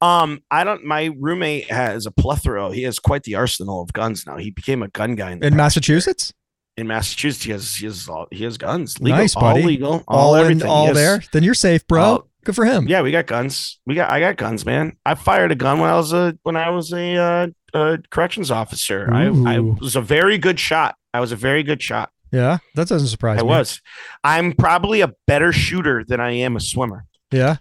[0.00, 0.84] Um, I don't.
[0.84, 2.74] My roommate has a plethora.
[2.74, 4.36] He has quite the arsenal of guns now.
[4.36, 6.32] He became a gun guy in, the In Massachusetts,
[6.76, 9.00] in Massachusetts, he has he has all, he has guns.
[9.00, 9.60] Legal, Nice, buddy.
[9.60, 10.68] All legal, all, all in, everything.
[10.70, 12.02] All has- there, then you're safe, bro.
[12.02, 12.88] all- Good for him.
[12.88, 13.78] Yeah, we got guns.
[13.86, 14.96] We got I got guns, man.
[15.06, 18.50] I fired a gun when I was a when I was a uh, uh, corrections
[18.50, 19.08] officer.
[19.12, 20.96] I, I was a very good shot.
[21.14, 22.10] I was a very good shot.
[22.32, 23.48] Yeah, that doesn't surprise I me.
[23.48, 23.80] was.
[24.24, 27.04] I'm probably a better shooter than I am a swimmer.
[27.30, 27.58] Yeah,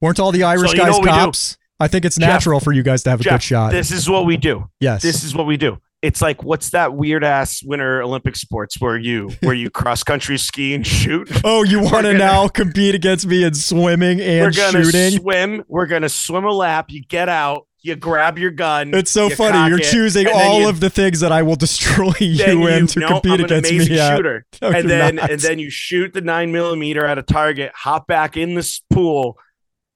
[0.00, 1.14] weren't all the Irish So guys what we do?
[1.14, 1.56] cops?
[1.78, 3.70] I think it's Jeff, natural for you guys to have a good shot.
[3.70, 4.68] This is what we do.
[4.80, 5.78] yes, This is what we do.
[6.00, 10.38] It's like what's that weird ass winter Olympic sports where you where you cross country
[10.38, 11.28] ski and shoot.
[11.44, 15.18] Oh, you want to now compete against me in swimming and we're gonna shooting?
[15.20, 15.64] swim.
[15.66, 16.86] We're gonna swim a lap.
[16.90, 17.66] You get out.
[17.80, 18.92] You grab your gun.
[18.92, 19.68] It's so you funny.
[19.70, 23.00] You're it, choosing all you- of the things that I will destroy you in to
[23.00, 24.46] no, compete against me shooter.
[24.62, 25.30] No, and then not.
[25.30, 27.72] and then you shoot the nine millimeter at a target.
[27.74, 29.36] Hop back in this pool.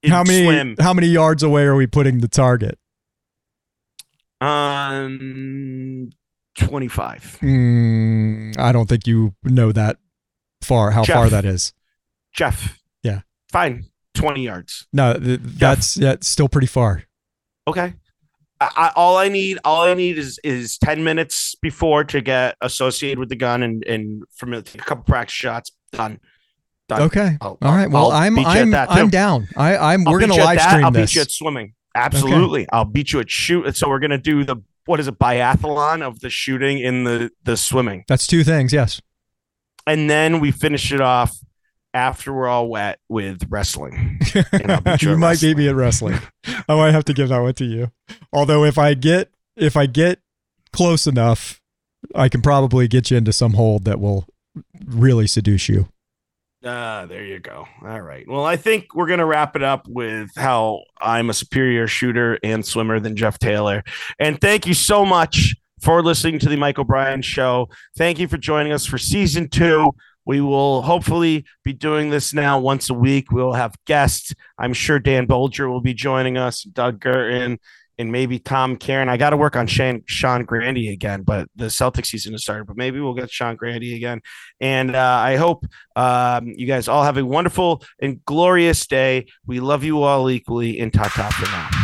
[0.09, 0.77] how many swim?
[0.81, 2.77] how many yards away are we putting the target?
[4.43, 6.11] Um,
[6.59, 7.39] twenty five.
[7.43, 9.99] Mm, I don't think you know that
[10.63, 10.91] far.
[10.91, 11.17] How Jeff.
[11.17, 11.73] far that is?
[12.35, 12.79] Jeff.
[13.03, 13.21] Yeah.
[13.53, 13.87] Fine.
[14.15, 14.87] Twenty yards.
[14.93, 17.05] No, th- that's yeah, still pretty far.
[17.67, 17.95] Okay.
[18.61, 22.57] I, I, all I need, all I need is is ten minutes before to get
[22.61, 25.73] associated with the gun and and a, take a couple practice shots.
[25.93, 26.21] Done.
[26.89, 27.03] Done.
[27.03, 27.39] Okay.
[27.41, 27.91] I'll- All right.
[27.91, 29.49] Well, I'll I'm beat you at I'm I'm down.
[29.57, 31.11] I I'm I'll we're gonna live stream I'll this.
[31.11, 31.75] beat you at swimming.
[31.95, 32.67] Absolutely.
[32.73, 33.77] I'll beat you at shoot.
[33.77, 34.57] So we're gonna do the
[34.87, 38.73] what is it biathlon of the shooting in the the swimming, That's two things.
[38.73, 39.01] Yes.
[39.87, 41.37] and then we finish it off
[41.95, 44.19] after we're all wet with wrestling.
[44.53, 46.19] And I'll beat you might beat me at wrestling.
[46.47, 47.93] I might have to give that one to you.
[48.33, 50.21] Although if I get if I get
[50.73, 51.61] close enough.
[52.15, 54.27] I can probably get you into some hold that will
[54.85, 55.89] really seduce you.
[56.65, 57.67] Ah, there you go.
[57.85, 58.27] All right.
[58.29, 62.39] Well, I think we're going to wrap it up with how I'm a superior shooter
[62.45, 63.83] and swimmer than Jeff Taylor.
[64.21, 67.69] And thank you so much for listening to the Michael O'Brien show.
[67.97, 69.91] Thank you for joining us for season two.
[70.25, 73.33] We will hopefully be doing this now once a week.
[73.33, 74.33] We'll have guests.
[74.57, 77.59] I'm sure Dan Bolger will be joining us, Doug Gurton,
[77.99, 79.09] and maybe Tom Karen.
[79.09, 82.67] I got to work on Shane, Sean Grande again, but the Celtic season has started.
[82.67, 84.21] But maybe we'll get Sean Grande again.
[84.61, 85.67] And uh, I hope
[85.97, 89.27] um, you guys all have a wonderful and glorious day.
[89.47, 90.81] We love you all equally.
[90.81, 91.82] And ta ta for now.